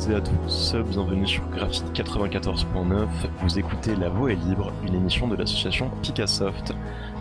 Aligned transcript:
Toutes 0.00 0.10
et 0.12 0.14
à 0.14 0.20
tous, 0.20 0.74
bienvenue 0.88 1.26
sur 1.26 1.46
Graphite 1.50 1.84
94.9. 1.92 3.06
Vous 3.42 3.58
écoutez 3.58 3.94
La 3.96 4.08
Voix 4.08 4.32
est 4.32 4.36
libre, 4.36 4.72
une 4.86 4.94
émission 4.94 5.28
de 5.28 5.36
l'association 5.36 5.90
Picassoft. 6.00 6.72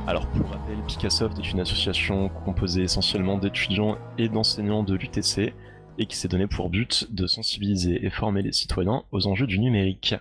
Alors 0.07 0.25
pour 0.27 0.49
rappel, 0.49 0.77
Picassoft 0.87 1.37
est 1.39 1.51
une 1.51 1.59
association 1.59 2.29
composée 2.45 2.83
essentiellement 2.83 3.37
d'étudiants 3.37 3.97
et 4.17 4.29
d'enseignants 4.29 4.83
de 4.83 4.95
l'UTC 4.95 5.53
et 5.97 6.05
qui 6.05 6.15
s'est 6.15 6.29
donné 6.29 6.47
pour 6.47 6.69
but 6.69 7.13
de 7.13 7.27
sensibiliser 7.27 8.05
et 8.05 8.09
former 8.09 8.43
les 8.43 8.53
citoyens 8.53 9.03
aux 9.11 9.27
enjeux 9.27 9.47
du 9.47 9.59
numérique. 9.59 10.15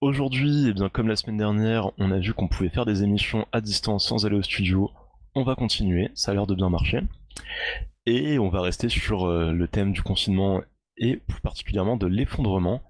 Aujourd'hui, 0.00 0.66
eh 0.68 0.72
bien 0.72 0.88
comme 0.88 1.08
la 1.08 1.16
semaine 1.16 1.38
dernière, 1.38 1.90
on 1.98 2.10
a 2.10 2.18
vu 2.18 2.34
qu'on 2.34 2.48
pouvait 2.48 2.70
faire 2.70 2.86
des 2.86 3.04
émissions 3.04 3.46
à 3.52 3.60
distance 3.60 4.08
sans 4.08 4.26
aller 4.26 4.36
au 4.36 4.42
studio. 4.42 4.90
On 5.36 5.44
va 5.44 5.54
continuer, 5.54 6.10
ça 6.14 6.32
a 6.32 6.34
l'air 6.34 6.48
de 6.48 6.54
bien 6.56 6.70
marcher. 6.70 7.02
Et 8.06 8.40
on 8.40 8.48
va 8.48 8.60
rester 8.60 8.88
sur 8.88 9.26
euh, 9.26 9.52
le 9.52 9.68
thème 9.68 9.92
du 9.92 10.02
confinement 10.02 10.62
et 11.00 11.16
plus 11.16 11.40
particulièrement 11.40 11.96
de 11.96 12.06
l'effondrement. 12.06 12.82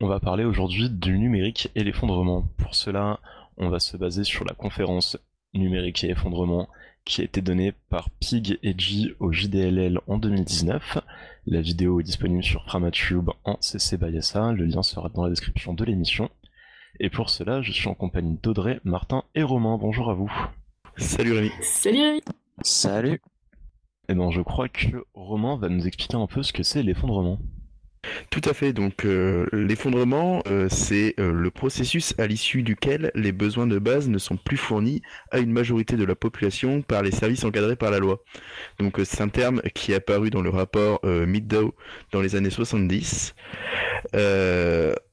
On 0.00 0.06
va 0.06 0.20
parler 0.20 0.44
aujourd'hui 0.44 0.90
du 0.90 1.18
numérique 1.18 1.70
et 1.74 1.82
l'effondrement. 1.82 2.48
Pour 2.58 2.74
cela, 2.74 3.18
on 3.56 3.68
va 3.68 3.80
se 3.80 3.96
baser 3.96 4.22
sur 4.22 4.44
la 4.44 4.54
conférence 4.54 5.18
numérique 5.54 6.04
et 6.04 6.10
effondrement 6.10 6.68
qui 7.04 7.22
a 7.22 7.24
été 7.24 7.40
donnée 7.40 7.72
par 7.88 8.10
Pig 8.20 8.58
et 8.62 8.74
G 8.78 9.14
au 9.18 9.32
JDLL 9.32 9.98
en 10.06 10.18
2019. 10.18 10.98
La 11.46 11.62
vidéo 11.62 12.00
est 12.00 12.04
disponible 12.04 12.44
sur 12.44 12.64
Framatube 12.66 13.30
en 13.44 13.56
CC 13.60 13.96
Bayassa, 13.96 14.52
le 14.52 14.66
lien 14.66 14.82
sera 14.82 15.08
dans 15.08 15.24
la 15.24 15.30
description 15.30 15.72
de 15.72 15.84
l'émission. 15.84 16.28
Et 17.00 17.08
pour 17.08 17.30
cela, 17.30 17.62
je 17.62 17.72
suis 17.72 17.88
en 17.88 17.94
compagnie 17.94 18.38
d'Audrey, 18.42 18.80
Martin 18.84 19.24
et 19.34 19.42
Romain. 19.42 19.78
Bonjour 19.78 20.10
à 20.10 20.14
vous. 20.14 20.30
Salut 20.96 21.32
Rémi. 21.32 21.50
Salut 21.62 22.02
Rémi. 22.02 22.20
Salut. 22.62 23.20
Eh 24.08 24.14
bien, 24.14 24.30
je 24.30 24.40
crois 24.40 24.68
que 24.68 25.04
Romain 25.14 25.58
va 25.58 25.68
nous 25.68 25.86
expliquer 25.86 26.16
un 26.16 26.26
peu 26.26 26.42
ce 26.42 26.52
que 26.52 26.62
c'est 26.62 26.82
l'effondrement. 26.82 27.38
Tout 28.30 28.42
à 28.44 28.54
fait. 28.54 28.72
Donc 28.72 29.04
euh, 29.04 29.46
l'effondrement, 29.52 30.42
euh, 30.46 30.68
c'est 30.70 31.14
euh, 31.18 31.32
le 31.32 31.50
processus 31.50 32.14
à 32.18 32.26
l'issue 32.26 32.62
duquel 32.62 33.10
les 33.14 33.32
besoins 33.32 33.66
de 33.66 33.78
base 33.78 34.08
ne 34.08 34.18
sont 34.18 34.36
plus 34.36 34.56
fournis 34.56 35.02
à 35.30 35.38
une 35.38 35.52
majorité 35.52 35.96
de 35.96 36.04
la 36.04 36.14
population 36.14 36.82
par 36.82 37.02
les 37.02 37.10
services 37.10 37.44
encadrés 37.44 37.76
par 37.76 37.90
la 37.90 37.98
loi. 37.98 38.22
Donc 38.78 39.00
c'est 39.04 39.20
un 39.20 39.28
terme 39.28 39.60
qui 39.74 39.92
est 39.92 39.96
apparu 39.96 40.30
dans 40.30 40.42
le 40.42 40.50
rapport 40.50 41.00
Middow 41.04 41.74
dans 42.12 42.20
les 42.20 42.36
années 42.36 42.50
70 42.50 43.34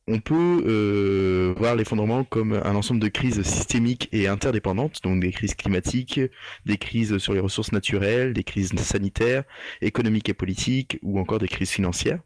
on 0.08 0.20
peut 0.20 0.64
euh, 0.68 1.54
voir 1.58 1.76
l'effondrement 1.76 2.24
comme 2.24 2.54
un 2.54 2.76
ensemble 2.76 3.00
de 3.00 3.08
crises 3.08 3.42
systémiques 3.42 4.08
et 4.12 4.28
interdépendantes, 4.28 5.02
donc 5.04 5.20
des 5.20 5.32
crises 5.32 5.56
climatiques, 5.56 6.20
des 6.66 6.78
crises 6.78 7.18
sur 7.18 7.34
les 7.34 7.40
ressources 7.40 7.72
naturelles, 7.72 8.34
des 8.34 8.44
crises 8.44 8.76
sanitaires, 8.76 9.44
économiques 9.82 10.30
et 10.30 10.36
politiques, 10.36 11.00
ou 11.02 11.20
encore 11.20 11.40
des 11.40 11.48
crises 11.48 11.72
financières. 11.72 12.20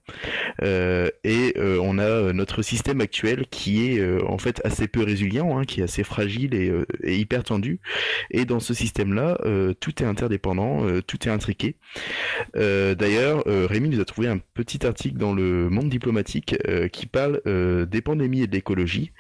Euh, 0.62 1.10
et 1.24 1.54
euh, 1.58 1.80
on 1.82 2.00
a 2.00 2.34
notre 2.34 2.64
système 2.64 3.00
actuel 3.00 3.46
qui 3.50 3.88
est 3.88 4.22
en 4.24 4.38
fait 4.38 4.62
assez 4.66 4.90
peu 4.90 5.02
résilient, 5.02 5.58
hein, 5.58 5.64
qui 5.64 5.80
est 5.80 5.84
assez 5.84 6.04
fragile 6.04 6.54
et, 6.56 6.74
et, 7.04 7.16
hyper 7.16 7.44
tendu. 7.44 7.80
Et 8.30 8.44
dans 8.44 8.60
ce 8.60 8.74
système-là, 8.74 9.38
tout 9.80 10.04
est 10.04 10.06
interdépendant, 10.06 10.86
tout 11.08 11.28
est 11.28 11.32
intriqué. 11.32 11.76
D'ailleurs, 12.56 13.44
Rémi 13.46 13.90
nous 13.90 14.02
a 14.02 14.06
trouvé 14.06 14.28
un 14.28 14.40
petit 14.54 14.86
article 14.86 15.18
dans 15.18 15.34
le 15.34 15.70
Monde 15.70 15.90
diplomatique 15.90 16.56
qui 16.92 17.06
parle 17.06 17.42
euh, 17.70 17.86
des 17.86 18.02
pandémies 18.02 18.42
et 18.42 18.48
de 18.48 18.52
l'écologie. 18.52 19.12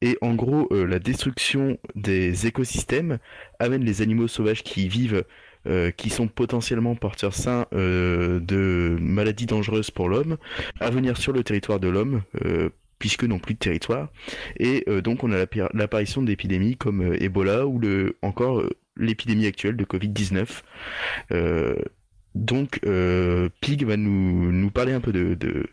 Et 0.00 0.16
en 0.20 0.34
gros, 0.34 0.68
euh, 0.72 0.86
la 0.86 0.98
destruction 0.98 1.78
des 1.94 2.46
écosystèmes 2.46 3.18
amène 3.58 3.84
les 3.84 4.02
animaux 4.02 4.28
sauvages 4.28 4.62
qui 4.62 4.84
y 4.84 4.88
vivent 4.88 5.24
euh, 5.66 5.90
qui 5.90 6.08
sont 6.08 6.28
potentiellement 6.28 6.94
porteurs 6.94 7.34
sains 7.34 7.66
de 7.72 8.96
maladies 9.00 9.46
dangereuses 9.46 9.90
pour 9.90 10.08
l'homme, 10.08 10.36
à 10.80 10.90
venir 10.90 11.16
sur 11.16 11.32
le 11.32 11.42
territoire 11.42 11.80
de 11.80 11.88
l'homme, 11.88 12.22
puisque 12.98 13.24
n'ont 13.24 13.40
plus 13.40 13.54
de 13.54 13.58
territoire. 13.58 14.08
Et 14.58 14.84
donc 15.02 15.24
on 15.24 15.32
a 15.32 15.44
l'apparition 15.74 16.22
d'épidémies 16.22 16.76
comme 16.76 17.14
Ebola 17.14 17.66
ou 17.66 17.78
le, 17.78 18.16
encore 18.22 18.62
l'épidémie 18.96 19.46
actuelle 19.46 19.76
de 19.76 19.84
Covid-19. 19.84 20.62
donc 22.34 22.80
Pig 23.60 23.84
va 23.84 23.96
nous, 23.96 24.52
nous 24.52 24.70
parler 24.70 24.92
un 24.92 25.00
peu 25.00 25.12
de, 25.12 25.34
de 25.34 25.66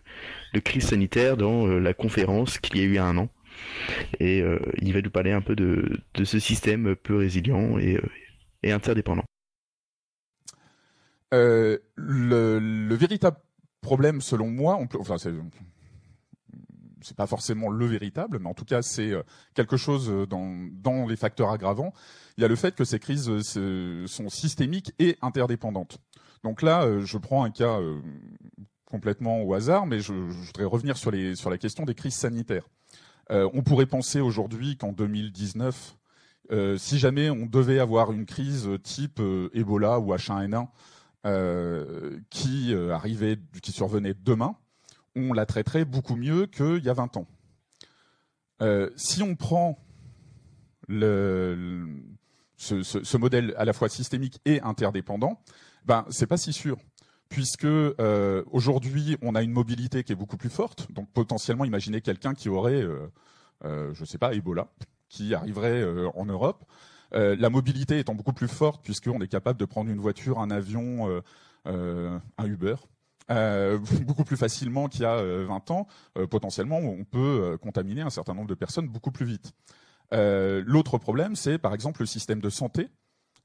crise 0.59 0.87
sanitaire 0.87 1.37
dans 1.37 1.67
euh, 1.67 1.79
la 1.79 1.93
conférence 1.93 2.59
qu'il 2.59 2.77
y 2.77 2.81
a 2.81 2.83
eu 2.83 2.89
il 2.89 2.95
y 2.95 2.97
a 2.97 3.05
un 3.05 3.17
an. 3.17 3.29
Et 4.19 4.41
euh, 4.41 4.59
il 4.81 4.93
va 4.93 5.01
nous 5.01 5.09
parler 5.09 5.31
un 5.31 5.41
peu 5.41 5.55
de, 5.55 6.01
ce 6.23 6.39
système 6.39 6.95
peu 6.95 7.17
résilient 7.17 7.77
et, 7.77 7.97
euh, 7.97 8.73
interdépendant. 8.73 9.23
le, 11.31 12.95
véritable 12.95 13.37
problème, 13.81 14.21
selon 14.21 14.49
moi, 14.49 14.77
on 14.77 14.87
enfin, 14.99 15.17
c'est 17.01 17.15
pas 17.15 17.27
forcément 17.27 17.69
le 17.69 17.85
véritable, 17.85 18.39
mais 18.39 18.49
en 18.49 18.55
tout 18.55 18.65
cas 18.65 18.81
c'est 18.81 19.13
quelque 19.53 19.77
chose 19.77 20.11
dans, 20.27 20.67
dans, 20.71 21.05
les 21.05 21.15
facteurs 21.15 21.51
aggravants. 21.51 21.93
Il 22.37 22.41
y 22.41 22.45
a 22.45 22.47
le 22.47 22.55
fait 22.55 22.73
que 22.73 22.83
ces 22.83 22.99
crises 22.99 23.29
sont 24.07 24.29
systémiques 24.29 24.93
et 24.97 25.17
interdépendantes. 25.21 25.99
Donc 26.43 26.63
là, 26.63 26.99
je 27.01 27.17
prends 27.19 27.43
un 27.43 27.51
cas 27.51 27.79
complètement 28.95 29.43
au 29.43 29.53
hasard, 29.53 29.85
mais 29.85 29.99
je, 29.99 30.13
voudrais 30.13 30.63
revenir 30.63 30.95
sur, 30.95 31.11
la 31.11 31.57
question 31.57 31.83
des 31.83 31.95
crises 31.95 32.15
sanitaires. 32.15 32.69
Euh, 33.29 33.49
on 33.53 33.61
pourrait 33.61 33.87
penser 33.87 34.21
aujourd'hui 34.21 34.77
qu'en 34.77 34.93
2019, 34.93 35.97
euh, 36.53 36.77
si 36.77 36.97
jamais 36.97 37.29
on 37.29 37.45
devait 37.45 37.79
avoir 37.79 38.13
une 38.13 38.25
crise 38.25 38.69
type 38.83 39.19
euh, 39.19 39.49
Ebola 39.53 39.99
ou 39.99 40.15
H1N1 40.15 40.69
qui 42.29 42.73
arrivait, 42.73 43.37
qui 43.61 43.73
survenait 43.73 44.13
demain, 44.13 44.55
on 45.13 45.33
la 45.33 45.45
traiterait 45.45 45.83
beaucoup 45.83 46.15
mieux 46.15 46.45
qu'il 46.45 46.85
y 46.85 46.89
a 46.89 46.93
20 46.93 47.17
ans. 47.17 47.27
si 48.95 49.23
on 49.23 49.35
prend 49.35 49.77
ce, 50.87 51.87
modèle 53.17 53.53
à 53.57 53.65
la 53.65 53.73
fois 53.73 53.89
systémique 53.89 54.39
et 54.45 54.61
interdépendant, 54.61 55.41
ben 55.83 56.05
c'est 56.09 56.27
pas 56.27 56.37
si 56.37 56.53
sûr 56.53 56.77
puisque 57.29 57.65
euh, 57.65 58.43
aujourd'hui 58.51 59.17
on 59.21 59.35
a 59.35 59.41
une 59.41 59.51
mobilité 59.51 60.03
qui 60.03 60.11
est 60.11 60.15
beaucoup 60.15 60.37
plus 60.37 60.49
forte. 60.49 60.91
Donc 60.91 61.09
potentiellement, 61.11 61.65
imaginez 61.65 62.01
quelqu'un 62.01 62.33
qui 62.33 62.49
aurait, 62.49 62.81
euh, 62.81 63.07
euh, 63.65 63.93
je 63.93 64.05
sais 64.05 64.17
pas, 64.17 64.33
Ebola, 64.33 64.67
qui 65.09 65.33
arriverait 65.33 65.83
en 66.15 66.25
Europe. 66.25 66.65
la 67.11 67.49
mobilité 67.49 67.99
étant 67.99 68.15
beaucoup 68.15 68.33
plus 68.33 68.47
forte, 68.47 68.83
puisqu'on 68.83 69.21
est 69.21 69.27
capable 69.27 69.59
de 69.59 69.65
prendre 69.65 69.89
une 69.89 69.99
voiture, 69.99 70.39
un 70.39 70.51
avion, 70.51 71.21
un 71.65 72.45
Uber. 72.45 72.75
beaucoup 74.05 74.23
plus 74.23 74.37
facilement 74.37 74.87
qu'il 74.87 75.01
y 75.01 75.05
a 75.05 75.21
20 75.23 75.71
ans, 75.71 75.87
potentiellement 76.29 76.77
on 76.79 77.05
peut 77.05 77.57
contaminer 77.61 78.01
un 78.01 78.09
certain 78.09 78.33
nombre 78.33 78.49
de 78.49 78.55
personnes 78.55 78.87
beaucoup 78.87 79.11
plus 79.11 79.25
vite. 79.25 79.53
L'autre 80.11 80.97
problème, 80.97 81.35
c'est 81.35 81.57
par 81.57 81.73
exemple 81.73 82.01
le 82.01 82.07
système 82.07 82.41
de 82.41 82.49
santé 82.49 82.89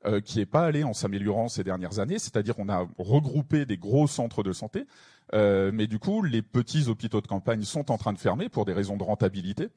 euh, 0.07 0.23
qui 0.23 0.39
n'est 0.39 0.47
pas 0.47 0.65
allé 0.65 0.83
en 0.83 0.95
s'améliorant 0.95 1.49
ces 1.49 1.63
dernières 1.63 1.99
années, 1.99 2.19
c'est-à-dire 2.19 2.57
qu'on 2.57 2.71
a 2.71 2.89
regroupé 2.97 3.67
des 3.67 3.77
gros 3.77 4.07
centres 4.07 4.43
de 4.43 4.55
santé, 4.55 4.87
euh, 5.35 5.71
mais 5.75 5.87
du 5.87 5.99
coup 5.99 6.23
les 6.23 6.41
petits 6.41 6.89
hôpitaux 6.89 7.21
de 7.21 7.27
campagne 7.27 7.65
sont 7.65 7.91
en 7.91 7.99
train 7.99 8.15
de 8.15 8.19
fermer 8.19 8.49
pour 8.49 8.65
des 8.65 8.73
raisons 8.73 8.97
de 8.97 9.03
rentabilité, 9.03 9.69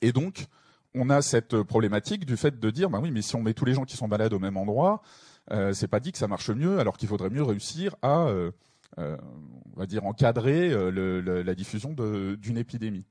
et 0.00 0.12
donc 0.12 0.46
on 0.94 1.10
a 1.10 1.20
cette 1.20 1.62
problématique 1.62 2.24
du 2.24 2.38
fait 2.38 2.58
de 2.58 2.70
dire 2.70 2.88
bah 2.88 2.98
oui 3.02 3.10
mais 3.10 3.20
si 3.20 3.36
on 3.36 3.42
met 3.42 3.52
tous 3.52 3.66
les 3.66 3.74
gens 3.74 3.84
qui 3.84 3.94
sont 3.94 4.08
malades 4.08 4.32
au 4.32 4.38
même 4.38 4.56
endroit, 4.56 5.02
euh, 5.52 5.74
c'est 5.74 5.88
pas 5.88 6.00
dit 6.00 6.12
que 6.12 6.18
ça 6.18 6.26
marche 6.26 6.48
mieux, 6.48 6.78
alors 6.78 6.96
qu'il 6.96 7.08
faudrait 7.08 7.28
mieux 7.28 7.42
réussir 7.42 7.96
à 8.00 8.20
euh, 8.26 8.50
on 8.96 9.78
va 9.78 9.84
dire 9.84 10.06
encadrer 10.06 10.70
la 10.90 11.54
diffusion 11.54 11.94
d'une 12.38 12.56
épidémie. 12.56 13.04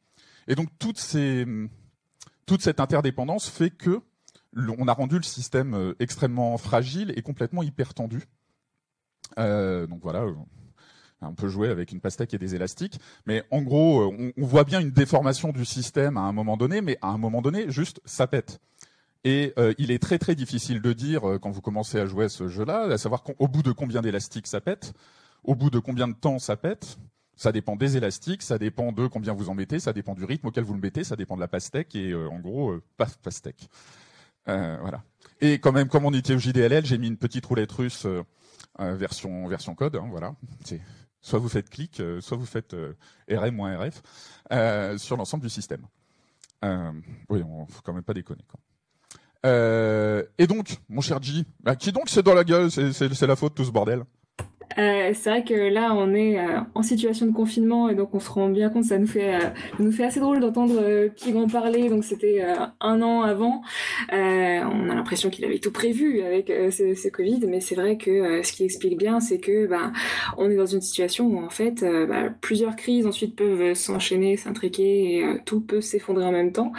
Et 0.48 0.56
donc 0.56 0.70
toute 0.80 0.98
cette 0.98 2.80
interdépendance 2.80 3.48
fait 3.48 3.70
que 3.70 4.02
on 4.56 4.88
a 4.88 4.94
rendu 4.94 5.18
le 5.18 5.24
système 5.24 5.74
euh, 5.74 5.94
extrêmement 6.00 6.58
fragile 6.58 7.14
et 7.16 7.22
complètement 7.22 7.64
hyper 7.64 7.94
tendu. 7.94 8.24
Euh, 9.38 9.86
donc 9.88 10.00
voilà, 10.02 10.24
euh, 10.24 10.34
on 11.22 11.34
peut 11.34 11.50
jouer 11.50 11.70
avec 11.70 11.92
une 11.92 12.02
pastèque 12.02 12.34
et 12.34 12.38
des 12.38 12.56
élastiques, 12.56 13.00
mais 13.26 13.44
en 13.52 13.62
gros, 13.62 14.14
on, 14.14 14.32
voit 14.38 14.64
bien 14.64 14.80
une 14.80 14.92
déformation 14.92 15.52
du 15.52 15.66
système 15.66 16.18
à 16.18 16.22
un 16.22 16.32
moment 16.32 16.58
donné, 16.58 16.82
mais 16.82 16.98
à 17.02 17.10
un 17.10 17.18
moment 17.18 17.42
donné, 17.42 17.70
juste 17.70 18.02
ça 18.06 18.28
pète. 18.28 18.60
Et 19.26 19.54
il 19.78 19.92
est 19.92 20.00
très 20.00 20.18
très 20.18 20.34
difficile 20.34 20.82
de 20.82 20.94
dire 20.94 21.40
quand 21.42 21.52
vous 21.52 21.60
commencez 21.60 22.00
à 22.00 22.06
jouer 22.06 22.26
à 22.26 22.30
ce 22.30 22.48
jeu-là, 22.48 22.84
à 22.84 22.98
savoir 22.98 23.26
au 23.38 23.50
bout 23.50 23.64
de 23.64 23.74
combien 23.74 24.02
d'élastiques 24.02 24.48
ça 24.48 24.62
pète, 24.62 24.94
au 25.44 25.56
bout 25.56 25.70
de 25.70 25.80
combien 25.80 26.08
de 26.08 26.14
temps 26.14 26.40
ça 26.40 26.56
pète. 26.56 26.98
Ça 27.36 27.52
dépend 27.52 27.76
des 27.76 27.98
élastiques, 27.98 28.42
ça 28.42 28.58
dépend 28.58 28.94
de 28.94 29.08
combien 29.08 29.34
vous 29.34 29.50
en 29.50 29.56
mettez, 29.56 29.80
ça 29.80 29.92
dépend 29.92 30.16
du 30.16 30.24
rythme 30.24 30.48
auquel 30.48 30.64
vous 30.64 30.74
le 30.74 30.80
mettez, 30.80 31.04
ça 31.04 31.18
dépend 31.18 31.36
de 31.36 31.42
la 31.42 31.50
pastèque 31.50 31.96
et 31.96 32.16
en 32.16 32.40
gros, 32.40 32.78
paf, 32.96 33.18
pastèque. 33.18 33.70
Euh, 34.50 34.78
voilà. 34.82 35.04
Et 35.42 35.60
quand 35.60 35.72
même, 35.72 35.88
comme 35.88 36.06
on 36.06 36.14
était 36.14 36.34
au 36.34 36.40
JDLL, 36.40 36.86
j'ai 36.86 36.98
mis 36.98 37.08
une 37.08 37.18
petite 37.18 37.46
roulette 37.46 37.72
russe 37.72 38.06
euh, 38.06 38.24
euh, 38.80 38.96
version 38.96 39.48
version 39.48 39.76
code. 39.76 39.96
Hein, 39.96 40.08
voilà. 40.10 40.36
soit 41.22 41.40
vous 41.40 41.50
faites 41.50 41.70
clic, 41.70 42.02
soit 42.20 42.38
vous 42.38 42.46
faites 42.46 42.76
RM-RF 43.30 44.02
sur 44.98 45.18
l'ensemble 45.18 45.44
du 45.44 45.50
système. 45.50 45.86
oui, 46.64 47.44
on 47.44 47.66
faut 47.68 47.82
quand 47.84 47.94
même 47.94 48.04
pas 48.04 48.14
déconner. 48.14 48.44
et 49.46 50.48
donc, 50.48 50.78
mon 50.90 51.02
cher 51.02 51.22
G, 51.22 51.46
bah, 51.62 51.76
qui 51.76 51.92
donc 51.92 52.10
c'est 52.10 52.24
dans 52.24 52.34
la 52.34 52.44
gueule 52.44 52.72
C'est 52.72 53.22
la 53.22 53.36
faute 53.36 53.56
tout 53.56 53.66
ce 53.66 53.72
bordel 53.72 54.04
Euh, 54.78 55.12
c'est 55.14 55.30
vrai 55.30 55.44
que 55.44 55.54
là, 55.54 55.94
on 55.96 56.14
est 56.14 56.40
euh, 56.40 56.60
en 56.76 56.84
situation 56.84 57.26
de 57.26 57.32
confinement 57.32 57.90
et 57.90 57.96
donc 57.96 58.14
on 58.14 58.20
se 58.20 58.30
rend 58.30 58.50
bien 58.50 58.70
compte, 58.70 58.84
ça 58.84 58.98
nous 58.98 59.08
fait, 59.08 59.36
euh, 59.36 59.40
ça 59.40 59.50
nous 59.80 59.92
fait 59.92 60.04
assez 60.04 60.20
drôle 60.20 60.40
d'entendre 60.40 60.76
euh, 60.80 61.10
Pig 61.10 61.36
en 61.36 61.48
parler. 61.48 61.90
Donc 61.90 62.04
c'était 62.04 62.46
un 62.80 63.02
an 63.02 63.22
avant. 63.24 63.62
on 64.12 64.90
a 64.90 64.96
l'impression 64.96 65.30
qu'il 65.30 65.46
avait 65.46 65.60
tout 65.60 65.72
prévu 65.72 66.22
avec 66.22 66.48
ce, 66.48 66.94
ce, 66.94 67.10
Covid, 67.10 67.42
mais 67.48 67.60
c'est 67.60 67.76
vrai 67.76 67.98
que 67.98 68.44
ce 68.44 68.52
qui 68.54 68.64
explique 68.64 68.98
bien, 68.98 69.20
c'est 69.20 69.40
que 69.40 69.66
bah, 69.68 69.92
on 70.38 70.50
est 70.50 70.56
dans 70.56 70.66
une 70.66 70.82
situation 70.82 71.28
où 71.28 71.44
en 71.44 71.50
fait 71.50 71.84
bah, 72.08 72.30
plusieurs 72.42 72.76
crises 72.76 73.08
ensuite 73.08 73.36
peuvent 73.36 73.74
s'enchaîner, 73.74 74.38
s'intriquer 74.38 75.20
et 75.20 75.26
tout 75.46 75.62
peut 75.62 75.82
s'effondrer 75.82 76.26
en 76.26 76.32
même 76.32 76.52
temps. 76.52 76.72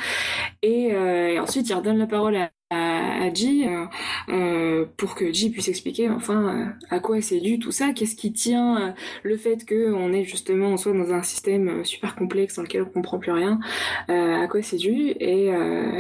Et, 0.63 0.91
et 0.91 1.39
ensuite, 1.39 1.69
il 1.69 1.75
redonne 1.75 1.99
la 1.99 2.07
parole 2.07 2.37
à 2.37 2.51
à, 2.71 3.25
à 3.25 3.35
G 3.35 3.67
euh, 3.67 3.87
euh, 4.29 4.87
pour 4.97 5.15
que 5.15 5.33
G 5.33 5.51
puisse 5.51 5.69
expliquer 5.69 6.09
enfin 6.09 6.71
euh, 6.91 6.95
à 6.95 7.01
quoi 7.01 7.21
c'est 7.21 7.41
dû 7.41 7.59
tout 7.59 7.73
ça, 7.73 7.93
qu'est-ce 7.93 8.17
qui 8.17 8.33
tient 8.33 8.95
le 9.23 9.37
fait 9.37 9.65
que 9.65 9.93
on 9.93 10.13
est 10.13 10.25
justement 10.25 10.77
soit 10.77 10.93
dans 10.93 11.13
un 11.13 11.23
système 11.23 11.85
super 11.85 12.15
complexe 12.15 12.57
dans 12.57 12.63
lequel 12.63 12.83
on 12.83 12.91
comprend 12.91 13.19
plus 13.19 13.33
rien, 13.33 13.59
à 14.09 14.47
quoi 14.49 14.63
c'est 14.63 14.77
dû. 14.77 15.11
Et, 15.21 15.47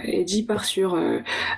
et 0.05 0.27
G 0.27 0.43
part 0.45 0.65
sur 0.65 0.97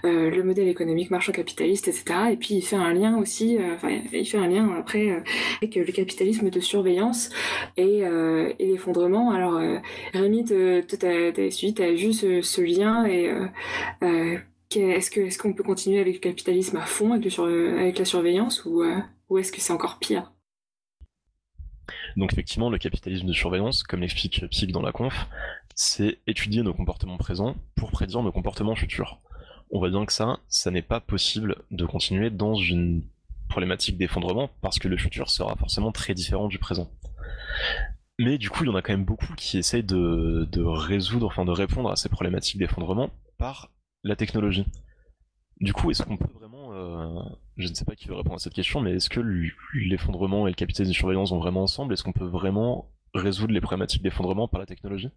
le 0.03 0.43
modèle 0.43 0.69
économique 0.69 1.11
marchand 1.11 1.33
capitaliste 1.33 1.89
etc 1.89 2.05
et 2.33 2.37
puis 2.37 2.55
il 2.55 2.63
fait 2.63 2.77
un 2.77 2.93
lien 2.93 3.17
aussi 3.19 3.59
enfin 3.75 3.89
il 4.13 4.27
fait 4.27 4.39
un 4.39 4.49
lien 4.49 4.71
après 4.79 5.23
avec 5.61 5.75
le 5.75 5.85
capitalisme 5.93 6.51
de 6.51 6.61
surveillance 6.61 7.31
et, 7.77 8.01
et 8.01 8.67
l'effondrement. 8.67 9.31
Alors 9.31 9.61
Rémi 10.15 10.45
t'as 10.45 11.51
suivi 11.51 11.75
t'as 11.75 11.93
vu 11.93 12.13
ce, 12.13 12.41
ce 12.41 12.61
lien 12.61 13.05
et 13.07 13.31
est-ce 14.77 15.19
est-ce 15.21 15.39
qu'on 15.39 15.53
peut 15.53 15.63
continuer 15.63 16.01
avec 16.01 16.15
le 16.15 16.21
capitalisme 16.21 16.77
à 16.77 16.87
fond 16.87 17.13
avec, 17.13 17.99
la 17.99 18.05
surveillance 18.05 18.65
ou, 18.65 18.83
euh, 18.83 18.99
ou 19.29 19.39
est-ce 19.39 19.53
que 19.53 19.61
c'est 19.61 19.73
encore 19.73 19.99
pire? 19.99 20.33
Donc 22.17 22.33
effectivement, 22.33 22.71
le 22.71 22.79
capitalisme 22.79 23.27
de 23.27 23.33
surveillance, 23.33 23.83
comme 23.83 24.01
l'explique 24.01 24.47
Pig 24.49 24.73
dans 24.73 24.83
la 24.83 24.93
conf, 24.93 25.27
c'est 25.75 26.19
étudier 26.27 26.63
nos 26.63 26.75
comportements 26.75 27.17
présents 27.17 27.57
pour 27.75 27.91
prédire 27.91 28.23
nos 28.23 28.33
comportements 28.33 28.77
futurs. 28.77 29.21
On 29.71 29.79
voit 29.79 29.91
bien 29.91 30.05
que 30.05 30.13
ça, 30.13 30.39
ça 30.49 30.71
n'est 30.71 30.83
pas 30.83 31.01
possible 31.01 31.57
de 31.71 31.87
continuer 31.87 32.31
dans 32.31 32.55
une 32.55 33.03
problématique 33.49 33.97
d'effondrement 33.97 34.51
parce 34.61 34.79
que 34.79 34.89
le 34.89 34.97
futur 34.97 35.31
sera 35.31 35.57
forcément 35.57 35.93
très 35.93 36.15
différent 36.15 36.49
du 36.49 36.59
présent. 36.59 36.91
Mais 38.19 38.39
du 38.39 38.51
coup, 38.51 38.65
il 38.65 38.69
y 38.69 38.71
en 38.71 38.77
a 38.77 38.83
quand 38.83 38.93
même 38.93 39.05
beaucoup 39.05 39.35
qui 39.37 39.59
essayent 39.59 39.83
de 39.83 40.63
résoudre, 40.63 41.27
enfin 41.27 41.45
de 41.45 41.51
répondre 41.51 41.91
à 41.91 41.97
ces 41.97 42.09
problématiques 42.09 42.59
d'effondrement 42.59 43.11
par 43.39 43.71
la 44.05 44.17
technologie. 44.17 44.67
Du 45.61 45.73
coup, 45.73 45.91
est-ce 45.91 46.03
qu'on 46.03 46.17
peut 46.17 46.33
vraiment, 46.35 46.73
euh, 46.73 47.23
je 47.57 47.69
ne 47.69 47.75
sais 47.75 47.85
pas 47.85 47.95
qui 47.95 48.09
veut 48.09 48.15
répondre 48.15 48.35
à 48.35 48.39
cette 48.39 48.55
question, 48.55 48.81
mais 48.81 48.95
est-ce 48.95 49.09
que 49.09 49.21
l'effondrement 49.75 50.49
et 50.49 50.51
le 50.51 50.57
capitalisme 50.57 50.93
de 50.93 50.97
surveillance 50.97 51.31
vont 51.31 51.39
vraiment 51.39 51.63
ensemble? 51.63 51.93
Est-ce 51.93 52.03
qu'on 52.03 52.13
peut 52.13 52.27
vraiment 52.27 52.91
résoudre 53.15 53.53
les 53.53 53.61
problématiques 53.61 54.03
d'effondrement 54.03 54.49
par 54.49 54.59
la 54.59 54.67
technologie? 54.67 55.11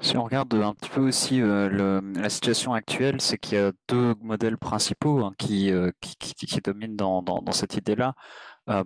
Si 0.00 0.16
on 0.16 0.24
regarde 0.24 0.52
un 0.54 0.74
petit 0.74 0.90
peu 0.90 1.00
aussi 1.00 1.40
euh, 1.40 2.00
la 2.16 2.30
situation 2.30 2.72
actuelle, 2.72 3.20
c'est 3.20 3.38
qu'il 3.38 3.58
y 3.58 3.60
a 3.60 3.72
deux 3.88 4.14
modèles 4.20 4.56
principaux 4.56 5.24
hein, 5.24 5.34
euh, 5.50 5.92
qui, 6.00 6.16
qui, 6.16 6.60
dominent 6.60 6.96
dans, 6.96 7.52
cette 7.52 7.76
idée-là. 7.76 8.14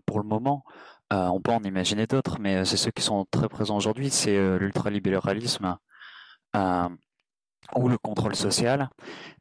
pour 0.07 0.21
le 0.21 0.27
moment, 0.27 0.65
on 1.11 1.41
peut 1.41 1.53
en 1.53 1.63
imaginer 1.65 2.07
d'autres, 2.07 2.39
mais 2.41 2.65
c'est 2.67 2.77
ceux 2.77 2.91
qui 2.91 3.03
sont 3.03 3.27
très 3.31 3.49
présents 3.49 3.77
aujourd'hui. 3.77 4.11
C'est 4.11 4.59
l'ultralibéralisme 4.59 5.77
ou 7.77 7.89
le 7.89 7.99
contrôle 7.99 8.35
social. 8.35 8.89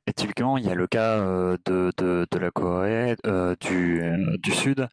Et 0.07 0.13
typiquement, 0.13 0.57
il 0.57 0.65
y 0.65 0.69
a 0.69 0.75
le 0.75 0.87
cas 0.87 1.19
euh, 1.19 1.57
de, 1.65 1.91
de, 1.97 2.27
de, 2.29 2.39
la 2.39 2.51
Corée 2.51 3.15
euh, 3.25 3.55
du, 3.59 4.01
euh, 4.01 4.37
du 4.37 4.51
Sud 4.51 4.87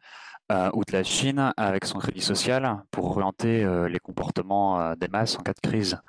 ou 0.73 0.83
de 0.83 0.93
la 0.93 1.05
Chine 1.05 1.53
avec 1.59 1.85
son 1.85 1.99
crédit 1.99 2.23
social 2.23 2.83
pour 2.91 3.05
orienter 3.05 3.67
les 3.91 3.99
comportements 3.99 4.95
des 4.95 5.09
masses 5.09 5.39
en 5.39 5.43
cas 5.43 5.53
de 5.53 5.61
crise. 5.61 6.01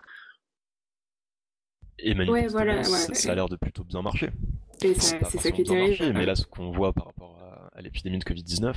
Et 1.97 2.13
voilà, 2.47 2.81
ça, 2.85 3.33
a 3.33 3.35
l'air 3.35 3.49
de 3.49 3.57
plutôt 3.57 3.83
bien 3.83 4.01
marcher. 4.01 4.31
C'est 4.79 4.93
ça 4.95 5.51
qui 5.51 5.63
est 5.63 5.65
terrible. 5.65 6.13
mais 6.17 6.25
là, 6.25 6.35
ce 6.35 6.45
qu'on 6.45 6.71
voit 6.71 6.93
par 6.93 7.07
rapport 7.07 7.37
à, 7.75 7.81
l'épidémie 7.81 8.17
de 8.17 8.23
Covid-19, 8.23 8.75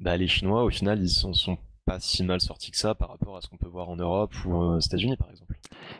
bah, 0.00 0.16
les 0.16 0.26
Chinois, 0.26 0.64
au 0.64 0.70
final, 0.70 1.00
ils 1.00 1.08
sont, 1.08 1.32
sont 1.32 1.58
pas 1.88 2.00
si 2.00 2.22
mal 2.22 2.40
sortis 2.40 2.70
que 2.70 2.76
ça 2.76 2.94
par 2.94 3.08
rapport 3.08 3.36
à 3.36 3.40
ce 3.40 3.48
qu'on 3.48 3.56
peut 3.56 3.68
voir 3.68 3.88
en 3.88 3.96
Europe 3.96 4.32
ou 4.44 4.54
aux 4.54 4.78
États-Unis, 4.78 5.16
par 5.16 5.30
exemple. 5.30 5.54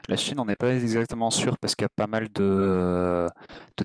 La 0.09 0.17
Chine, 0.17 0.39
on 0.39 0.45
n'est 0.45 0.57
pas 0.57 0.75
exactement 0.75 1.31
sûr 1.31 1.57
parce 1.57 1.75
qu'il 1.75 1.85
y 1.85 1.87
a 1.87 1.89
pas 1.89 2.07
mal 2.07 2.29
de, 2.35 3.27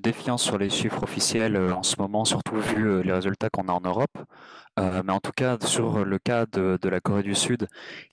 défiance 0.02 0.44
sur 0.44 0.58
les 0.58 0.70
chiffres 0.70 1.02
officiels 1.04 1.56
euh, 1.56 1.74
en 1.74 1.84
ce 1.84 1.96
moment, 2.00 2.26
surtout 2.26 2.58
vu 2.58 2.90
euh, 2.90 3.04
les 3.04 3.14
résultats 3.14 3.50
qu'on 3.50 3.70
a 3.70 3.72
en 3.72 3.80
Europe. 3.80 4.18
Euh, 4.80 5.02
mais 5.06 5.14
en 5.14 5.20
tout 5.22 5.32
cas, 5.32 5.58
sur 5.62 6.04
le 6.04 6.20
cas 6.20 6.46
de, 6.46 6.78
la 6.90 7.00
Corée 7.00 7.24
du 7.24 7.36
Sud, 7.36 7.68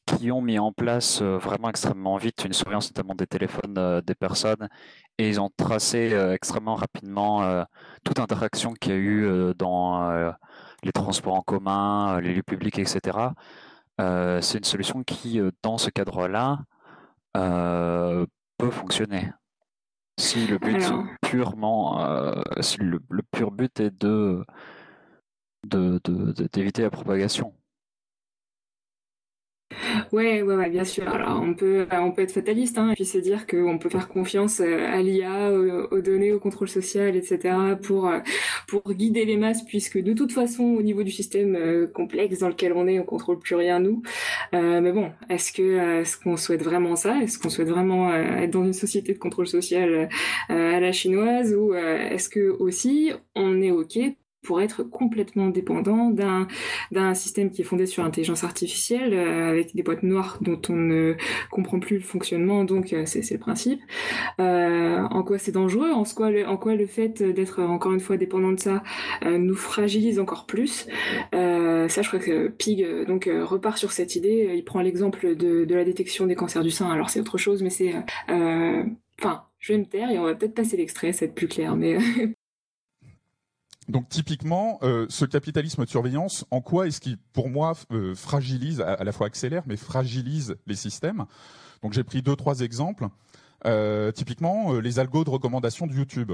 qui 0.06 0.30
ont 0.30 0.42
mis 0.42 0.60
en 0.60 0.72
place 0.72 1.20
vraiment 1.22 1.68
extrêmement 1.68 2.16
vite 2.16 2.44
une 2.44 2.52
surveillance 2.52 2.90
notamment 2.90 3.14
des 3.16 3.26
téléphones 3.26 4.02
des 4.06 4.14
personnes, 4.14 4.68
et 5.18 5.28
ils 5.28 5.40
ont 5.40 5.50
tracé 5.56 6.12
extrêmement 6.32 6.74
rapidement 6.74 7.64
toute 8.04 8.18
interaction 8.18 8.74
qu'il 8.74 8.92
y 8.92 8.94
a 8.94 8.98
eu 8.98 9.54
dans 9.56 10.34
les 10.82 10.92
transports 10.92 11.34
en 11.34 11.42
commun, 11.42 12.20
les 12.20 12.34
lieux 12.34 12.42
publics, 12.42 12.78
etc. 12.78 13.30
C'est 14.40 14.58
une 14.58 14.64
solution 14.64 15.02
qui, 15.02 15.40
dans 15.62 15.78
ce 15.78 15.90
cadre-là, 15.90 16.60
euh, 17.36 18.26
peut 18.58 18.70
fonctionner. 18.70 19.32
Si 20.18 20.46
le 20.46 20.58
but 20.58 20.82
purement, 21.22 22.04
euh, 22.04 22.42
si 22.60 22.78
le, 22.78 23.00
pur 23.30 23.50
but 23.50 23.80
est 23.80 23.90
de 23.90 24.44
d'éviter 25.64 26.82
la 26.82 26.90
propagation. 26.90 27.54
Ouais, 30.12 30.42
ouais, 30.42 30.54
ouais, 30.56 30.70
bien 30.70 30.84
sûr. 30.84 31.08
Alors, 31.08 31.40
on 31.42 31.54
peut, 31.54 31.86
euh, 31.92 31.98
on 32.00 32.10
peut 32.12 32.22
être 32.22 32.32
fataliste, 32.32 32.78
hein, 32.78 32.90
et 32.90 32.94
puis 32.94 33.04
se 33.04 33.18
dire 33.18 33.46
qu'on 33.46 33.78
peut 33.78 33.88
faire 33.88 34.08
confiance 34.08 34.60
euh, 34.60 34.86
à 34.86 35.00
l'IA, 35.02 35.52
aux, 35.52 36.00
données, 36.00 36.32
au 36.32 36.40
contrôle 36.40 36.68
social, 36.68 37.16
etc., 37.16 37.54
pour, 37.82 38.08
euh, 38.08 38.18
pour 38.66 38.92
guider 38.92 39.24
les 39.24 39.36
masses, 39.36 39.62
puisque 39.64 39.98
de 39.98 40.12
toute 40.12 40.32
façon, 40.32 40.64
au 40.64 40.82
niveau 40.82 41.02
du 41.02 41.10
système 41.10 41.88
complexe 41.94 42.40
dans 42.40 42.48
lequel 42.48 42.72
on 42.72 42.86
est, 42.86 42.98
on 42.98 43.04
contrôle 43.04 43.38
plus 43.38 43.54
rien 43.54 43.78
nous. 43.80 44.02
mais 44.52 44.92
bon, 44.92 45.10
est-ce 45.28 45.52
que, 45.52 46.00
est-ce 46.00 46.16
qu'on 46.16 46.36
souhaite 46.36 46.62
vraiment 46.62 46.96
ça? 46.96 47.18
Est-ce 47.22 47.38
qu'on 47.38 47.50
souhaite 47.50 47.68
vraiment 47.68 48.12
être 48.14 48.50
dans 48.50 48.64
une 48.64 48.72
société 48.72 49.12
de 49.12 49.18
contrôle 49.18 49.46
social 49.46 50.08
à 50.48 50.80
la 50.80 50.92
chinoise, 50.92 51.54
ou 51.54 51.74
est-ce 51.74 52.28
que 52.28 52.50
aussi 52.58 53.12
on 53.34 53.60
est 53.62 53.70
ok 53.70 53.98
pour 54.42 54.60
être 54.60 54.82
complètement 54.82 55.48
dépendant 55.48 56.10
d'un 56.10 56.46
d'un 56.90 57.14
système 57.14 57.50
qui 57.50 57.62
est 57.62 57.64
fondé 57.64 57.86
sur 57.86 58.02
l'intelligence 58.02 58.44
artificielle 58.44 59.14
euh, 59.14 59.50
avec 59.50 59.74
des 59.74 59.82
boîtes 59.82 60.02
noires 60.02 60.38
dont 60.40 60.60
on 60.68 60.76
ne 60.76 61.14
comprend 61.50 61.78
plus 61.78 61.96
le 61.96 62.02
fonctionnement 62.02 62.64
donc 62.64 62.92
euh, 62.92 63.04
c'est 63.06 63.28
le 63.30 63.38
principe. 63.38 63.80
Euh, 64.40 65.02
en 65.10 65.22
quoi 65.22 65.38
c'est 65.38 65.52
dangereux? 65.52 65.90
En 65.90 66.04
quoi 66.04 66.30
le, 66.30 66.46
en 66.46 66.56
quoi 66.56 66.74
le 66.74 66.86
fait 66.86 67.22
d'être 67.22 67.62
encore 67.62 67.92
une 67.92 68.00
fois 68.00 68.16
dépendant 68.16 68.52
de 68.52 68.60
ça 68.60 68.82
euh, 69.24 69.38
nous 69.38 69.54
fragilise 69.54 70.18
encore 70.18 70.46
plus? 70.46 70.86
Ça 71.32 72.02
je 72.02 72.08
crois 72.08 72.20
que 72.20 72.48
Pig 72.48 72.86
donc 73.06 73.28
repart 73.28 73.76
sur 73.78 73.92
cette 73.92 74.16
idée. 74.16 74.52
Il 74.54 74.64
prend 74.64 74.80
l'exemple 74.80 75.34
de, 75.34 75.64
de 75.64 75.74
la 75.74 75.84
détection 75.84 76.26
des 76.26 76.34
cancers 76.36 76.62
du 76.62 76.70
sein. 76.70 76.90
Alors 76.90 77.10
c'est 77.10 77.20
autre 77.20 77.38
chose 77.38 77.62
mais 77.62 77.70
c'est 77.70 77.94
enfin 79.18 79.44
je 79.58 79.72
vais 79.72 79.78
me 79.78 79.84
taire 79.84 80.10
et 80.10 80.18
on 80.18 80.24
va 80.24 80.34
peut-être 80.34 80.54
passer 80.54 80.76
l'extrait, 80.76 81.12
ça 81.12 81.26
va 81.26 81.30
être 81.30 81.34
plus 81.34 81.48
clair. 81.48 81.76
Mais 81.76 81.98
Donc 83.90 84.08
typiquement, 84.08 84.78
euh, 84.82 85.06
ce 85.08 85.24
capitalisme 85.24 85.84
de 85.84 85.90
surveillance, 85.90 86.44
en 86.52 86.60
quoi 86.60 86.86
est-ce 86.86 87.00
qu'il, 87.00 87.18
pour 87.32 87.48
moi, 87.48 87.72
euh, 87.90 88.14
fragilise, 88.14 88.80
à, 88.80 89.02
la 89.02 89.10
fois 89.10 89.26
accélère, 89.26 89.64
mais 89.66 89.76
fragilise 89.76 90.56
les 90.68 90.76
systèmes? 90.76 91.24
Donc 91.82 91.92
j'ai 91.92 92.04
pris 92.04 92.22
deux, 92.22 92.36
trois 92.36 92.60
exemples. 92.60 93.08
Euh, 93.66 94.12
typiquement, 94.12 94.74
les 94.74 95.00
algos 95.00 95.24
de 95.24 95.30
recommandation 95.30 95.88
de 95.88 95.92
YouTube. 95.92 96.32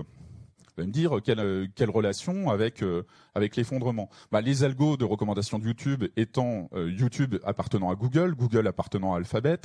Vous 0.76 0.85
me 0.85 0.92
dire 0.92 1.21
quelle, 1.25 1.40
euh, 1.40 1.66
quelle 1.75 1.88
relation 1.88 2.50
avec 2.50 2.83
euh, 2.83 3.04
avec 3.35 3.56
l'effondrement. 3.56 4.11
Bah, 4.30 4.42
les 4.42 4.62
algos 4.62 4.99
de 4.99 5.04
recommandation 5.04 5.59
de 5.59 5.64
YouTube 5.64 6.04
étant 6.16 6.68
euh, 6.75 6.90
YouTube 6.90 7.37
appartenant 7.45 7.90
à 7.90 7.95
Google, 7.95 8.35
Google 8.35 8.66
appartenant 8.66 9.14
à 9.14 9.18
Alphabet, 9.18 9.59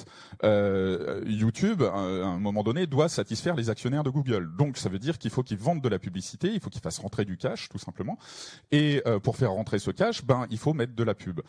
YouTube 1.25 1.83
à 1.83 1.97
un 1.97 2.39
moment 2.39 2.63
donné 2.63 2.87
doit 2.87 3.09
satisfaire 3.09 3.55
les 3.55 3.69
actionnaires 3.69 4.03
de 4.03 4.09
Google. 4.09 4.49
Donc 4.57 4.77
ça 4.77 4.87
veut 4.87 4.99
dire 4.99 5.17
qu'il 5.17 5.31
faut 5.31 5.43
qu'ils 5.43 5.57
vendent 5.57 5.81
de 5.81 5.89
la 5.89 5.99
publicité, 5.99 6.51
il 6.53 6.61
faut 6.61 6.69
qu'ils 6.69 6.81
fassent 6.81 6.99
rentrer 6.99 7.25
du 7.25 7.37
cash 7.37 7.67
tout 7.69 7.77
simplement. 7.77 8.17
Et 8.71 9.03
pour 9.23 9.35
faire 9.35 9.51
rentrer 9.51 9.79
ce 9.79 9.91
cash, 9.91 10.23
ben 10.23 10.47
il 10.49 10.57
faut 10.57 10.73
mettre 10.73 10.95
de 10.95 11.03
la 11.03 11.13
pub. 11.13 11.41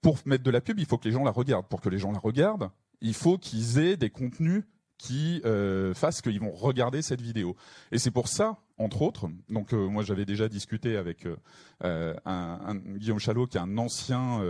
Pour 0.00 0.18
mettre 0.26 0.44
de 0.44 0.50
la 0.50 0.60
pub, 0.60 0.78
il 0.78 0.86
faut 0.86 0.98
que 0.98 1.08
les 1.08 1.12
gens 1.12 1.24
la 1.24 1.30
regardent. 1.30 1.66
Pour 1.66 1.80
que 1.80 1.88
les 1.88 1.98
gens 1.98 2.12
la 2.12 2.20
regardent, 2.20 2.70
il 3.00 3.14
faut 3.14 3.38
qu'ils 3.38 3.78
aient 3.78 3.96
des 3.96 4.10
contenus 4.10 4.64
qui 4.98 5.40
euh, 5.44 5.94
fasse 5.94 6.20
qu'ils 6.20 6.40
vont 6.40 6.50
regarder 6.50 7.02
cette 7.02 7.20
vidéo. 7.20 7.56
Et 7.92 7.98
c'est 7.98 8.10
pour 8.10 8.28
ça, 8.28 8.58
entre 8.76 9.02
autres, 9.02 9.28
donc 9.48 9.72
euh, 9.72 9.88
moi 9.88 10.02
j'avais 10.02 10.24
déjà 10.24 10.48
discuté 10.48 10.96
avec 10.96 11.26
euh, 11.26 12.14
un, 12.26 12.58
un, 12.66 12.74
Guillaume 12.74 13.20
Chalot 13.20 13.46
qui 13.46 13.56
est 13.56 13.60
un 13.60 13.78
ancien 13.78 14.40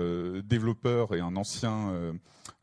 développeur 0.45 1.15
et 1.15 1.21
un 1.21 1.37
ancien, 1.37 1.93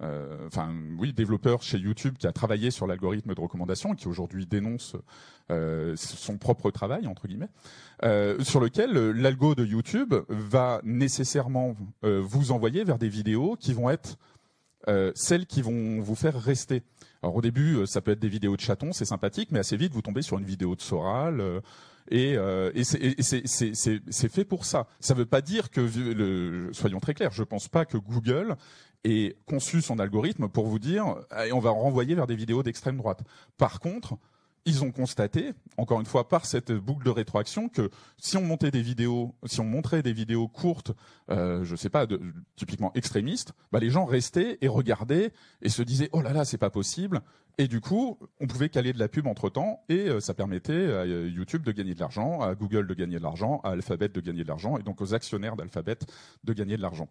enfin 0.01 0.74
oui 0.98 1.13
développeur 1.13 1.62
chez 1.62 1.77
YouTube 1.77 2.15
qui 2.18 2.27
a 2.27 2.32
travaillé 2.32 2.72
sur 2.72 2.88
l'algorithme 2.88 3.34
de 3.34 3.39
recommandation 3.39 3.94
et 3.94 3.96
qui 3.96 4.08
aujourd'hui 4.08 4.46
dénonce 4.46 4.96
son 5.96 6.38
propre 6.38 6.72
travail 6.72 7.08
entre 7.08 7.27
guillemets, 7.27 7.50
sur 8.44 8.60
lequel 8.60 8.92
l'algo 9.12 9.54
de 9.56 9.65
YouTube 9.65 10.15
va 10.30 10.82
nécessairement 10.84 11.75
vous 12.01 12.51
envoyer 12.51 12.84
vers 12.84 12.98
des 12.98 13.10
vidéos 13.10 13.56
qui 13.60 13.74
vont 13.74 13.89
être 13.89 14.18
celles 15.15 15.46
qui 15.46 15.62
vont 15.62 16.00
vous 16.01 16.15
faire 16.15 16.39
rester. 16.39 16.84
Alors 17.25 17.38
au 17.38 17.42
début, 17.42 17.77
euh, 17.77 17.86
ça 17.88 18.01
peut 18.01 18.12
être 18.12 18.20
des 18.20 18.30
vidéos 18.30 18.56
de 18.56 18.62
chatons, 18.62 18.94
c'est 18.94 19.06
sympathique, 19.06 19.50
mais 19.51 19.58
assez 19.58 19.77
vite, 19.77 19.92
vous 19.94 20.04
tombez 20.04 20.22
sur 20.22 20.38
une 20.38 20.46
vidéo 20.46 20.75
de 20.75 20.82
Soral. 20.82 21.42
Euh, 21.42 21.60
et, 22.12 22.38
euh, 22.38 22.72
c'est 22.84 24.32
fait 24.32 24.46
pour 24.46 24.63
ça. 24.63 24.86
Ça 25.00 25.15
ne 25.15 25.20
veut 25.20 25.25
pas 25.25 25.42
dire 25.42 25.72
que, 25.72 26.70
soyons 26.72 27.00
très 27.00 27.15
clairs, 27.15 27.32
je 27.32 27.42
ne 27.42 27.48
pense 27.48 27.68
pas 27.68 27.86
que 27.86 27.98
Google 27.98 28.56
ait 29.04 29.38
conçu 29.48 29.82
son 29.82 29.98
algorithme 29.98 30.50
pour 30.50 30.68
vous 30.68 30.77
dire, 30.77 31.15
on 31.51 31.60
va 31.60 31.72
renvoyer 31.72 32.13
vers 32.13 32.27
des 32.27 32.36
vidéos 32.36 32.62
d'extrême 32.62 32.98
droite. 32.98 33.24
Par 33.58 33.80
contre, 33.80 34.20
ils 34.66 34.84
ont 34.84 34.92
constaté, 34.92 35.54
encore 35.78 36.00
une 36.00 36.06
fois 36.06 36.28
par 36.28 36.46
cette 36.46 36.72
boucle 36.72 37.06
de 37.06 37.12
rétroaction, 37.12 37.70
que 37.70 37.92
si 38.18 38.36
on 38.36 38.42
montait 38.42 38.72
des 38.72 38.82
vidéos, 38.82 39.36
si 39.46 39.60
on 39.62 39.66
montrait 39.66 40.02
des 40.02 40.14
vidéos 40.14 40.48
courtes, 40.48 40.92
euh, 41.30 41.64
je 41.64 41.76
sais 41.76 41.90
pas, 41.90 42.08
de, 42.08 42.20
typiquement 42.56 42.92
extrémistes, 42.96 43.54
bah 43.72 43.80
les 43.80 43.92
gens 43.92 44.06
restaient 44.06 44.58
et 44.62 44.68
regardaient 44.68 45.32
et 45.62 45.70
se 45.70 45.84
disaient 45.84 46.10
oh 46.14 46.22
là 46.22 46.34
là 46.34 46.46
c'est 46.46 46.58
pas 46.58 46.72
possible. 46.72 47.22
Et 47.58 47.68
du 47.68 47.80
coup, 47.80 48.20
on 48.42 48.48
pouvait 48.48 48.68
caler 48.68 48.92
de 48.92 49.00
la 49.00 49.08
pub 49.08 49.28
entre 49.28 49.50
temps 49.50 49.84
et 49.88 50.10
euh, 50.10 50.20
ça 50.20 50.34
permettait 50.34 50.94
à 50.94 51.06
YouTube 51.06 51.64
de 51.64 51.72
gagner 51.72 51.94
de 51.94 52.00
l'argent, 52.00 52.42
à 52.42 52.54
Google 52.56 52.88
de 52.88 52.94
gagner 52.94 53.18
de 53.18 53.24
l'argent, 53.24 53.62
à 53.64 53.70
Alphabet 53.70 54.10
de 54.10 54.20
gagner 54.20 54.44
de 54.44 54.48
l'argent 54.50 54.78
et 54.78 54.84
donc 54.84 55.00
aux 55.00 55.14
actionnaires 55.14 55.56
d'Alphabet 55.56 56.00
de 56.44 56.54
gagner 56.54 56.76
de 56.76 56.82
l'argent. 56.82 57.08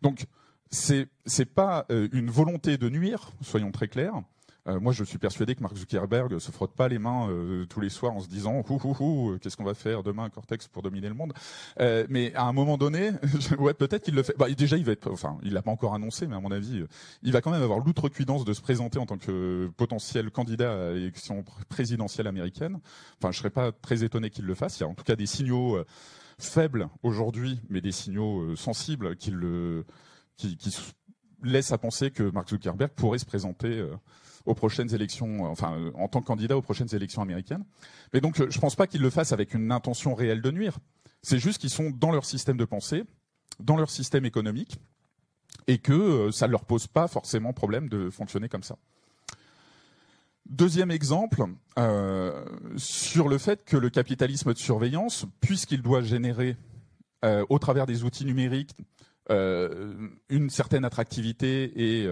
Donc 0.00 0.24
c'est 0.70 1.08
c'est 1.26 1.46
pas 1.46 1.84
euh, 1.90 2.08
une 2.12 2.30
volonté 2.30 2.78
de 2.78 2.88
nuire, 2.88 3.32
soyons 3.42 3.72
très 3.72 3.88
clairs. 3.88 4.22
Euh, 4.68 4.78
moi, 4.78 4.92
je 4.92 5.02
suis 5.02 5.18
persuadé 5.18 5.56
que 5.56 5.60
Mark 5.60 5.76
Zuckerberg 5.76 6.38
se 6.38 6.52
frotte 6.52 6.74
pas 6.74 6.88
les 6.88 7.00
mains 7.00 7.28
euh, 7.28 7.66
tous 7.66 7.80
les 7.80 7.88
soirs 7.88 8.12
en 8.12 8.20
se 8.20 8.28
disant 8.28 8.62
ouh, 8.68 9.38
qu'est-ce 9.40 9.56
qu'on 9.56 9.64
va 9.64 9.74
faire 9.74 10.02
demain 10.04 10.30
Cortex 10.30 10.68
pour 10.68 10.82
dominer 10.82 11.08
le 11.08 11.14
monde. 11.14 11.32
Euh, 11.80 12.06
mais 12.08 12.32
à 12.34 12.44
un 12.44 12.52
moment 12.52 12.78
donné, 12.78 13.10
ouais, 13.58 13.74
peut-être 13.74 14.04
qu'il 14.04 14.14
le 14.14 14.22
fait. 14.22 14.34
Bah, 14.38 14.48
déjà, 14.50 14.76
il 14.76 14.84
va 14.84 14.92
l'a 15.42 15.62
pas 15.62 15.70
encore 15.70 15.94
annoncé, 15.94 16.28
mais 16.28 16.36
à 16.36 16.40
mon 16.40 16.52
avis, 16.52 16.84
il 17.22 17.32
va 17.32 17.40
quand 17.40 17.50
même 17.50 17.62
avoir 17.62 17.80
l'outrecuidance 17.80 18.44
de 18.44 18.52
se 18.52 18.60
présenter 18.60 18.98
en 18.98 19.06
tant 19.06 19.18
que 19.18 19.68
potentiel 19.76 20.30
candidat 20.30 20.90
à 20.90 20.92
l'élection 20.92 21.44
présidentielle 21.68 22.28
américaine. 22.28 22.78
Enfin, 23.18 23.32
je 23.32 23.38
serais 23.38 23.50
pas 23.50 23.72
très 23.72 24.04
étonné 24.04 24.30
qu'il 24.30 24.44
le 24.44 24.54
fasse. 24.54 24.78
Il 24.78 24.82
y 24.82 24.86
a 24.86 24.88
en 24.88 24.94
tout 24.94 25.04
cas 25.04 25.16
des 25.16 25.26
signaux 25.26 25.76
faibles 26.38 26.88
aujourd'hui, 27.02 27.60
mais 27.68 27.80
des 27.80 27.92
signaux 27.92 28.54
sensibles 28.54 29.16
qui 29.16 29.32
le, 29.32 29.84
qui 30.36 30.56
laissent 31.42 31.72
à 31.72 31.78
penser 31.78 32.12
que 32.12 32.22
Mark 32.22 32.48
Zuckerberg 32.48 32.92
pourrait 32.92 33.18
se 33.18 33.26
présenter 33.26 33.84
aux 34.44 34.54
prochaines 34.54 34.94
élections, 34.94 35.44
enfin 35.44 35.76
euh, 35.76 35.90
en 35.94 36.08
tant 36.08 36.20
que 36.20 36.26
candidat 36.26 36.56
aux 36.56 36.62
prochaines 36.62 36.94
élections 36.94 37.22
américaines. 37.22 37.64
Mais 38.12 38.20
donc 38.20 38.40
euh, 38.40 38.46
je 38.50 38.58
ne 38.58 38.60
pense 38.60 38.76
pas 38.76 38.86
qu'ils 38.86 39.02
le 39.02 39.10
fassent 39.10 39.32
avec 39.32 39.54
une 39.54 39.72
intention 39.72 40.14
réelle 40.14 40.42
de 40.42 40.50
nuire. 40.50 40.78
C'est 41.22 41.38
juste 41.38 41.60
qu'ils 41.60 41.70
sont 41.70 41.90
dans 41.90 42.10
leur 42.10 42.24
système 42.24 42.56
de 42.56 42.64
pensée, 42.64 43.04
dans 43.60 43.76
leur 43.76 43.90
système 43.90 44.24
économique, 44.24 44.78
et 45.66 45.78
que 45.78 45.92
euh, 45.92 46.32
ça 46.32 46.46
ne 46.46 46.52
leur 46.52 46.64
pose 46.64 46.86
pas 46.86 47.08
forcément 47.08 47.52
problème 47.52 47.88
de 47.88 48.10
fonctionner 48.10 48.48
comme 48.48 48.62
ça. 48.62 48.76
Deuxième 50.46 50.90
exemple, 50.90 51.44
euh, 51.78 52.44
sur 52.76 53.28
le 53.28 53.38
fait 53.38 53.64
que 53.64 53.76
le 53.76 53.90
capitalisme 53.90 54.52
de 54.52 54.58
surveillance, 54.58 55.24
puisqu'il 55.40 55.82
doit 55.82 56.02
générer 56.02 56.56
euh, 57.24 57.46
au 57.48 57.58
travers 57.58 57.86
des 57.86 58.02
outils 58.02 58.24
numériques 58.24 58.74
euh, 59.30 59.94
une 60.28 60.50
certaine 60.50 60.84
attractivité 60.84 62.00
et 62.02 62.08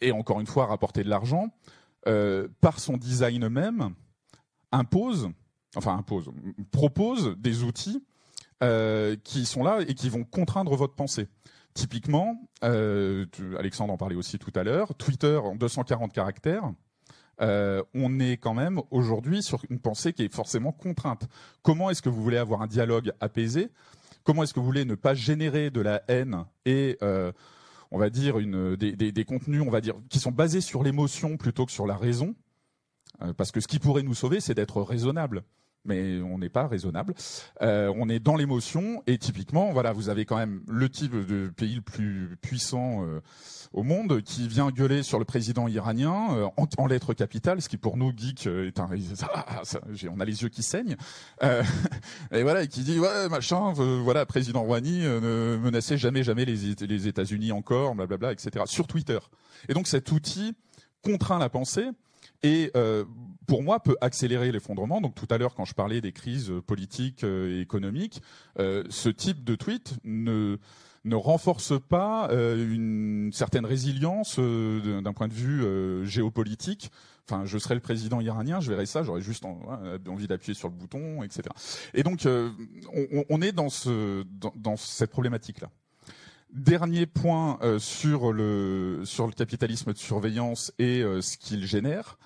et 0.00 0.12
encore 0.12 0.40
une 0.40 0.46
fois 0.46 0.66
rapporter 0.66 1.02
de 1.02 1.08
l'argent, 1.08 1.50
euh, 2.08 2.48
par 2.60 2.80
son 2.80 2.96
design 2.96 3.48
même, 3.48 3.94
impose, 4.72 5.28
enfin 5.76 5.96
impose, 5.96 6.30
propose 6.70 7.36
des 7.36 7.62
outils 7.62 8.02
euh, 8.62 9.16
qui 9.22 9.44
sont 9.44 9.62
là 9.62 9.80
et 9.86 9.94
qui 9.94 10.08
vont 10.08 10.24
contraindre 10.24 10.74
votre 10.76 10.94
pensée. 10.94 11.28
Typiquement, 11.74 12.40
euh, 12.64 13.26
Alexandre 13.58 13.92
en 13.92 13.96
parlait 13.98 14.16
aussi 14.16 14.38
tout 14.38 14.52
à 14.54 14.62
l'heure, 14.64 14.94
Twitter 14.94 15.36
en 15.36 15.54
240 15.56 16.12
caractères, 16.12 16.72
on 17.94 18.20
est 18.20 18.36
quand 18.36 18.52
même 18.52 18.82
aujourd'hui 18.90 19.42
sur 19.42 19.62
une 19.70 19.78
pensée 19.78 20.12
qui 20.12 20.24
est 20.24 20.34
forcément 20.34 20.72
contrainte. 20.72 21.26
Comment 21.62 21.88
est-ce 21.88 22.02
que 22.02 22.10
vous 22.10 22.22
voulez 22.22 22.36
avoir 22.36 22.60
un 22.60 22.66
dialogue 22.66 23.12
apaisé? 23.18 23.70
Comment 24.24 24.42
est-ce 24.42 24.52
que 24.52 24.60
vous 24.60 24.66
voulez 24.66 24.84
ne 24.84 24.94
pas 24.94 25.14
générer 25.14 25.70
de 25.70 25.80
la 25.80 26.02
haine 26.08 26.44
et 26.66 26.98
on 27.90 27.98
va 27.98 28.10
dire, 28.10 28.36
des, 28.76 29.24
contenus, 29.24 29.62
qui 30.08 30.18
sont 30.18 30.30
basés 30.32 30.60
sur 30.60 30.82
l'émotion 30.82 31.36
plutôt 31.36 31.66
que 31.66 31.72
sur 31.72 31.86
la 31.86 31.96
raison. 31.96 32.34
Euh, 33.22 33.32
parce 33.32 33.50
que 33.50 33.60
ce 33.60 33.68
qui 33.68 33.78
pourrait 33.78 34.02
nous 34.02 34.14
sauver, 34.14 34.40
c'est 34.40 34.54
d'être 34.54 34.80
raisonnable 34.82 35.42
mais 35.84 36.20
on 36.20 36.38
n'est 36.38 36.50
pas 36.50 36.66
raisonnable. 36.66 37.14
Euh, 37.62 37.92
on 37.96 38.08
est 38.08 38.20
dans 38.20 38.36
l'émotion 38.36 39.02
et 39.06 39.18
typiquement, 39.18 39.72
voilà, 39.72 39.92
vous 39.92 40.08
avez 40.08 40.24
quand 40.24 40.36
même 40.36 40.62
le 40.68 40.88
type 40.88 41.14
de 41.14 41.48
pays 41.48 41.74
le 41.74 41.80
plus 41.80 42.36
puissant 42.42 43.04
euh, 43.04 43.20
au 43.72 43.82
monde 43.82 44.20
qui 44.22 44.46
vient 44.48 44.70
gueuler 44.70 45.02
sur 45.02 45.18
le 45.18 45.24
président 45.24 45.68
iranien 45.68 46.34
euh, 46.34 46.48
en, 46.76 46.86
lettres 46.86 47.14
capitales, 47.14 47.62
ce 47.62 47.68
qui 47.68 47.76
pour 47.76 47.96
nous 47.96 48.12
geeks 48.14 48.46
est 48.46 48.78
un, 48.78 48.88
on 50.10 50.20
a 50.20 50.24
les 50.24 50.42
yeux 50.42 50.48
qui 50.48 50.62
saignent. 50.62 50.96
Et 52.32 52.42
voilà, 52.42 52.62
et 52.62 52.68
qui 52.68 52.82
dit 52.82 52.98
ouais 52.98 53.28
machin, 53.28 53.72
voilà, 53.72 54.26
président 54.26 54.62
Rouhani 54.62 55.00
ne 55.00 55.56
menaçait 55.56 55.98
jamais 55.98 56.22
jamais 56.22 56.44
les, 56.44 56.74
les 56.86 57.08
États-Unis 57.08 57.52
encore, 57.52 57.94
blablabla, 57.94 58.32
etc. 58.32 58.64
Sur 58.66 58.86
Twitter. 58.86 59.18
Et 59.68 59.74
donc 59.74 59.86
cet 59.86 60.12
outil 60.12 60.54
contraint 61.02 61.38
la 61.38 61.48
pensée 61.48 61.88
et 62.42 62.70
euh, 62.76 63.04
pour 63.46 63.62
moi 63.62 63.80
peut 63.80 63.96
accélérer 64.00 64.52
l'effondrement. 64.52 65.00
Donc 65.00 65.14
tout 65.14 65.28
à 65.30 65.38
l'heure, 65.38 65.54
quand 65.54 65.64
je 65.64 65.74
parlais 65.74 66.00
des 66.00 66.12
crises 66.12 66.52
politiques 66.66 67.24
et 67.24 67.60
économiques, 67.60 68.22
euh, 68.58 68.84
ce 68.90 69.08
type 69.08 69.44
de 69.44 69.54
tweet 69.54 69.94
ne 70.04 70.58
ne 71.04 71.16
renforce 71.16 71.72
pas 71.80 72.28
euh, 72.30 72.72
une 72.72 73.30
certaine 73.32 73.64
résilience 73.64 74.36
euh, 74.38 75.00
d'un 75.00 75.12
point 75.12 75.28
de 75.28 75.32
vue 75.32 75.62
euh, 75.62 76.04
géopolitique. 76.04 76.90
Enfin, 77.28 77.44
je 77.44 77.58
serais 77.58 77.74
le 77.74 77.80
président 77.80 78.20
iranien, 78.20 78.60
je 78.60 78.70
verrais 78.70 78.86
ça, 78.86 79.02
j'aurais 79.02 79.20
juste 79.20 79.44
envie 79.44 80.26
d'appuyer 80.26 80.54
sur 80.54 80.68
le 80.68 80.74
bouton, 80.74 81.22
etc. 81.22 81.42
Et 81.94 82.02
donc, 82.02 82.26
on, 82.26 83.24
on, 83.28 83.40
est 83.40 83.52
dans, 83.52 83.68
ce, 83.68 84.24
dans 84.56 84.76
cette 84.76 85.10
problématique-là. 85.10 85.70
Dernier 86.52 87.06
point 87.06 87.58
sur 87.78 88.32
le 88.32 89.02
sur 89.04 89.26
le 89.26 89.32
capitalisme 89.32 89.92
de 89.92 89.98
surveillance 89.98 90.72
et 90.78 91.02
ce 91.20 91.36
qu'il 91.36 91.64
génère. 91.64 92.18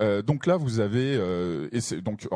Euh, 0.00 0.22
donc 0.22 0.46
là, 0.46 0.56
vous 0.56 0.80
avez, 0.80 1.16
euh, 1.16 1.68
et 1.72 2.00
donc 2.00 2.28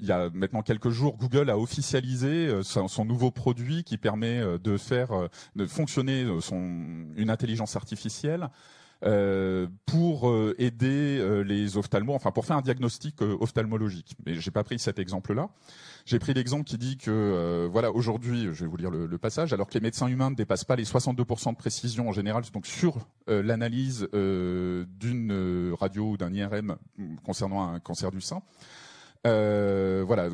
il 0.00 0.06
y 0.06 0.12
a 0.12 0.30
maintenant 0.32 0.62
quelques 0.62 0.90
jours, 0.90 1.16
Google 1.16 1.50
a 1.50 1.58
officialisé 1.58 2.46
euh, 2.46 2.62
son, 2.62 3.04
nouveau 3.04 3.30
produit 3.30 3.84
qui 3.84 3.96
permet 3.96 4.42
de 4.58 4.76
faire 4.76 5.28
de 5.56 5.66
fonctionner 5.66 6.26
son 6.40 7.06
une 7.16 7.30
intelligence 7.30 7.76
artificielle. 7.76 8.48
Pour 9.00 10.34
aider 10.58 11.42
les 11.44 11.76
ophtalmos, 11.76 12.14
enfin 12.14 12.30
pour 12.30 12.46
faire 12.46 12.56
un 12.56 12.62
diagnostic 12.62 13.20
ophtalmologique. 13.22 14.16
Mais 14.26 14.34
j'ai 14.34 14.50
pas 14.50 14.64
pris 14.64 14.78
cet 14.78 14.98
exemple-là. 14.98 15.50
J'ai 16.08 16.18
pris 16.18 16.32
l'exemple 16.32 16.64
qui 16.64 16.78
dit 16.78 16.96
que, 16.96 17.10
euh, 17.10 17.68
voilà, 17.70 17.92
aujourd'hui, 17.92 18.44
je 18.54 18.64
vais 18.64 18.66
vous 18.66 18.78
lire 18.78 18.90
le, 18.90 19.18
passage, 19.18 19.52
alors 19.52 19.68
que 19.68 19.74
les 19.74 19.80
médecins 19.80 20.06
humains 20.06 20.30
ne 20.30 20.34
dépassent 20.34 20.64
pas 20.64 20.74
les 20.74 20.84
62% 20.84 21.50
de 21.50 21.56
précision 21.58 22.08
en 22.08 22.12
général, 22.12 22.44
donc 22.50 22.64
sur 22.64 22.96
euh, 23.28 23.42
l'analyse 23.42 24.08
euh, 24.14 24.86
d'une 24.98 25.74
radio 25.78 26.12
ou 26.12 26.16
d'un 26.16 26.32
IRM 26.32 26.76
concernant 27.24 27.68
un 27.68 27.78
cancer 27.78 28.10
du 28.10 28.22
sein. 28.22 28.40
voilà. 29.22 30.30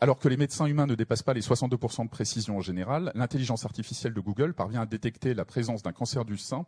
alors 0.00 0.18
que 0.18 0.30
les 0.30 0.38
médecins 0.38 0.64
humains 0.64 0.86
ne 0.86 0.94
dépassent 0.94 1.22
pas 1.22 1.34
les 1.34 1.42
62% 1.42 2.04
de 2.04 2.08
précision 2.08 2.56
en 2.56 2.62
général, 2.62 3.12
l'intelligence 3.14 3.66
artificielle 3.66 4.14
de 4.14 4.20
Google 4.20 4.54
parvient 4.54 4.80
à 4.80 4.86
détecter 4.86 5.34
la 5.34 5.44
présence 5.44 5.82
d'un 5.82 5.92
cancer 5.92 6.24
du 6.24 6.38
sein 6.38 6.64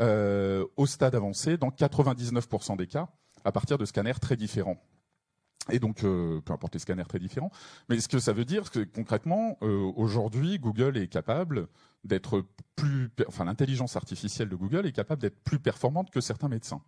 au 0.00 0.86
stade 0.86 1.14
avancé 1.14 1.56
dans 1.56 1.68
99% 1.68 2.76
des 2.76 2.86
cas 2.86 3.08
à 3.44 3.52
partir 3.52 3.78
de 3.78 3.84
scanners 3.84 4.18
très 4.20 4.36
différents. 4.36 4.78
Et 5.70 5.78
donc, 5.78 6.04
euh, 6.04 6.40
peu 6.40 6.52
importe 6.52 6.74
les 6.74 6.80
scanners 6.80 7.04
très 7.04 7.18
différents. 7.18 7.50
Mais 7.88 8.00
ce 8.00 8.08
que 8.08 8.18
ça 8.18 8.32
veut 8.32 8.44
dire, 8.44 8.64
c'est 8.64 8.72
que 8.72 8.94
concrètement, 8.94 9.58
euh, 9.62 9.92
aujourd'hui, 9.96 10.58
Google 10.58 10.96
est 10.96 11.08
capable 11.08 11.68
d'être 12.04 12.44
plus, 12.76 13.10
enfin, 13.28 13.44
l'intelligence 13.44 13.96
artificielle 13.96 14.48
de 14.48 14.56
Google 14.56 14.86
est 14.86 14.92
capable 14.92 15.20
d'être 15.20 15.38
plus 15.44 15.60
performante 15.60 16.10
que 16.10 16.20
certains 16.20 16.48
médecins. 16.48 16.82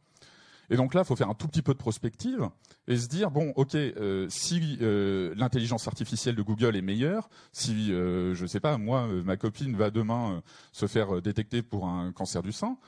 Et 0.73 0.77
donc 0.77 0.95
là, 0.95 1.03
il 1.03 1.05
faut 1.05 1.17
faire 1.17 1.29
un 1.29 1.35
tout 1.35 1.49
petit 1.49 1.61
peu 1.61 1.75
de 1.75 1.79
prospective 1.79 2.49
et 2.89 2.97
se 2.97 3.07
dire 3.07 3.31
bon, 3.31 3.53
ok, 3.57 3.75
euh, 3.75 4.27
si 4.31 4.79
euh, 4.81 5.35
l'intelligence 5.37 5.87
artificielle 5.87 6.35
de 6.35 6.41
Google 6.41 6.77
est 6.77 6.83
meilleure, 6.83 7.29
si 7.53 7.93
euh, 7.93 8.33
je 8.33 8.47
sais 8.47 8.59
pas, 8.59 8.79
moi, 8.79 9.07
ma 9.07 9.37
copine 9.37 9.77
va 9.77 9.91
demain 9.91 10.43
se 10.73 10.87
faire 10.87 11.21
détecter 11.21 11.61
pour 11.61 11.87
un 11.87 12.11
cancer 12.13 12.43
du 12.43 12.53
sein, 12.53 12.79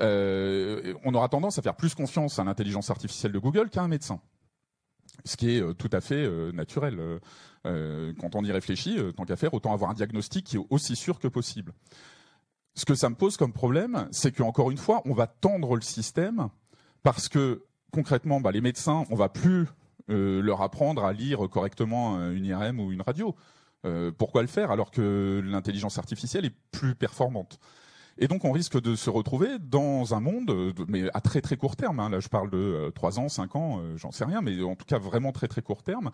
on 0.00 1.12
aura 1.12 1.28
tendance 1.28 1.58
à 1.58 1.62
faire 1.62 1.76
plus 1.76 1.94
confiance 1.94 2.38
à 2.38 2.44
l'intelligence 2.44 2.88
artificielle 2.88 3.32
de 3.32 3.38
Google 3.38 3.68
qu'à 3.68 3.82
un 3.82 3.88
médecin. 3.88 4.20
Ce 5.26 5.36
qui 5.36 5.50
est 5.50 5.74
tout 5.74 5.90
à 5.92 6.00
fait 6.00 6.26
naturel. 6.54 6.98
quand 7.62 8.34
on 8.34 8.42
y 8.42 8.52
réfléchit, 8.52 8.98
tant 9.14 9.26
qu'à 9.26 9.36
faire, 9.36 9.52
autant 9.52 9.74
avoir 9.74 9.90
un 9.90 9.94
diagnostic 9.94 10.46
qui 10.46 10.56
est 10.56 10.66
aussi 10.70 10.96
sûr 10.96 11.18
que 11.18 11.28
possible. 11.28 11.74
Ce 12.74 12.86
que 12.86 12.94
ça 12.94 13.10
me 13.10 13.14
pose 13.14 13.36
comme 13.36 13.52
problème, 13.52 14.08
c'est 14.10 14.32
qu'encore 14.32 14.70
une 14.70 14.78
fois, 14.78 15.02
on 15.04 15.12
va 15.12 15.26
tendre 15.26 15.76
le 15.76 15.82
système 15.82 16.48
parce 17.04 17.28
que 17.28 17.62
concrètement, 17.92 18.40
bah, 18.40 18.50
les 18.50 18.60
médecins, 18.60 19.04
on 19.10 19.14
va 19.14 19.28
plus 19.28 19.68
euh, 20.10 20.42
leur 20.42 20.62
apprendre 20.62 21.04
à 21.04 21.12
lire 21.12 21.48
correctement 21.48 22.18
une 22.32 22.44
IRM 22.44 22.80
ou 22.80 22.90
une 22.90 23.02
radio. 23.02 23.36
Euh, 23.86 24.10
pourquoi 24.10 24.42
le 24.42 24.48
faire 24.48 24.70
alors 24.70 24.90
que 24.90 25.42
l'intelligence 25.44 25.98
artificielle 25.98 26.46
est 26.46 26.54
plus 26.72 26.96
performante? 26.96 27.60
Et 28.16 28.26
donc 28.26 28.44
on 28.44 28.52
risque 28.52 28.80
de 28.80 28.96
se 28.96 29.10
retrouver 29.10 29.58
dans 29.60 30.14
un 30.14 30.20
monde, 30.20 30.74
mais 30.88 31.08
à 31.14 31.20
très 31.20 31.40
très 31.40 31.56
court 31.56 31.76
terme, 31.76 32.00
hein, 32.00 32.08
là 32.08 32.20
je 32.20 32.28
parle 32.28 32.48
de 32.48 32.90
3 32.94 33.18
euh, 33.18 33.22
ans, 33.22 33.28
5 33.28 33.56
ans, 33.56 33.82
j'en 33.96 34.12
sais 34.12 34.24
rien, 34.24 34.40
mais 34.40 34.62
en 34.62 34.76
tout 34.76 34.86
cas 34.86 34.98
vraiment 34.98 35.32
très 35.32 35.48
très 35.48 35.62
court 35.62 35.82
terme, 35.82 36.10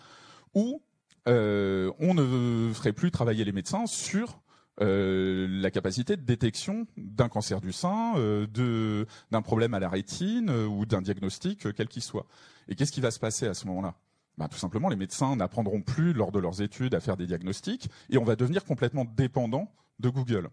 où 0.55 0.83
on 1.27 2.15
ne 2.15 2.73
ferait 2.73 2.95
plus 2.95 3.11
travailler 3.11 3.45
les 3.45 3.53
médecins 3.53 3.87
sur 3.87 4.41
euh, 4.81 5.47
la 5.49 5.71
capacité 5.71 6.17
de 6.17 6.23
détection 6.23 6.87
d'un 6.97 7.29
cancer 7.29 7.61
du 7.61 7.71
sein, 7.71 8.15
euh, 8.17 9.05
d'un 9.31 9.43
problème 9.43 9.75
à 9.75 9.79
la 9.79 9.91
rétine 9.91 10.49
euh, 10.49 10.67
ou 10.67 10.87
d'un 10.87 11.03
diagnostic 11.03 11.71
quel 11.75 11.87
qu'il 11.87 12.03
soit. 12.03 12.27
Et 12.69 12.75
qu'est-ce 12.75 12.93
qui 12.93 13.03
va 13.03 13.11
se 13.11 13.19
passer 13.19 13.47
à 13.47 13.53
ce 13.53 13.67
moment-là? 13.67 13.95
Ben, 14.39 14.49
Tout 14.49 14.57
simplement, 14.57 14.89
les 14.89 14.97
médecins 14.97 15.37
n'apprendront 15.37 15.83
plus 15.83 16.15
lors 16.15 16.33
de 16.33 16.39
leurs 16.39 16.63
études 16.63 16.95
à 16.95 17.01
faire 17.01 17.19
des 17.19 17.27
diagnostics 17.27 17.91
et 18.09 18.17
on 18.17 18.25
va 18.25 18.37
devenir 18.37 18.65
complètement 18.65 19.05
dépendant 19.05 19.71
de 19.99 20.09
Google. 20.09 20.49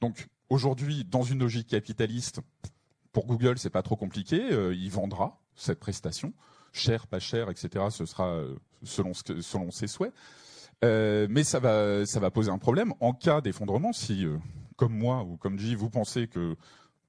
Donc 0.00 0.28
aujourd'hui, 0.48 1.04
dans 1.04 1.22
une 1.24 1.40
logique 1.40 1.66
capitaliste, 1.66 2.40
pour 3.10 3.26
Google, 3.26 3.58
c'est 3.58 3.70
pas 3.70 3.82
trop 3.82 3.96
compliqué, 3.96 4.40
il 4.72 4.90
vendra 4.90 5.42
cette 5.56 5.80
prestation, 5.80 6.32
cher, 6.72 7.06
pas 7.08 7.18
cher, 7.18 7.50
etc. 7.50 7.86
Ce 7.90 8.06
sera 8.06 8.42
selon, 8.84 9.12
selon 9.12 9.70
ses 9.70 9.88
souhaits. 9.88 10.14
Euh, 10.84 11.26
mais 11.30 11.44
ça 11.44 11.60
va, 11.60 12.30
poser 12.30 12.50
un 12.50 12.58
problème 12.58 12.92
en 13.00 13.12
cas 13.12 13.40
d'effondrement. 13.40 13.92
Si, 13.92 14.24
euh, 14.24 14.36
comme 14.76 14.96
moi 14.96 15.22
ou 15.22 15.36
comme 15.36 15.58
J, 15.58 15.74
vous 15.74 15.90
pensez 15.90 16.26
que 16.26 16.56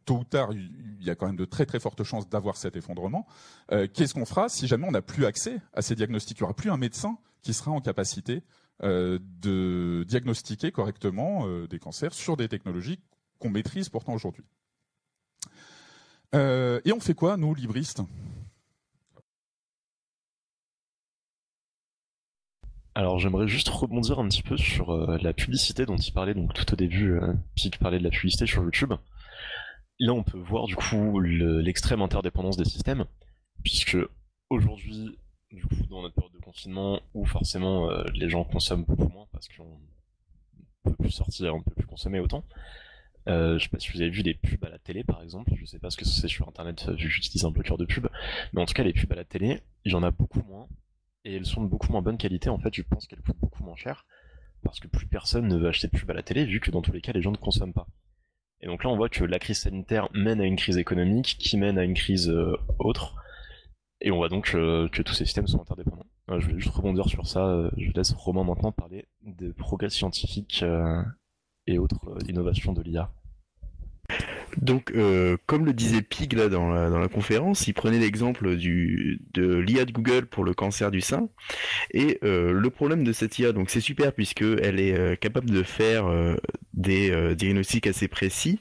tôt 0.05 0.17
ou 0.17 0.23
tard, 0.23 0.51
il 0.53 1.03
y 1.03 1.09
a 1.09 1.15
quand 1.15 1.25
même 1.25 1.37
de 1.37 1.45
très 1.45 1.65
très 1.65 1.79
fortes 1.79 2.03
chances 2.03 2.29
d'avoir 2.29 2.57
cet 2.57 2.75
effondrement. 2.75 3.25
Euh, 3.71 3.87
qu'est-ce 3.91 4.13
qu'on 4.13 4.25
fera 4.25 4.49
si 4.49 4.67
jamais 4.67 4.87
on 4.87 4.91
n'a 4.91 5.01
plus 5.01 5.25
accès 5.25 5.59
à 5.73 5.81
ces 5.81 5.95
diagnostics? 5.95 6.37
Il 6.39 6.43
n'y 6.43 6.45
aura 6.45 6.55
plus 6.55 6.71
un 6.71 6.77
médecin 6.77 7.17
qui 7.41 7.53
sera 7.53 7.71
en 7.71 7.81
capacité 7.81 8.43
de 8.81 10.03
diagnostiquer 10.05 10.73
correctement 10.73 11.47
des 11.67 11.79
cancers 11.79 12.13
sur 12.13 12.35
des 12.35 12.49
technologies 12.49 12.99
qu'on 13.39 13.49
maîtrise 13.49 13.87
pourtant 13.87 14.13
aujourd'hui. 14.13 14.43
et 16.33 16.91
on 16.91 16.99
fait 16.99 17.13
quoi, 17.13 17.37
nous, 17.37 17.53
libristes? 17.53 18.01
Alors 22.95 23.17
j'aimerais 23.17 23.47
juste 23.47 23.69
rebondir 23.69 24.19
un 24.19 24.27
petit 24.27 24.43
peu 24.43 24.55
sur 24.55 24.91
euh, 24.91 25.17
la 25.21 25.33
publicité 25.33 25.85
dont 25.85 25.95
il 25.95 26.11
parlait 26.11 26.35
donc 26.35 26.53
tout 26.53 26.71
au 26.71 26.75
début, 26.75 27.13
euh, 27.13 27.33
parlait 27.79 27.97
de 27.97 28.03
la 28.03 28.11
publicité 28.11 28.45
sur 28.45 28.63
YouTube. 28.63 28.93
Là 29.99 30.13
on 30.13 30.23
peut 30.23 30.37
voir 30.37 30.67
du 30.67 30.75
coup 30.75 31.19
l'extrême 31.19 32.01
interdépendance 32.01 32.55
des 32.55 32.65
systèmes, 32.65 33.05
puisque 33.63 33.97
aujourd'hui, 34.51 35.17
du 35.51 35.65
coup 35.65 35.75
dans 35.89 36.03
notre 36.03 36.13
période 36.13 36.33
de 36.33 36.39
confinement, 36.39 37.01
où 37.15 37.25
forcément 37.25 37.89
euh, 37.89 38.03
les 38.13 38.29
gens 38.29 38.43
consomment 38.43 38.85
beaucoup 38.85 39.09
moins 39.09 39.25
parce 39.31 39.47
qu'on 39.47 39.79
peut 40.83 40.95
plus 40.95 41.11
sortir, 41.11 41.55
on 41.55 41.63
peut 41.63 41.73
plus 41.73 41.87
consommer 41.87 42.19
autant. 42.19 42.43
Euh, 43.27 43.57
je 43.57 43.63
sais 43.63 43.69
pas 43.69 43.79
si 43.79 43.91
vous 43.91 44.01
avez 44.01 44.11
vu 44.11 44.21
des 44.21 44.35
pubs 44.35 44.63
à 44.65 44.69
la 44.69 44.77
télé 44.77 45.03
par 45.03 45.23
exemple, 45.23 45.51
je 45.55 45.65
sais 45.65 45.79
pas 45.79 45.89
ce 45.89 45.97
que 45.97 46.05
c'est 46.05 46.27
sur 46.27 46.47
internet 46.47 46.89
vu 46.89 47.07
que 47.07 47.09
j'utilise 47.09 47.45
un 47.45 47.51
bloqueur 47.51 47.79
de 47.79 47.85
pub, 47.85 48.07
mais 48.51 48.61
en 48.61 48.65
tout 48.65 48.73
cas 48.73 48.83
les 48.83 48.93
pubs 48.93 49.11
à 49.11 49.15
la 49.15 49.25
télé, 49.25 49.61
il 49.83 49.93
y 49.93 49.95
en 49.95 50.03
a 50.03 50.11
beaucoup 50.11 50.43
moins 50.47 50.67
et 51.25 51.35
elles 51.35 51.45
sont 51.45 51.63
de 51.63 51.67
beaucoup 51.67 51.91
moins 51.91 52.01
bonne 52.01 52.17
qualité. 52.17 52.49
En 52.49 52.59
fait, 52.59 52.73
je 52.73 52.81
pense 52.81 53.07
qu'elles 53.07 53.21
coûtent 53.21 53.39
beaucoup 53.39 53.63
moins 53.63 53.75
cher 53.75 54.05
parce 54.63 54.79
que 54.79 54.87
plus 54.87 55.07
personne 55.07 55.47
ne 55.47 55.57
veut 55.57 55.67
acheter 55.67 55.87
de 55.87 55.97
pub 55.97 56.09
la 56.09 56.23
télé 56.23 56.45
vu 56.45 56.59
que 56.59 56.71
dans 56.71 56.81
tous 56.81 56.91
les 56.91 57.01
cas, 57.01 57.11
les 57.11 57.21
gens 57.21 57.31
ne 57.31 57.37
consomment 57.37 57.73
pas. 57.73 57.87
Et 58.61 58.67
donc 58.67 58.83
là, 58.83 58.89
on 58.89 58.95
voit 58.95 59.09
que 59.09 59.25
la 59.25 59.39
crise 59.39 59.59
sanitaire 59.59 60.07
mène 60.13 60.39
à 60.39 60.45
une 60.45 60.55
crise 60.55 60.77
économique 60.77 61.35
qui 61.37 61.57
mène 61.57 61.77
à 61.77 61.83
une 61.83 61.93
crise 61.93 62.29
euh, 62.29 62.55
autre. 62.79 63.15
Et 63.99 64.09
on 64.09 64.15
voit 64.15 64.29
donc 64.29 64.51
euh, 64.55 64.87
que 64.87 65.01
tous 65.01 65.13
ces 65.13 65.25
systèmes 65.25 65.47
sont 65.47 65.61
interdépendants. 65.61 66.05
je 66.29 66.47
vais 66.47 66.59
juste 66.59 66.73
rebondir 66.73 67.07
sur 67.07 67.27
ça. 67.27 67.45
Euh, 67.45 67.69
je 67.77 67.91
laisse 67.91 68.13
Romain 68.13 68.45
maintenant 68.45 68.71
parler 68.71 69.05
des 69.21 69.51
progrès 69.51 69.89
scientifiques 69.89 70.63
et 71.67 71.77
autres 71.77 72.17
innovations 72.29 72.71
de 72.73 72.81
l'IA. 72.81 73.11
Donc, 74.57 74.91
euh, 74.95 75.37
comme 75.45 75.65
le 75.65 75.73
disait 75.73 76.01
Pig 76.01 76.33
là 76.33 76.49
dans 76.49 76.69
la, 76.71 77.07
conférence, 77.07 77.67
il 77.67 77.73
prenait 77.73 77.99
l'exemple 77.99 78.55
de 78.55 79.57
l'IA 79.57 79.85
de 79.85 79.91
Google 79.91 80.25
pour 80.25 80.43
le 80.43 80.53
cancer 80.53 80.91
du 80.91 81.01
sein. 81.01 81.29
Et 81.91 82.19
euh, 82.23 82.51
le 82.51 82.69
problème 82.69 83.03
de 83.03 83.11
cette 83.11 83.37
IA, 83.39 83.51
donc 83.51 83.69
c'est 83.69 83.81
super 83.81 84.13
puisque 84.13 84.41
elle 84.41 84.79
est 84.79 84.97
euh, 84.97 85.15
capable 85.15 85.49
de 85.49 85.63
faire 85.63 86.05
des 86.73 87.35
diagnostics 87.35 87.87
assez 87.87 88.07
précis, 88.07 88.59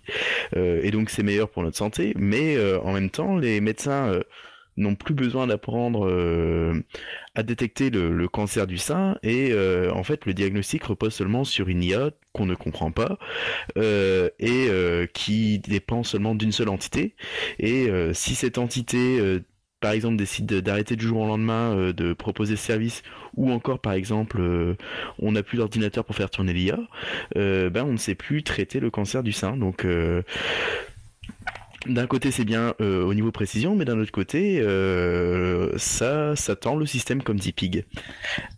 et 0.56 0.90
donc 0.90 1.10
c'est 1.10 1.22
meilleur 1.22 1.48
pour 1.48 1.62
notre 1.62 1.76
santé. 1.76 2.14
Mais 2.16 2.56
en 2.76 2.92
même 2.92 3.10
temps, 3.10 3.36
les 3.36 3.60
médecins 3.60 4.20
n'ont 4.76 4.94
plus 4.94 5.14
besoin 5.14 5.46
d'apprendre 5.46 6.08
euh, 6.08 6.82
à 7.34 7.42
détecter 7.42 7.90
le, 7.90 8.28
cancer 8.28 8.66
du 8.66 8.78
sein 8.78 9.18
et 9.22 9.50
euh, 9.52 9.92
en 9.92 10.04
fait 10.04 10.24
le 10.26 10.34
diagnostic 10.34 10.84
repose 10.84 11.14
seulement 11.14 11.44
sur 11.44 11.68
une 11.68 11.82
IA 11.82 12.10
qu'on 12.32 12.46
ne 12.46 12.54
comprend 12.54 12.90
pas 12.90 13.18
euh, 13.76 14.30
et 14.38 14.70
qui 15.12 15.58
dépend 15.58 16.02
seulement 16.02 16.34
d'une 16.34 16.52
seule 16.52 16.70
entité. 16.70 17.14
Et 17.58 17.90
si 18.14 18.34
cette 18.34 18.58
entité 18.58 19.40
par 19.80 19.92
exemple 19.92 20.16
décide 20.16 20.46
d'arrêter 20.46 20.96
du 20.96 21.06
jour 21.06 21.22
au 21.22 21.26
lendemain 21.26 21.92
de 21.92 22.12
proposer 22.14 22.56
ce 22.56 22.64
service 22.64 23.02
ou 23.36 23.50
encore 23.50 23.80
par 23.80 23.92
exemple 23.92 24.40
on 25.18 25.32
n'a 25.32 25.42
plus 25.42 25.58
d'ordinateur 25.58 26.04
pour 26.04 26.16
faire 26.16 26.30
tourner 26.30 26.54
l'IA 26.54 26.78
ben 27.34 27.84
on 27.84 27.92
ne 27.92 27.98
sait 27.98 28.14
plus 28.14 28.42
traiter 28.42 28.80
le 28.80 28.90
cancer 28.90 29.22
du 29.22 29.32
sein. 29.32 29.56
Donc 29.56 29.86
d'un 31.86 32.06
côté 32.06 32.30
c'est 32.30 32.44
bien 32.44 32.74
euh, 32.80 33.04
au 33.04 33.14
niveau 33.14 33.32
précision, 33.32 33.74
mais 33.74 33.84
d'un 33.84 33.98
autre 33.98 34.12
côté 34.12 34.60
euh, 34.60 35.76
ça, 35.78 36.36
ça 36.36 36.56
tend 36.56 36.76
le 36.76 36.86
système 36.86 37.22
comme 37.22 37.38
dit 37.38 37.52
Pig. 37.52 37.84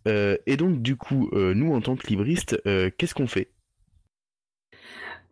Euh, 0.06 0.36
et 0.46 0.56
donc 0.56 0.82
du 0.82 0.96
coup, 0.96 1.30
nous 1.32 1.74
en 1.74 1.80
tant 1.80 1.96
que 1.96 2.06
libristes, 2.06 2.60
qu'est-ce 2.64 3.14
qu'on 3.14 3.26
fait? 3.26 3.50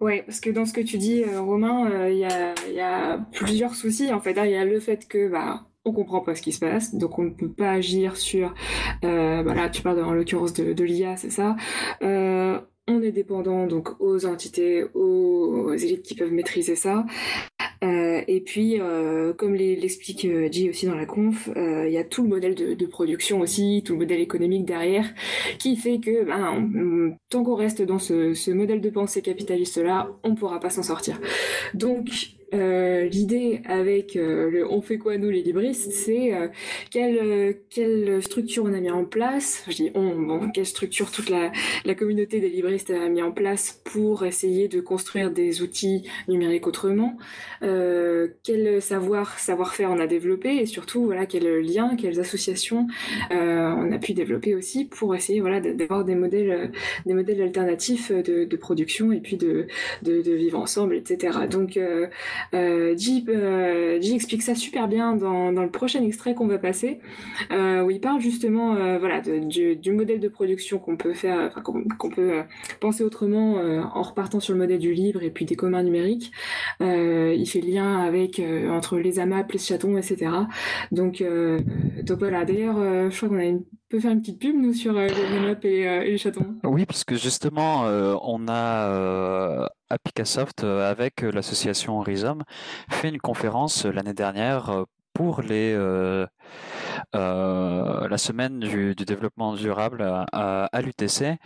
Ouais, 0.01 0.25
parce 0.27 0.41
que 0.41 0.51
dans 0.51 0.65
ce 0.65 0.73
que 0.73 0.81
tu 0.81 0.99
dis, 0.99 1.25
Romain, 1.25 2.09
il 2.09 2.19
y 2.19 2.81
a, 2.81 3.19
plusieurs 3.33 3.75
soucis 3.75 4.13
en 4.13 4.21
fait. 4.21 4.37
Il 4.45 4.51
y 4.51 4.57
a 4.57 4.65
le 4.65 4.81
fait 4.81 5.07
que 5.07 5.29
bah 5.29 5.67
on 5.85 5.93
comprend 5.93 6.21
pas 6.21 6.35
ce 6.35 6.43
qui 6.43 6.53
se 6.53 6.61
passe, 6.61 6.95
donc 6.95 7.19
on 7.19 7.25
ne 7.25 7.31
peut 7.31 7.51
pas 7.51 7.73
agir 7.73 8.17
sur. 8.17 8.55
bah 9.03 9.69
tu 9.71 9.83
parles 9.83 10.03
en 10.03 10.13
l'occurrence 10.13 10.53
de, 10.55 10.73
de 10.73 10.85
l'IA, 10.85 11.17
c'est 11.17 11.31
ça 11.31 11.57
on 12.93 13.03
est 13.03 13.13
dépendant 13.13 13.67
donc 13.67 14.01
aux 14.01 14.27
entités, 14.27 14.85
aux, 14.95 15.73
élites 15.73 16.03
qui 16.03 16.15
peuvent 16.15 16.33
maîtriser 16.33 16.77
ça. 16.77 17.05
Euh, 17.83 18.23
et 18.29 18.41
puis, 18.41 18.81
euh, 18.81 19.33
comme 19.33 19.55
l'explique 19.55 20.25
euh, 20.25 20.49
J 20.51 20.71
aussi 20.71 20.87
dans 20.87 20.95
la 20.95 21.07
conf, 21.07 21.51
il 21.57 21.91
y 21.91 21.99
a 21.99 22.05
tout 22.05 22.23
le 22.23 22.29
modèle 22.29 22.55
de, 22.55 22.87
production 22.87 23.41
aussi, 23.41 23.83
tout 23.85 23.95
le 23.95 24.01
modèle 24.01 24.21
économique 24.21 24.65
derrière, 24.65 25.07
qui 25.59 25.77
fait 25.77 25.99
que 25.99 26.25
ben, 26.25 27.17
tant 27.31 27.43
qu'on 27.43 27.57
reste 27.57 27.83
dans 27.83 27.99
ce, 27.99 28.35
ce 28.35 28.51
modèle 28.51 28.81
de 28.81 28.91
pensée 28.91 29.23
capitaliste-là, 29.23 30.11
on 30.23 30.31
ne 30.31 30.37
pourra 30.37 30.61
pas 30.61 30.71
s'en 30.71 30.83
sortir. 30.83 31.19
Donc, 31.75 32.11
euh, 32.55 33.09
l'idée 33.09 33.63
avec 33.65 34.15
euh, 34.17 34.51
le 34.51 34.71
on 34.71 34.83
fait 34.83 34.99
quoi 34.99 35.17
nous 35.17 35.31
les 35.31 35.43
libristes, 35.43 35.91
c'est 35.91 36.35
euh, 36.35 36.49
quelle, 36.91 37.57
quelle 37.71 38.23
structure 38.23 38.65
on 38.65 38.75
a 38.75 38.81
mis 38.81 38.91
en 38.91 39.05
place, 39.05 39.65
je 39.69 39.75
dis 39.75 39.91
on, 39.95 40.15
bon, 40.15 40.51
quelle 40.51 40.67
structure 40.67 41.11
toute 41.11 41.31
la, 41.31 41.51
communauté 41.95 42.41
des 42.41 42.51
libristes 42.51 42.91
a 42.91 43.09
mis 43.09 43.23
en 43.23 43.33
place 43.33 43.81
pour 43.85 44.25
essayer 44.25 44.69
de 44.69 44.81
construire 44.81 45.31
des 45.31 45.63
outils 45.63 46.09
numériques 46.29 46.67
autrement, 46.67 47.17
quel 47.61 48.83
savoir, 48.83 49.39
savoir-faire 49.39 49.91
on 49.91 49.99
a 49.99 50.07
développé 50.07 50.57
et 50.57 50.67
surtout 50.67 51.05
voilà 51.05 51.27
quels 51.27 51.61
liens, 51.61 51.97
quelles 51.97 52.19
associations 52.19 52.87
on 53.31 53.93
a 53.93 53.99
pu 53.99 54.15
développer 54.15 54.55
aussi 54.55 54.87
pour 54.87 55.15
essayer 55.15 55.41
voilà 55.41 55.61
d'avoir 55.61 56.05
des 56.05 56.15
modèles, 56.15 56.73
des 57.07 57.15
modèles 57.15 57.43
alternatifs 57.43 58.11
de, 58.11 58.45
de 58.45 58.57
production 58.57 59.13
et 59.13 59.21
puis 59.21 59.37
de, 59.37 59.67
de, 60.03 60.23
de 60.23 60.33
vivre 60.33 60.59
ensemble, 60.59 60.97
etc. 60.97 61.47
Donc 61.51 61.79
euh, 62.55 62.95
euh 63.29 63.99
explique 64.13 64.43
ça 64.43 64.55
super 64.55 64.89
bien 64.89 65.17
dans, 65.17 65.53
dans 65.53 65.63
le 65.63 65.71
prochain 65.71 66.03
extrait 66.03 66.35
qu'on 66.35 66.47
va 66.47 66.59
passer, 66.59 67.01
euh, 67.51 67.83
où 67.83 67.91
il 67.91 68.01
parle 68.01 68.21
justement 68.21 68.75
euh, 68.75 68.99
voilà, 68.99 69.21
du, 69.21 69.77
du, 69.77 69.93
modèle 69.93 70.21
de 70.21 70.29
production 70.29 70.79
qu'on 70.79 70.97
peut 70.97 71.15
faire, 71.15 71.63
qu'on 71.63 72.11
peut 72.11 72.43
penser 72.81 73.05
autrement 73.05 73.55
en 73.55 74.03
repartant 74.03 74.41
sur 74.41 74.53
le 74.53 74.61
modèle 74.61 74.79
du 74.79 74.93
libre 74.93 75.23
et 75.23 75.31
puis 75.31 75.45
des 75.45 75.57
communs 75.57 75.83
numériques. 75.83 76.31
il 76.81 77.47
fait 77.47 77.61
lien 77.61 78.01
avec 78.01 78.41
entre 78.71 78.99
les 78.99 79.19
AMAP, 79.19 79.53
les 79.53 79.59
chatons, 79.59 79.97
etc. 79.97 80.31
Donc, 80.91 81.23
donc 82.03 82.19
voilà. 82.19 82.45
D'ailleurs, 82.45 83.11
je 83.11 83.17
crois 83.17 83.29
qu'on 83.29 83.39
a 83.39 83.45
une 83.45 83.65
peut 83.89 84.01
faire 84.01 84.13
une 84.13 84.23
petite 84.23 84.41
pub, 84.41 84.57
nous, 84.57 84.73
sur 84.73 84.95
les 84.95 85.13
AMAP 85.13 85.67
et, 85.67 85.83
et, 85.83 86.11
les 86.13 86.19
chatons. 86.19 86.57
Oui, 86.65 86.87
parce 86.87 87.05
que 87.05 87.15
justement, 87.15 87.83
on 88.23 88.47
a 88.49 89.69
à 89.93 89.99
Picassoft 89.99 90.65
avec 90.65 91.21
l'association 91.21 92.01
Rhizome 92.01 92.45
fait 92.89 93.11
une 93.11 93.21
conférence 93.21 93.85
l'année 93.85 94.15
dernière 94.15 94.85
pour 95.13 95.43
les, 95.43 95.77
la 97.13 98.19
semaine 98.19 98.61
du, 98.61 98.95
développement 98.95 99.55
durable 99.55 100.03
à, 100.33 100.81
l'UTC, 100.81 101.37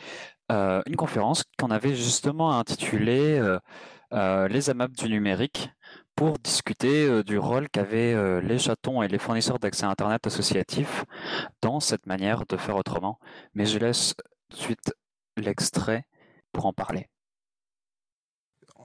une 0.49 0.97
conférence 0.97 1.43
qu'on 1.59 1.73
avait 1.73 1.97
justement 1.97 2.57
intitulée 2.57 3.43
Les 4.13 4.71
AMAP 4.71 4.93
du 4.93 5.09
numérique 5.09 5.71
pour 6.15 6.39
discuter 6.39 7.25
du 7.25 7.39
rôle 7.39 7.69
qu'avaient 7.69 8.41
les 8.43 8.59
chatons 8.61 9.03
et 9.03 9.09
les 9.09 9.19
fournisseurs 9.19 9.59
d'accès 9.59 9.87
à 9.87 9.91
Internet 9.91 10.25
associatifs 10.25 11.05
dans 11.63 11.81
cette 11.81 12.07
manière 12.07 12.47
de 12.47 12.57
faire 12.57 12.77
autrement. 12.77 13.19
Mais 13.55 13.67
je 13.67 13.79
laisse 13.79 14.15
tout 14.51 14.57
de 14.57 14.63
suite 14.63 14.95
l'extrait 15.37 16.05
pour 16.53 16.67
en 16.67 16.73
parler. 16.73 17.09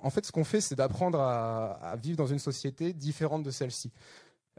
En 0.02 0.10
fait, 0.10 0.26
ce 0.26 0.32
qu'on 0.32 0.44
fait, 0.44 0.62
c'est 0.62 0.76
d'apprendre 0.76 1.20
à, 1.20 1.96
vivre 2.02 2.18
dans 2.18 2.28
une 2.28 2.40
société 2.40 2.94
différente 2.94 3.44
de 3.44 3.52
celle-ci. 3.52 3.92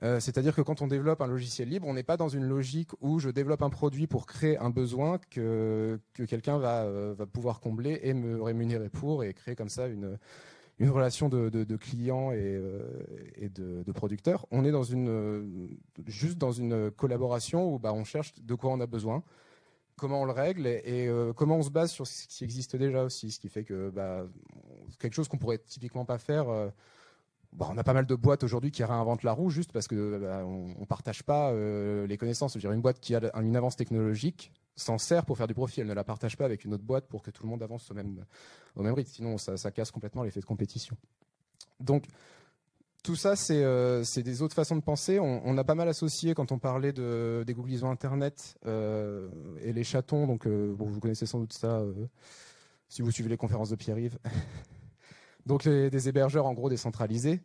Euh, 0.02 0.18
c'est-à-dire 0.18 0.54
que 0.54 0.62
quand 0.62 0.82
on 0.82 0.88
développe 0.88 1.20
un 1.20 1.26
logiciel 1.26 1.68
libre, 1.68 1.86
on 1.86 1.94
n'est 1.94 2.02
pas 2.02 2.16
dans 2.16 2.28
une 2.28 2.44
logique 2.44 2.90
où 3.00 3.20
je 3.20 3.30
développe 3.30 3.62
un 3.62 3.70
produit 3.70 4.06
pour 4.06 4.26
créer 4.26 4.58
un 4.58 4.70
besoin 4.70 5.18
que, 5.30 6.00
quelqu'un 6.26 6.60
euh, 6.60 7.14
va, 7.16 7.26
pouvoir 7.26 7.60
combler 7.60 8.00
et 8.02 8.14
me 8.14 8.42
rémunérer 8.42 8.88
pour 8.88 9.22
et 9.22 9.32
créer 9.32 9.54
comme 9.54 9.68
ça 9.68 9.86
une, 9.86 10.18
une 10.80 10.90
relation 10.90 11.28
de, 11.28 11.48
de, 11.48 11.76
client 11.76 12.32
et, 12.32 12.38
euh, 12.40 13.04
et 13.36 13.48
de, 13.48 13.84
de, 13.84 13.92
producteur. 13.92 14.46
On 14.50 14.64
est 14.64 14.72
dans 14.72 14.82
une, 14.82 15.68
juste 16.06 16.38
dans 16.38 16.52
une 16.52 16.90
collaboration 16.90 17.72
où 17.72 17.78
bah, 17.78 17.92
on 17.92 18.04
cherche 18.04 18.34
de 18.40 18.54
quoi 18.54 18.70
on 18.72 18.80
a 18.80 18.86
besoin, 18.86 19.22
comment 20.02 20.22
on 20.22 20.24
le 20.24 20.32
règle 20.32 20.66
et, 20.66 21.06
euh, 21.06 21.32
comment 21.32 21.58
on 21.58 21.62
se 21.62 21.70
base 21.70 21.92
sur 21.92 22.08
ce 22.08 22.26
qui 22.26 22.42
existe 22.42 22.74
déjà 22.74 23.04
aussi. 23.04 23.30
Ce 23.30 23.38
qui 23.38 23.48
fait 23.48 23.62
que 23.62 23.88
bah, 23.90 24.26
quelque 24.98 25.14
chose 25.14 25.28
qu'on 25.28 25.38
pourrait 25.38 25.58
typiquement 25.58 26.04
pas 26.04 26.18
faire. 26.18 26.48
Euh, 26.48 26.70
bah, 27.52 27.68
on 27.70 27.78
a 27.78 27.84
pas 27.84 27.92
mal 27.92 28.06
de 28.06 28.14
boîtes 28.16 28.42
aujourd'hui 28.42 28.72
qui 28.72 28.82
réinventent 28.82 29.22
la 29.22 29.30
roue 29.30 29.50
juste 29.50 29.70
parce 29.70 29.86
que 29.86 30.18
bah, 30.18 30.44
on, 30.44 30.84
partage 30.86 31.22
pas 31.22 31.52
les 31.52 32.16
connaissances. 32.18 32.58
Je 32.58 32.68
une 32.68 32.80
boîte 32.80 32.98
qui 32.98 33.14
a 33.14 33.20
une 33.40 33.54
avance 33.54 33.76
technologique 33.76 34.52
s'en 34.74 34.98
sert 34.98 35.24
pour 35.24 35.36
faire 35.36 35.46
du 35.46 35.54
profit. 35.54 35.82
Elle 35.82 35.86
ne 35.86 35.94
la 35.94 36.02
partage 36.02 36.36
pas 36.36 36.46
avec 36.46 36.64
une 36.64 36.74
autre 36.74 36.82
boîte 36.82 37.06
pour 37.06 37.22
que 37.22 37.30
tout 37.30 37.44
le 37.44 37.48
monde 37.48 37.62
avance 37.62 37.88
au 37.92 37.94
même, 37.94 38.24
au 38.74 38.82
même 38.82 38.94
rythme. 38.94 39.12
Sinon, 39.12 39.38
ça, 39.38 39.70
casse 39.70 39.92
complètement 39.92 40.24
l'effet 40.24 40.40
de 40.40 40.46
compétition. 40.46 40.96
Donc, 41.78 42.06
tout 43.02 43.16
ça, 43.16 43.34
c'est 43.34 43.62
euh, 43.64 44.04
des 44.16 44.42
autres 44.42 44.54
façons 44.54 44.76
de 44.76 44.80
penser. 44.80 45.18
On, 45.18 45.58
a 45.58 45.64
pas 45.64 45.74
mal 45.74 45.88
associé 45.88 46.34
quand 46.34 46.52
on 46.52 46.58
parlait 46.58 46.92
de, 46.92 47.42
des 47.44 47.52
googlisons 47.52 47.90
Internet 47.90 48.56
euh, 48.64 49.28
et 49.60 49.72
les 49.72 49.82
chatons. 49.82 50.26
Donc, 50.28 50.46
euh, 50.46 50.72
vous 50.78 51.00
connaissez 51.00 51.26
sans 51.26 51.40
doute 51.40 51.52
ça 51.52 51.82
si 52.88 53.02
vous 53.02 53.10
suivez 53.10 53.28
les 53.28 53.36
conférences 53.36 53.70
de 53.70 53.76
Pierre-Yves. 53.76 54.18
donc, 55.46 55.68
des 55.68 56.08
hébergeurs, 56.08 56.46
en 56.46 56.52
gros, 56.52 56.68
décentralisés. 56.68 57.40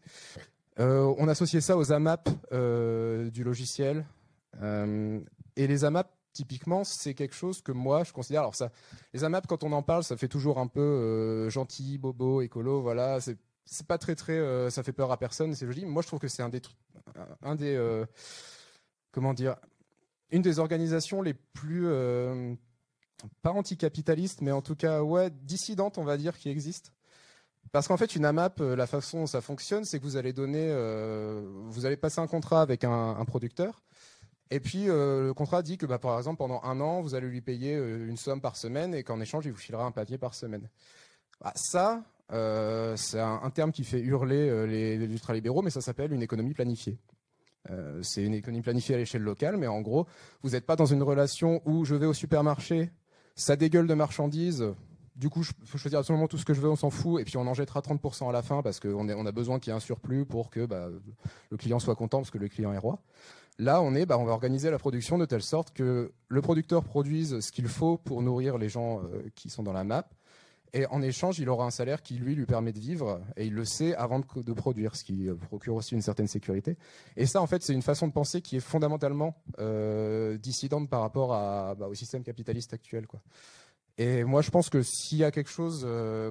on 0.77 1.27
associait 1.27 1.61
ça 1.61 1.75
aux 1.75 1.91
AMAP 1.91 2.29
du 3.31 3.43
logiciel. 3.43 4.05
et 4.61 5.67
les 5.67 5.85
AMAP, 5.85 6.11
typiquement, 6.33 6.83
c'est 6.83 7.15
quelque 7.15 7.33
chose 7.33 7.63
que 7.63 7.71
moi, 7.71 8.03
je 8.03 8.13
considère. 8.13 8.41
Alors 8.41 8.53
ça, 8.53 8.69
les 9.11 9.23
AMAP, 9.23 9.47
quand 9.47 9.63
on 9.63 9.71
en 9.71 9.81
parle, 9.81 10.03
ça 10.03 10.17
fait 10.17 10.27
toujours 10.27 10.59
un 10.59 10.67
peu 10.67 11.49
gentil, 11.49 11.97
bobo, 11.97 12.41
écolo. 12.41 12.81
Voilà, 12.81 13.19
c'est 13.21 13.37
c'est 13.69 13.85
pas 13.85 13.97
très 13.97 14.15
très, 14.15 14.37
euh, 14.37 14.69
ça 14.69 14.83
fait 14.83 14.93
peur 14.93 15.11
à 15.11 15.17
personne. 15.17 15.53
C'est 15.53 15.65
joli. 15.65 15.85
Moi, 15.85 16.01
je 16.01 16.07
trouve 16.07 16.19
que 16.19 16.27
c'est 16.27 16.43
un 16.43 16.49
des 16.49 16.61
un 17.41 17.55
des 17.55 17.75
euh, 17.75 18.05
comment 19.11 19.33
dire, 19.33 19.55
une 20.31 20.41
des 20.41 20.59
organisations 20.59 21.21
les 21.21 21.33
plus 21.33 21.87
pas 23.41 23.51
anticapitalistes, 23.51 24.41
mais 24.41 24.51
en 24.51 24.61
tout 24.61 24.75
cas 24.75 25.01
ouais 25.01 25.29
dissidentes, 25.29 25.97
on 25.97 26.03
va 26.03 26.17
dire, 26.17 26.37
qui 26.37 26.49
existent. 26.49 26.91
Parce 27.71 27.87
qu'en 27.87 27.97
fait, 27.97 28.15
une 28.15 28.25
AMAP, 28.25 28.59
la 28.59 28.87
façon 28.87 29.21
dont 29.21 29.27
ça 29.27 29.41
fonctionne, 29.41 29.83
c'est 29.83 29.99
que 29.99 30.03
vous 30.03 30.17
allez 30.17 30.33
donner, 30.33 30.71
vous 31.69 31.85
allez 31.85 31.97
passer 31.97 32.19
un 32.19 32.27
contrat 32.27 32.61
avec 32.61 32.83
un 32.83 33.25
producteur 33.25 33.83
et 34.49 34.59
puis 34.59 34.89
euh, 34.89 35.27
le 35.27 35.33
contrat 35.33 35.61
dit 35.61 35.77
que 35.77 35.85
bah, 35.85 35.99
par 35.99 36.17
exemple 36.17 36.37
pendant 36.37 36.61
un 36.63 36.79
an 36.79 37.01
vous 37.01 37.15
allez 37.15 37.27
lui 37.27 37.41
payer 37.41 37.75
euh, 37.75 38.07
une 38.07 38.17
somme 38.17 38.41
par 38.41 38.55
semaine 38.55 38.93
et 38.93 39.03
qu'en 39.03 39.19
échange 39.19 39.45
il 39.45 39.51
vous 39.51 39.57
filera 39.57 39.83
un 39.83 39.91
papier 39.91 40.17
par 40.17 40.33
semaine. 40.33 40.69
Bah, 41.41 41.51
ça 41.55 42.03
euh, 42.31 42.95
c'est 42.97 43.19
un, 43.19 43.49
terme 43.49 43.71
qui 43.71 43.83
fait 43.83 43.99
hurler 43.99 44.67
les, 44.67 44.97
les 44.97 45.05
ultralibéraux, 45.05 45.61
mais 45.61 45.69
ça 45.69 45.81
s'appelle 45.81 46.11
une 46.13 46.21
économie 46.21 46.53
planifiée. 46.53 46.97
c'est 48.01 48.23
une 48.23 48.33
économie 48.33 48.61
planifiée 48.61 48.95
à 48.95 48.97
l'échelle 48.97 49.23
locale, 49.23 49.57
mais 49.57 49.67
en 49.67 49.81
gros 49.81 50.07
vous 50.41 50.51
n'êtes 50.51 50.65
pas 50.65 50.75
dans 50.75 50.85
une 50.85 51.03
relation 51.03 51.61
où 51.65 51.85
je 51.85 51.95
vais 51.95 52.05
au 52.05 52.13
supermarché, 52.13 52.91
ça 53.35 53.55
dégueule 53.55 53.87
de 53.87 53.93
marchandises. 53.93 54.65
Du 55.15 55.29
coup, 55.29 55.41
je 55.41 55.51
peux 55.51 55.77
choisir 55.79 55.99
absolument 55.99 56.27
tout 56.27 56.37
ce 56.37 56.45
que 56.45 56.53
je 56.53 56.61
veux, 56.61 56.69
on 56.69 56.75
s'en 56.75 56.91
fout, 56.91 57.21
et 57.21 57.23
puis 57.23 57.37
on 57.37 57.47
en 57.47 57.53
jettera 57.55 57.79
30% 57.79 58.29
à 58.29 58.31
la 58.31 58.43
fin 58.43 58.61
parce 58.61 58.79
qu'on 58.79 59.09
on 59.09 59.25
a 59.25 59.31
besoin 59.31 59.59
qu'il 59.59 59.71
y 59.71 59.73
ait 59.73 59.77
un 59.77 59.79
surplus 59.79 60.25
pour 60.25 60.51
que 60.51 60.65
bah, 60.65 60.89
le 61.49 61.57
client 61.57 61.79
soit 61.79 61.95
content 61.95 62.19
parce 62.19 62.29
que 62.29 62.37
le 62.37 62.49
client 62.49 62.71
est 62.73 62.77
roi. 62.77 62.99
Là, 63.59 63.81
on 63.81 63.95
est, 63.95 64.05
bah, 64.05 64.19
on 64.19 64.25
va 64.25 64.33
organiser 64.33 64.69
la 64.69 64.77
production 64.77 65.17
de 65.17 65.25
telle 65.25 65.41
sorte 65.41 65.73
que 65.73 66.11
le 66.27 66.41
producteur 66.41 66.83
produise 66.83 67.39
ce 67.39 67.51
qu'il 67.51 67.67
faut 67.67 67.97
pour 67.97 68.21
nourrir 68.21 68.59
les 68.59 68.69
gens 68.69 68.99
euh, 68.99 69.23
qui 69.33 69.49
sont 69.49 69.63
dans 69.63 69.73
la 69.73 69.83
map. 69.83 70.07
Et 70.73 70.85
en 70.87 71.01
échange, 71.01 71.39
il 71.39 71.49
aura 71.49 71.65
un 71.65 71.71
salaire 71.71 72.01
qui, 72.01 72.15
lui, 72.15 72.35
lui 72.35 72.45
permet 72.45 72.73
de 72.73 72.79
vivre, 72.79 73.21
et 73.35 73.45
il 73.45 73.53
le 73.53 73.65
sait 73.65 73.95
avant 73.95 74.19
de, 74.19 74.53
produire, 74.53 74.95
ce 74.95 75.03
qui 75.03 75.27
euh, 75.27 75.35
procure 75.35 75.75
aussi 75.75 75.95
une 75.95 76.01
certaine 76.01 76.27
sécurité. 76.27 76.77
Et 77.15 77.25
ça, 77.25 77.41
en 77.41 77.47
fait, 77.47 77.63
c'est 77.63 77.73
une 77.73 77.81
façon 77.81 78.07
de 78.07 78.13
penser 78.13 78.41
qui 78.41 78.57
est 78.57 78.61
fondamentalement 78.61 79.35
euh, 79.59 80.37
dissidente 80.37 80.89
par 80.89 81.01
rapport 81.01 81.29
bah, 81.29 81.87
au 81.87 81.93
système 81.93 82.23
capitaliste 82.23 82.73
actuel. 82.73 83.07
Quoi. 83.07 83.21
Et 83.97 84.23
moi, 84.23 84.41
je 84.41 84.51
pense 84.51 84.69
que 84.69 84.81
s'il 84.83 85.19
y 85.19 85.23
a 85.23 85.31
quelque 85.31 85.49
chose 85.49 85.87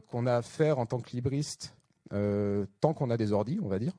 qu'on 0.08 0.26
a 0.26 0.36
à 0.36 0.42
faire 0.42 0.78
en 0.78 0.86
tant 0.86 1.00
que 1.00 1.10
libriste, 1.10 1.74
tant 2.10 2.94
qu'on 2.94 3.10
a 3.10 3.16
des 3.16 3.32
ordis, 3.32 3.58
on 3.62 3.68
va 3.68 3.78
dire, 3.78 3.92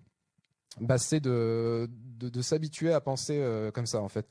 bah, 0.80 0.98
c'est 0.98 1.20
de, 1.20 1.90
de, 2.20 2.42
s'habituer 2.42 2.94
à 2.94 3.02
penser 3.02 3.40
euh, 3.40 3.72
comme 3.72 3.86
ça 3.86 4.02
en 4.02 4.10
fait, 4.10 4.28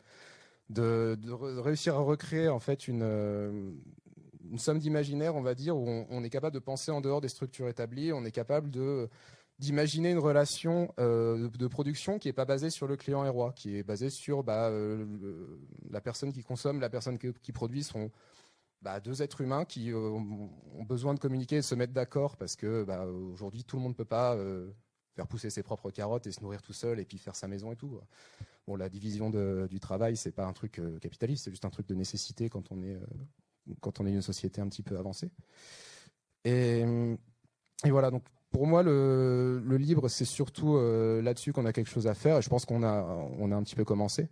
de, 0.70 1.18
réussir 1.60 1.96
à 1.96 2.00
recréer 2.00 2.48
en 2.48 2.60
fait 2.60 2.88
une, 2.88 3.02
euh, 3.02 3.72
une 4.50 4.58
somme 4.58 4.78
d'imaginaire, 4.78 5.34
on 5.36 5.42
va 5.42 5.54
dire, 5.54 5.76
où 5.76 6.06
on, 6.08 6.24
est 6.24 6.30
capable 6.30 6.54
de 6.54 6.60
penser 6.60 6.90
en 6.90 7.00
dehors 7.00 7.20
des 7.20 7.28
structures 7.28 7.68
établies, 7.68 8.12
on 8.12 8.24
est 8.24 8.30
capable 8.30 8.70
d'imaginer 9.58 10.10
une 10.10 10.18
relation 10.18 10.92
euh, 10.98 11.48
de 11.48 11.66
production 11.66 12.18
qui 12.18 12.28
n'est 12.28 12.32
pas 12.32 12.44
basée 12.44 12.70
sur 12.70 12.86
le 12.86 12.96
client 12.96 13.24
et 13.24 13.28
roi, 13.28 13.52
qui 13.52 13.76
est 13.76 13.82
basée 13.82 14.10
sur 14.10 14.42
bah, 14.42 14.70
la 15.90 16.00
personne 16.00 16.32
qui 16.32 16.42
consomme, 16.42 16.80
la 16.80 16.90
personne 16.90 17.18
qui, 17.18 17.52
produit 17.52 17.82
sont 17.82 18.10
bah, 18.82 19.00
deux 19.00 19.22
êtres 19.22 19.40
humains 19.40 19.64
qui 19.64 19.92
ont 19.94 20.84
besoin 20.86 21.14
de 21.14 21.18
communiquer 21.18 21.56
et 21.56 21.60
de 21.60 21.64
se 21.64 21.74
mettre 21.74 21.92
d'accord 21.92 22.36
parce 22.36 22.56
que 22.56 22.84
bah, 22.84 23.06
aujourd'hui 23.06 23.64
tout 23.64 23.76
le 23.76 23.82
monde 23.82 23.92
ne 23.92 23.96
peut 23.96 24.04
pas 24.04 24.36
faire 25.16 25.26
pousser 25.26 25.50
ses 25.50 25.62
propres 25.62 25.90
carottes 25.90 26.26
et 26.26 26.32
se 26.32 26.40
nourrir 26.42 26.62
tout 26.62 26.74
seul 26.74 27.00
et 27.00 27.04
puis 27.04 27.18
faire 27.18 27.34
sa 27.34 27.48
maison 27.48 27.72
et 27.72 27.76
tout. 27.76 27.98
Bon, 28.66 28.76
la 28.76 28.88
division 28.88 29.30
du 29.30 29.80
travail, 29.80 30.16
c'est 30.16 30.32
pas 30.32 30.44
un 30.44 30.52
truc 30.52 30.78
euh, 30.78 30.98
capitaliste, 30.98 31.44
c'est 31.44 31.50
juste 31.50 31.64
un 31.64 31.70
truc 31.70 31.86
de 31.88 31.94
nécessité 31.94 32.48
quand 32.48 32.72
on 32.72 32.82
est 32.82 32.94
euh, 32.94 33.06
quand 33.80 34.00
on 34.00 34.06
est 34.06 34.12
une 34.12 34.22
société 34.22 34.60
un 34.60 34.68
petit 34.68 34.82
peu 34.82 34.98
avancée. 34.98 35.30
Et, 36.44 36.84
voilà, 37.84 38.10
donc 38.10 38.22
pour 38.50 38.66
moi, 38.66 38.82
le, 38.82 39.60
libre, 39.78 40.08
c'est 40.08 40.24
surtout 40.24 40.76
euh, 40.76 41.20
là-dessus 41.22 41.52
qu'on 41.52 41.66
a 41.66 41.72
quelque 41.72 41.90
chose 41.90 42.06
à 42.06 42.14
faire. 42.14 42.38
Et 42.38 42.42
je 42.42 42.48
pense 42.48 42.64
qu'on 42.64 42.82
a, 42.82 43.02
on 43.38 43.50
a 43.52 43.56
un 43.56 43.62
petit 43.62 43.76
peu 43.76 43.84
commencé. 43.84 44.28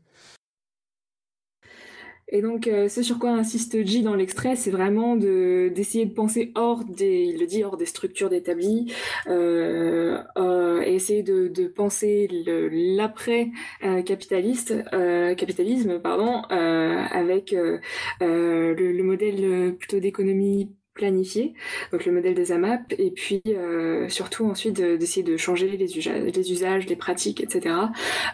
Et 2.28 2.42
donc, 2.42 2.66
euh, 2.66 2.88
ce 2.88 3.02
sur 3.02 3.18
quoi 3.18 3.30
insiste 3.30 3.84
J 3.84 4.02
dans 4.02 4.14
l'extrait, 4.14 4.56
c'est 4.56 4.70
vraiment 4.70 5.16
de 5.16 5.70
d'essayer 5.74 6.06
de 6.06 6.14
penser 6.14 6.52
hors 6.54 6.84
des, 6.84 7.24
il 7.24 7.38
le 7.38 7.46
dit, 7.46 7.64
hors 7.64 7.76
des 7.76 7.86
structures 7.86 8.30
d'établis, 8.30 8.92
euh, 9.26 10.18
euh, 10.36 10.80
essayer 10.82 11.22
de, 11.22 11.48
de 11.48 11.66
penser 11.66 12.28
l'après 12.72 13.50
euh, 13.84 14.02
capitaliste, 14.02 14.74
euh, 14.92 15.34
capitalisme, 15.34 16.00
pardon, 16.00 16.42
avec 16.48 17.52
le, 17.52 17.80
le, 18.20 19.02
modèle 19.02 19.74
plutôt 19.76 20.00
d'économie 20.00 20.70
planifié, 20.94 21.54
donc 21.90 22.06
le 22.06 22.12
modèle 22.12 22.34
des 22.34 22.52
AMAP, 22.52 22.94
et 22.98 23.10
puis 23.10 23.42
euh, 23.48 24.08
surtout 24.08 24.46
ensuite 24.46 24.80
d'essayer 24.80 25.24
de, 25.24 25.36
changer 25.36 25.66
les 25.68 26.52
usages, 26.52 26.86
les 26.86 26.96
pratiques, 26.96 27.40
etc. 27.40 27.74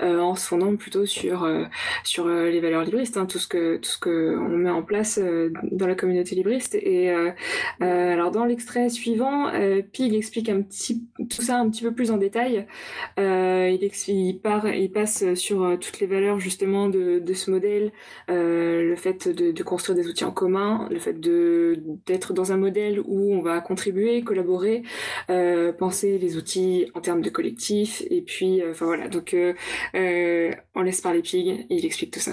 Euh, 0.03 0.21
en 0.21 0.35
se 0.35 0.47
fondant 0.47 0.77
plutôt 0.77 1.07
sur 1.07 1.45
euh, 1.45 1.65
sur 2.05 2.29
les 2.29 2.61
valeurs 2.61 2.85
libristes, 2.85 3.17
hein, 3.17 3.25
tout 3.25 3.39
ce 3.39 3.49
que 3.49 3.79
tout 3.79 3.91
ce 3.91 3.99
que 3.99 4.37
on 4.39 4.59
met 4.59 4.71
en 4.71 4.83
place 4.83 5.19
dans 5.63 5.87
la 5.87 5.95
communauté 5.95 6.35
libriste. 6.35 6.75
Et 6.75 7.11
alors 7.81 8.31
dans 8.31 8.45
l'extrait 8.45 8.91
suivant, 8.91 9.51
Pig 9.93 10.15
explique 10.15 10.51
un 10.51 10.61
petit 10.61 11.03
tout 11.31 11.43
ça 11.43 11.59
un 11.59 11.71
petit 11.71 11.83
peu 11.83 11.95
plus 11.95 12.11
en 12.11 12.19
détail. 12.19 12.67
il, 13.17 14.41
part, 14.43 14.69
il 14.69 14.93
passe 14.93 15.35
sur 15.35 15.79
toutes 15.81 16.01
les 16.01 16.07
valeurs 16.07 16.39
justement 16.39 16.89
de, 16.89 17.21
de 17.21 17.35
ce 17.35 17.51
modèle, 17.51 17.93
le 18.29 18.95
fait 18.97 19.29
de, 19.29 19.51
de 19.53 19.63
construire 19.63 19.97
des 19.97 20.07
outils 20.09 20.25
en 20.25 20.33
commun, 20.33 20.89
le 20.91 20.99
fait 20.99 21.19
de 21.19 21.83
d'être 22.07 22.35
dans 22.35 22.50
un 22.51 22.57
modèle 22.57 23.01
où 23.01 23.35
on 23.35 23.43
va 23.43 23.61
contribuer, 23.61 24.23
collaborer, 24.23 24.83
euh, 25.31 25.73
penser 25.73 26.19
les 26.19 26.37
outils 26.37 26.87
en 26.95 27.01
termes 27.01 27.23
de 27.23 27.31
collectif, 27.31 28.03
et 28.11 28.23
puis, 28.23 28.63
euh, 28.63 28.73
enfin 28.73 28.87
voilà, 28.87 29.09
donc 29.09 29.35
euh, 29.35 29.55
on 30.75 30.83
laisse 30.83 31.01
parler 31.01 31.23
Pig, 31.23 31.49
et 31.49 31.67
il 31.71 31.85
explique 31.85 32.13
tout 32.13 32.21
ça. 32.21 32.33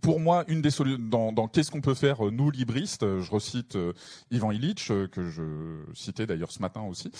pour 0.00 0.20
moi, 0.20 0.44
une 0.48 0.62
des 0.62 0.70
solutions 0.70 1.32
dans, 1.32 1.48
qu'est-ce 1.48 1.70
qu'on 1.70 1.82
peut 1.82 1.94
faire 1.94 2.22
nous 2.32 2.50
libristes, 2.50 3.04
je 3.20 3.30
recite 3.30 3.76
Ivan 4.30 4.50
Illich 4.50 4.88
que 4.88 5.28
je 5.28 5.42
citais 5.92 6.26
d'ailleurs 6.26 6.50
ce 6.50 6.60
matin 6.60 6.80
aussi, 6.80 7.10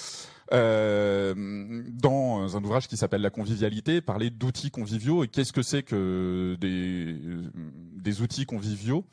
dans 0.51 2.57
un 2.57 2.65
ouvrage 2.65 2.89
qui 2.89 2.97
s'appelle 2.97 3.21
La 3.21 3.29
convivialité, 3.29 4.01
parler 4.01 4.31
d'outils 4.31 4.71
conviviaux 4.71 5.23
et 5.23 5.29
qu'est-ce 5.29 5.53
que 5.53 5.61
c'est 5.61 5.83
que 5.83 6.57
des 6.59 8.23
outils 8.23 8.47
conviviaux? 8.47 9.05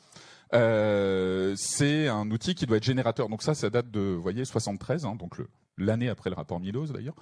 Euh, 0.54 1.54
c'est 1.56 2.08
un 2.08 2.30
outil 2.30 2.54
qui 2.54 2.66
doit 2.66 2.78
être 2.78 2.84
générateur. 2.84 3.28
Donc 3.28 3.42
ça, 3.42 3.54
ça 3.54 3.70
date 3.70 3.90
de, 3.90 4.00
vous 4.00 4.22
voyez, 4.22 4.44
73, 4.44 5.04
hein, 5.04 5.14
donc 5.14 5.38
l'année 5.80 6.08
après 6.08 6.30
le 6.30 6.36
rapport 6.36 6.60
Milos 6.60 6.86
d'ailleurs. 6.86 7.14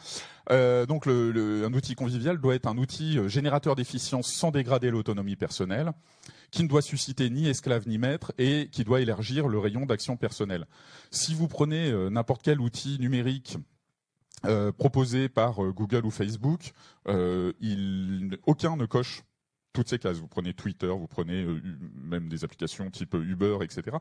Euh, 0.51 0.87
donc 0.87 1.07
le, 1.07 1.65
un 1.65 1.73
outil 1.73 1.95
convivial 1.95 2.39
doit 2.39 2.55
être 2.55 2.67
un 2.67 2.77
outil 2.77 3.19
euh, 3.19 3.29
générateur 3.29 3.75
d'efficience 3.77 4.29
sans 4.33 4.51
dégrader 4.51 4.91
l'autonomie 4.91 5.37
personnelle, 5.37 5.93
qui 6.51 6.63
ne 6.63 6.69
doit 6.69 6.83
susciter 6.83 7.31
ni 7.31 7.49
esclave 7.49 7.89
ni 7.89 7.99
maître 7.99 8.33
et 8.39 8.69
qui 8.71 8.85
doit 8.85 9.01
élargir 9.01 9.49
le 9.49 9.59
rayon 9.59 9.87
d'action 9.87 10.17
personnelle. 10.17 10.67
Si 11.11 11.35
vous 11.35 11.49
prenez 11.49 11.91
euh, 11.91 12.11
n'importe 12.11 12.43
quel 12.43 12.61
outil 12.61 12.99
numérique 13.01 13.59
euh, 14.47 14.73
proposé 14.73 15.29
par 15.29 15.57
Google 15.73 16.07
ou 16.07 16.11
Facebook, 16.11 16.73
il, 17.61 18.39
aucun 18.47 18.77
ne 18.77 18.87
coche 18.87 19.25
toutes 19.79 19.89
ces 19.89 20.01
cases. 20.01 20.17
Vous 20.17 20.27
prenez 20.27 20.55
Twitter, 20.55 20.89
vous 20.89 21.07
prenez 21.07 21.45
euh, 21.45 21.63
même 22.03 22.29
des 22.29 22.43
applications 22.43 22.91
type 22.91 23.15
Uber, 23.15 23.59
etc. 23.63 23.97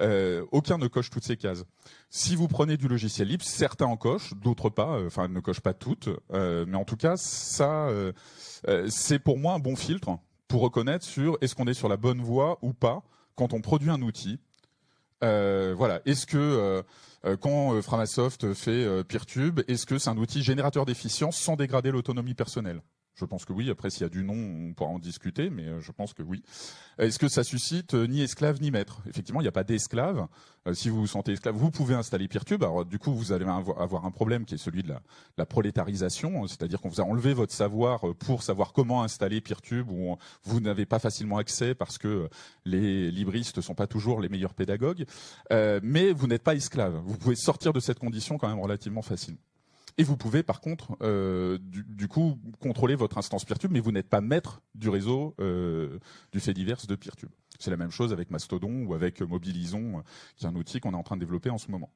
Euh, 0.00 0.46
aucun 0.52 0.78
ne 0.78 0.86
coche 0.86 1.10
toutes 1.10 1.24
ces 1.24 1.36
cases. 1.36 1.64
Si 2.10 2.36
vous 2.36 2.46
prenez 2.46 2.76
du 2.76 2.86
logiciel 2.86 3.26
libre, 3.26 3.44
certains 3.44 3.86
en 3.86 3.96
cochent, 3.96 4.34
d'autres 4.34 4.70
pas. 4.70 4.98
Euh, 4.98 5.08
enfin, 5.08 5.26
ne 5.26 5.40
cochent 5.40 5.60
pas 5.60 5.74
toutes. 5.74 6.08
mais 6.32 6.76
en 6.76 6.84
tout 6.84 6.96
cas, 6.96 7.16
ça, 7.16 7.88
c'est 8.88 9.18
pour 9.18 9.38
moi 9.38 9.54
un 9.54 9.58
bon 9.58 9.74
filtre 9.74 10.16
pour 10.46 10.60
reconnaître 10.62 11.04
sur 11.04 11.38
est-ce 11.40 11.56
qu'on 11.56 11.66
est 11.66 11.74
sur 11.74 11.88
la 11.88 11.96
bonne 11.96 12.20
voie 12.20 12.58
ou 12.62 12.72
pas 12.72 13.02
quand 13.34 13.52
on 13.52 13.60
produit 13.60 13.90
un 13.90 14.02
outil. 14.02 14.38
voilà. 15.22 16.02
Est-ce 16.06 16.26
que 16.26 16.84
quand 17.40 17.82
Framasoft 17.82 18.54
fait 18.54 19.02
Peertube, 19.04 19.60
est-ce 19.66 19.86
que 19.86 19.98
c'est 19.98 20.10
un 20.10 20.18
outil 20.18 20.44
générateur 20.44 20.86
d'efficience 20.86 21.36
sans 21.36 21.56
dégrader 21.56 21.90
l'autonomie 21.90 22.34
personnelle? 22.34 22.80
Je 23.16 23.24
pense 23.24 23.44
que 23.44 23.52
oui. 23.52 23.70
Après, 23.70 23.90
s'il 23.90 24.02
y 24.02 24.04
a 24.04 24.08
du 24.08 24.22
non, 24.22 24.34
on 24.34 24.74
pourra 24.74 24.90
en 24.90 24.98
discuter, 24.98 25.48
mais 25.48 25.64
euh, 25.64 25.80
je 25.80 25.90
pense 25.90 26.12
que 26.12 26.22
oui. 26.22 26.42
Est-ce 26.98 27.18
que 27.18 27.28
ça 27.28 27.44
suscite 27.44 27.94
euh, 27.94 28.06
ni 28.06 28.20
esclave 28.20 28.60
ni 28.60 28.70
maître 28.70 29.00
Effectivement, 29.08 29.40
il 29.40 29.44
n'y 29.44 29.48
a 29.48 29.52
pas 29.52 29.64
d'esclave. 29.64 30.26
Euh, 30.66 30.74
si 30.74 30.90
vous 30.90 31.00
vous 31.00 31.06
sentez 31.06 31.32
esclave, 31.32 31.56
vous 31.56 31.70
pouvez 31.70 31.94
installer 31.94 32.28
Peertube. 32.28 32.62
Alors, 32.62 32.84
du 32.84 32.98
coup, 32.98 33.14
vous 33.14 33.32
allez 33.32 33.46
avoir 33.46 34.04
un 34.04 34.10
problème 34.10 34.44
qui 34.44 34.54
est 34.54 34.58
celui 34.58 34.82
de 34.82 34.92
la, 35.38 35.46
prolétarisation, 35.46 36.46
c'est-à-dire 36.46 36.80
qu'on 36.80 36.90
vous 36.90 37.00
a 37.00 37.04
enlevé 37.04 37.32
votre 37.32 37.54
savoir 37.54 38.14
pour 38.18 38.42
savoir 38.42 38.72
comment 38.72 39.02
installer 39.02 39.40
Peertube, 39.40 39.90
ou 39.90 40.16
vous 40.44 40.60
n'avez 40.60 40.84
pas 40.84 40.98
facilement 40.98 41.38
accès 41.38 41.74
parce 41.74 41.98
que 41.98 42.28
les 42.64 43.10
libristes 43.10 43.56
ne 43.56 43.62
sont 43.62 43.74
pas 43.74 43.86
toujours 43.86 44.20
les 44.20 44.28
meilleurs 44.28 44.54
pédagogues. 44.54 45.06
mais 45.50 46.12
vous 46.12 46.26
n'êtes 46.26 46.42
pas 46.42 46.54
esclave. 46.54 47.00
Vous 47.04 47.16
pouvez 47.16 47.36
sortir 47.36 47.72
de 47.72 47.80
cette 47.80 47.98
condition 47.98 48.38
quand 48.38 48.48
même 48.48 48.60
relativement 48.60 49.02
facilement. 49.02 49.38
Et 49.98 50.04
vous 50.04 50.16
pouvez 50.16 50.42
par 50.42 50.60
contre, 50.60 50.96
euh, 51.00 51.58
du, 51.60 52.08
coup, 52.08 52.38
contrôler 52.60 52.94
votre 52.94 53.16
instance 53.16 53.44
Peertube, 53.44 53.72
mais 53.72 53.80
vous 53.80 53.92
n'êtes 53.92 54.08
pas 54.08 54.20
maître 54.20 54.60
du 54.74 54.90
réseau 54.90 55.34
euh, 55.40 55.98
du 56.32 56.40
fait 56.40 56.52
divers 56.52 56.86
de 56.86 56.94
Peertube. 56.94 57.30
C'est 57.58 57.70
la 57.70 57.78
même 57.78 57.90
chose 57.90 58.12
avec 58.12 58.30
Mastodon 58.30 58.84
ou 58.84 58.94
avec 58.94 59.22
Mobilison, 59.22 60.02
qui 60.36 60.44
est 60.44 60.48
un 60.48 60.54
outil 60.54 60.80
qu'on 60.80 60.92
est 60.92 60.96
en 60.96 61.02
train 61.02 61.16
de 61.16 61.20
développer 61.20 61.48
en 61.48 61.56
ce 61.56 61.70
moment. 61.70 61.90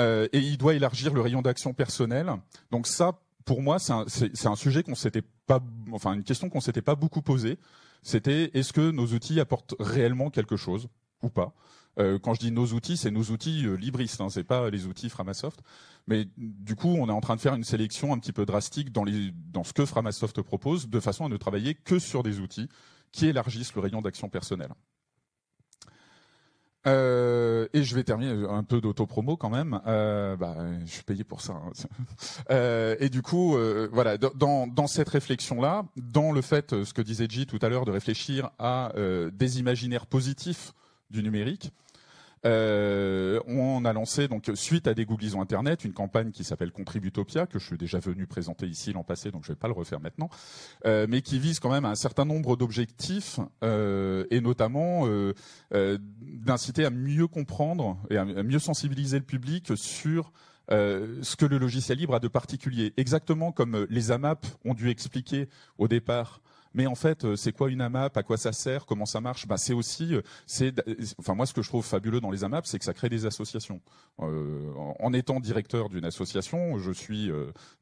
Euh, 0.00 0.28
et 0.32 0.38
il 0.38 0.56
doit 0.56 0.74
élargir 0.74 1.12
le 1.12 1.20
rayon 1.20 1.42
d'action 1.42 1.74
personnel. 1.74 2.32
Donc 2.70 2.86
ça, 2.86 3.20
pour 3.44 3.60
moi, 3.60 3.78
c'est 3.78 3.92
un, 3.92 4.06
un, 4.52 4.56
sujet 4.56 4.82
qu'on 4.82 4.94
s'était 4.94 5.24
pas, 5.46 5.60
enfin 5.92 6.14
une 6.14 6.24
question 6.24 6.48
qu'on 6.48 6.60
s'était 6.60 6.80
pas 6.80 6.94
beaucoup 6.94 7.20
posée. 7.20 7.58
C'était 8.02 8.50
est-ce 8.54 8.72
que 8.72 8.90
nos 8.90 9.08
outils 9.08 9.40
apportent 9.40 9.74
réellement 9.78 10.30
quelque 10.30 10.56
chose 10.56 10.88
ou 11.22 11.28
pas? 11.28 11.52
euh, 11.52 11.79
quand 11.96 12.34
je 12.34 12.40
dis 12.40 12.50
nos 12.50 12.66
outils, 12.68 12.96
c'est 12.96 13.10
nos 13.10 13.24
outils 13.24 13.66
euh, 13.66 13.74
libristes, 13.74 14.20
hein, 14.20 14.28
c'est 14.30 14.44
pas 14.44 14.70
les 14.70 14.86
outils 14.86 15.10
Framasoft. 15.10 15.60
Mais 16.06 16.26
du 16.36 16.74
coup, 16.74 16.88
on 16.88 17.08
est 17.08 17.12
en 17.12 17.20
train 17.20 17.36
de 17.36 17.40
faire 17.40 17.54
une 17.54 17.64
sélection 17.64 18.12
un 18.12 18.18
petit 18.18 18.32
peu 18.32 18.46
drastique 18.46 18.92
dans, 18.92 19.04
ce 19.64 19.72
que 19.72 19.84
Framasoft 19.84 20.40
propose, 20.42 20.88
de 20.88 21.00
façon 21.00 21.26
à 21.26 21.28
ne 21.28 21.36
travailler 21.36 21.74
que 21.74 21.98
sur 21.98 22.22
des 22.22 22.40
outils 22.40 22.68
qui 23.12 23.26
élargissent 23.26 23.74
le 23.74 23.80
rayon 23.80 24.02
d'action 24.02 24.28
personnelle. 24.28 24.72
Euh, 26.86 27.68
et 27.74 27.82
je 27.82 27.94
vais 27.94 28.04
terminer 28.04 28.46
un 28.48 28.64
peu 28.64 28.80
d'autopromo 28.80 29.36
quand 29.36 29.50
même. 29.50 29.80
Euh, 29.86 30.36
bah, 30.36 30.56
je 30.86 30.90
suis 30.90 31.02
payé 31.02 31.24
pour 31.24 31.40
ça. 31.40 31.54
Hein. 31.54 31.72
Euh, 32.50 32.96
et 32.98 33.10
du 33.10 33.22
coup, 33.22 33.56
euh, 33.56 33.88
voilà, 33.92 34.16
dans, 34.18 34.66
dans 34.66 34.86
cette 34.86 35.08
réflexion-là, 35.08 35.84
dans 35.96 36.32
le 36.32 36.40
fait, 36.40 36.82
ce 36.82 36.92
que 36.92 37.02
disait 37.02 37.26
J 37.28 37.46
tout 37.46 37.58
à 37.62 37.68
l'heure, 37.68 37.84
de 37.84 37.92
réfléchir 37.92 38.50
à 38.58 38.92
des 39.32 39.60
imaginaires 39.60 40.06
positifs 40.06 40.72
du 41.10 41.22
numérique. 41.22 41.72
Euh, 42.46 43.38
on 43.46 43.84
a 43.84 43.92
lancé 43.92 44.26
donc 44.26 44.50
suite 44.54 44.86
à 44.86 44.94
des 44.94 45.04
googlisons 45.04 45.42
internet 45.42 45.84
une 45.84 45.92
campagne 45.92 46.30
qui 46.30 46.42
s'appelle 46.42 46.72
Contributopia 46.72 47.46
que 47.46 47.58
je 47.58 47.66
suis 47.66 47.76
déjà 47.76 47.98
venu 47.98 48.26
présenter 48.26 48.66
ici 48.66 48.94
l'an 48.94 49.04
passé 49.04 49.30
donc 49.30 49.44
je 49.44 49.52
vais 49.52 49.56
pas 49.56 49.68
le 49.68 49.74
refaire 49.74 50.00
maintenant 50.00 50.30
euh, 50.86 51.06
mais 51.06 51.20
qui 51.20 51.38
vise 51.38 51.60
quand 51.60 51.70
même 51.70 51.84
un 51.84 51.94
certain 51.96 52.24
nombre 52.24 52.56
d'objectifs 52.56 53.40
euh, 53.62 54.24
et 54.30 54.40
notamment 54.40 55.06
euh, 55.06 55.34
euh, 55.74 55.98
d'inciter 56.00 56.86
à 56.86 56.90
mieux 56.90 57.26
comprendre 57.26 57.98
et 58.08 58.16
à 58.16 58.24
mieux 58.24 58.58
sensibiliser 58.58 59.18
le 59.18 59.26
public 59.26 59.72
sur 59.76 60.32
euh, 60.70 61.18
ce 61.20 61.36
que 61.36 61.44
le 61.44 61.58
logiciel 61.58 61.98
libre 61.98 62.14
a 62.14 62.20
de 62.20 62.28
particulier. 62.28 62.94
Exactement 62.96 63.52
comme 63.52 63.86
les 63.90 64.12
AMAP 64.12 64.46
ont 64.64 64.72
dû 64.72 64.88
expliquer 64.88 65.50
au 65.76 65.88
départ 65.88 66.40
mais 66.74 66.86
en 66.86 66.94
fait, 66.94 67.24
euh, 67.24 67.36
c'est 67.36 67.52
quoi 67.52 67.70
une 67.70 67.80
AMAP 67.80 68.16
À 68.16 68.22
quoi 68.22 68.36
ça 68.36 68.52
sert 68.52 68.86
Comment 68.86 69.06
ça 69.06 69.20
marche? 69.20 69.46
Bah, 69.46 69.56
C'est 69.56 69.72
aussi, 69.72 70.14
euh, 70.14 70.22
c'est, 70.46 70.72
enfin 71.18 71.34
moi, 71.34 71.46
ce 71.46 71.52
que 71.52 71.62
je 71.62 71.68
trouve 71.68 71.84
fabuleux 71.84 72.20
dans 72.20 72.30
les 72.30 72.44
AMAP, 72.44 72.66
c'est 72.66 72.78
que 72.78 72.84
ça 72.84 72.94
crée 72.94 73.08
des 73.08 73.26
associations. 73.26 73.80
Euh, 74.20 74.72
en 74.98 75.12
étant 75.12 75.40
directeur 75.40 75.88
d'une 75.88 76.04
association, 76.04 76.78
je 76.78 76.92
suis 76.92 77.30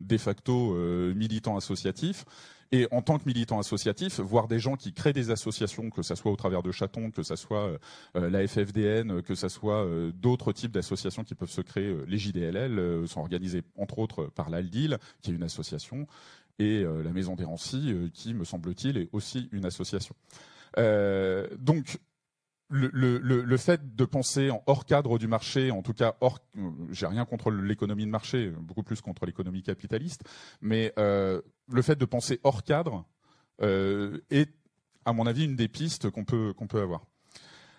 de 0.00 0.16
facto 0.16 0.74
militant 1.14 1.56
associatif. 1.56 2.24
Et 2.70 2.86
en 2.90 3.00
tant 3.00 3.18
que 3.18 3.24
militant 3.24 3.58
associatif, 3.58 4.20
voir 4.20 4.46
des 4.46 4.58
gens 4.58 4.76
qui 4.76 4.92
créent 4.92 5.14
des 5.14 5.30
associations, 5.30 5.88
que 5.88 6.02
ça 6.02 6.16
soit 6.16 6.30
au 6.30 6.36
travers 6.36 6.62
de 6.62 6.70
chatons, 6.70 7.10
que 7.10 7.22
ça 7.22 7.36
soit 7.36 7.78
la 8.14 8.46
FFDN, 8.46 9.22
que 9.22 9.34
ça 9.34 9.48
soit 9.48 9.86
d'autres 10.12 10.52
types 10.52 10.72
d'associations 10.72 11.24
qui 11.24 11.34
peuvent 11.34 11.50
se 11.50 11.62
créer, 11.62 11.96
les 12.06 12.18
JDLL 12.18 13.08
sont 13.08 13.20
organisées 13.20 13.62
entre 13.78 13.98
autres 13.98 14.26
par 14.26 14.50
l'ALDIL, 14.50 14.98
qui 15.22 15.30
est 15.30 15.34
une 15.34 15.44
association 15.44 16.06
et 16.58 16.82
euh, 16.82 17.02
la 17.02 17.12
Maison 17.12 17.36
des 17.36 17.44
Rancy, 17.44 17.92
euh, 17.92 18.08
qui, 18.12 18.34
me 18.34 18.44
semble-t-il, 18.44 18.96
est 18.96 19.08
aussi 19.12 19.48
une 19.52 19.64
association. 19.64 20.14
Euh, 20.76 21.48
donc, 21.58 21.98
le, 22.70 23.56
fait 23.56 23.96
de 23.96 24.04
penser 24.04 24.50
en 24.50 24.62
hors 24.66 24.84
cadre 24.84 25.18
du 25.18 25.26
marché, 25.26 25.70
en 25.70 25.82
tout 25.82 25.94
cas 25.94 26.16
hors, 26.20 26.38
j'ai 26.90 27.06
rien 27.06 27.24
contre 27.24 27.50
l'économie 27.50 28.04
de 28.04 28.10
marché, 28.10 28.52
beaucoup 28.60 28.82
plus 28.82 29.00
contre 29.00 29.24
l'économie 29.24 29.62
capitaliste, 29.62 30.22
mais 30.60 30.92
le 30.98 31.42
fait 31.80 31.96
de 31.96 32.04
penser 32.04 32.40
hors 32.42 32.62
cadre 32.64 33.06
est, 33.62 34.50
à 35.06 35.14
mon 35.14 35.26
avis, 35.26 35.46
une 35.46 35.56
des 35.56 35.68
pistes 35.68 36.10
qu'on 36.10 36.26
peut 36.26 36.52
qu'on 36.52 36.66
peut 36.66 36.82
avoir. 36.82 37.06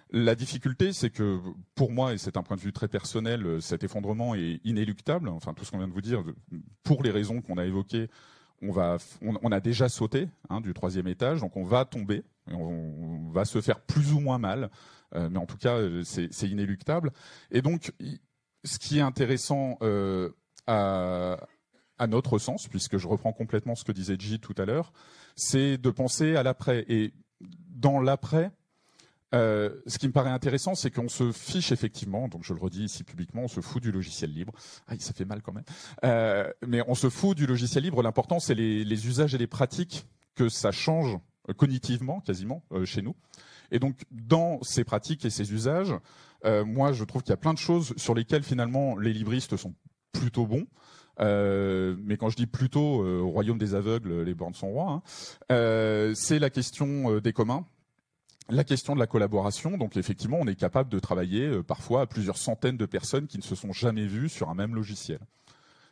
La 0.10 0.34
difficulté, 0.34 0.92
c'est 0.92 1.12
que 1.12 1.40
pour 1.76 1.92
moi, 1.92 2.14
et 2.14 2.18
c'est 2.18 2.36
un 2.36 2.42
point 2.42 2.58
de 2.58 2.62
vue 2.62 2.74
très 2.74 2.88
personnel, 2.88 3.62
cet 3.62 3.84
effondrement 3.84 4.34
est 4.34 4.60
inéluctable. 4.64 5.30
Enfin, 5.30 5.54
tout 5.54 5.66
ce 5.66 5.70
qu'on 5.70 5.78
vient 5.78 5.88
de 5.88 5.94
vous 5.94 6.02
dire, 6.02 6.24
pour 6.82 7.04
les 7.04 7.12
raisons 7.12 7.42
qu'on 7.42 7.60
a 7.60 7.66
évoquées, 7.66 8.10
on, 8.62 9.52
a 9.52 9.60
déjà 9.60 9.90
sauté 9.90 10.28
hein, 10.50 10.62
du 10.62 10.74
troisième 10.74 11.08
étage, 11.08 11.42
donc 11.42 11.56
on 11.56 11.64
va 11.64 11.86
tomber, 11.86 12.24
on, 12.48 13.30
va 13.32 13.46
se 13.46 13.62
faire 13.62 13.80
plus 13.80 14.14
ou 14.14 14.20
moins 14.20 14.38
mal, 14.38 14.70
euh, 15.16 15.30
mais 15.30 15.40
en 15.40 15.46
tout 15.46 15.58
cas, 15.58 15.76
euh, 15.76 16.04
c'est 16.04 16.50
inéluctable. 16.50 17.12
Et 17.52 17.62
donc, 17.62 17.94
ce 18.64 18.80
qui 18.80 19.00
est 19.00 19.02
intéressant 19.02 19.78
euh, 19.82 20.30
à, 20.68 21.38
à, 21.98 22.08
notre 22.08 22.38
sens, 22.38 22.68
puisque 22.68 22.98
je 22.98 23.08
reprends 23.08 23.34
complètement 23.34 23.76
ce 23.76 23.84
que 23.84 23.92
disait 23.92 24.18
J 24.20 24.40
tout 24.40 24.56
à 24.58 24.66
l'heure, 24.66 24.92
c'est 25.36 25.78
de 25.78 25.90
penser 25.90 26.36
à 26.36 26.44
l'après. 26.44 26.86
Et 26.90 27.14
dans 27.70 28.00
l'après, 28.02 28.52
euh, 29.34 29.70
ce 29.86 29.98
qui 29.98 30.08
me 30.08 30.14
paraît 30.14 30.32
intéressant, 30.32 30.76
c'est 30.76 30.92
qu'on 30.92 31.10
se 31.10 31.32
fiche 31.32 31.72
effectivement, 31.72 32.28
donc 32.28 32.44
je 32.44 32.54
le 32.54 32.60
redis 32.60 32.86
ici 32.86 33.04
publiquement, 33.04 33.44
on 33.44 33.48
se 33.48 33.62
fout 33.62 33.82
du 33.82 33.92
logiciel 33.92 34.34
libre. 34.34 34.54
Ah, 34.88 34.94
ça 35.00 35.14
fait 35.14 35.26
mal 35.26 35.42
quand 35.42 35.54
même. 35.54 35.66
Euh, 36.04 36.50
mais 36.66 36.82
on 36.88 36.96
se 36.96 37.10
fout 37.10 37.38
du 37.38 37.46
logiciel 37.46 37.84
libre. 37.84 38.02
L'important, 38.02 38.40
c'est 38.40 38.56
les, 38.56 39.08
usages 39.08 39.36
et 39.36 39.38
les 39.38 39.48
pratiques 39.48 40.08
que 40.36 40.50
ça 40.50 40.72
change 40.72 41.18
euh, 41.50 41.54
cognitivement, 41.54 42.22
quasiment, 42.22 42.64
chez 42.86 43.02
nous. 43.02 43.16
Et 43.72 43.80
donc, 43.80 44.02
dans 44.12 44.60
ces 44.64 44.84
pratiques 44.84 45.26
et 45.26 45.30
ces 45.30 45.54
usages, 45.54 45.94
moi, 46.44 46.92
je 46.92 47.04
trouve 47.04 47.22
qu'il 47.22 47.32
y 47.32 47.34
a 47.34 47.38
plein 47.38 47.54
de 47.54 47.60
choses 47.60 47.94
sur 47.98 48.16
lesquelles 48.16 48.44
finalement 48.44 48.98
les 48.98 49.14
libristes 49.14 49.58
sont 49.58 49.76
plutôt 50.12 50.48
bons. 50.48 50.66
Mais 51.20 52.18
quand 52.18 52.30
je 52.30 52.36
dis 52.36 52.48
plutôt 52.48 53.04
au 53.06 53.30
royaume 53.30 53.60
des 53.60 53.76
aveugles, 53.76 54.24
les 54.24 54.34
bornes 54.34 54.56
sont 54.56 54.72
rois, 54.72 55.04
hein, 55.50 56.14
c'est 56.16 56.40
la 56.40 56.50
question 56.50 57.20
des 57.20 57.34
communs, 57.34 57.68
la 58.50 58.64
question 58.64 58.96
de 58.96 59.00
la 59.00 59.08
collaboration, 59.08 59.78
donc 59.78 59.98
effectivement, 59.98 60.38
on 60.40 60.48
est 60.48 60.56
capable 60.56 60.90
de 60.90 61.00
travailler 61.00 61.48
euh, 61.48 61.64
parfois 61.64 62.02
à 62.02 62.06
plusieurs 62.08 62.38
centaines 62.38 62.78
de 62.78 62.86
personnes 62.86 63.28
qui 63.28 63.38
ne 63.38 63.44
se 63.44 63.56
sont 63.56 63.74
jamais 63.74 64.08
vues 64.08 64.30
sur 64.30 64.50
un 64.50 64.56
même 64.56 64.76
logiciel. 64.76 65.20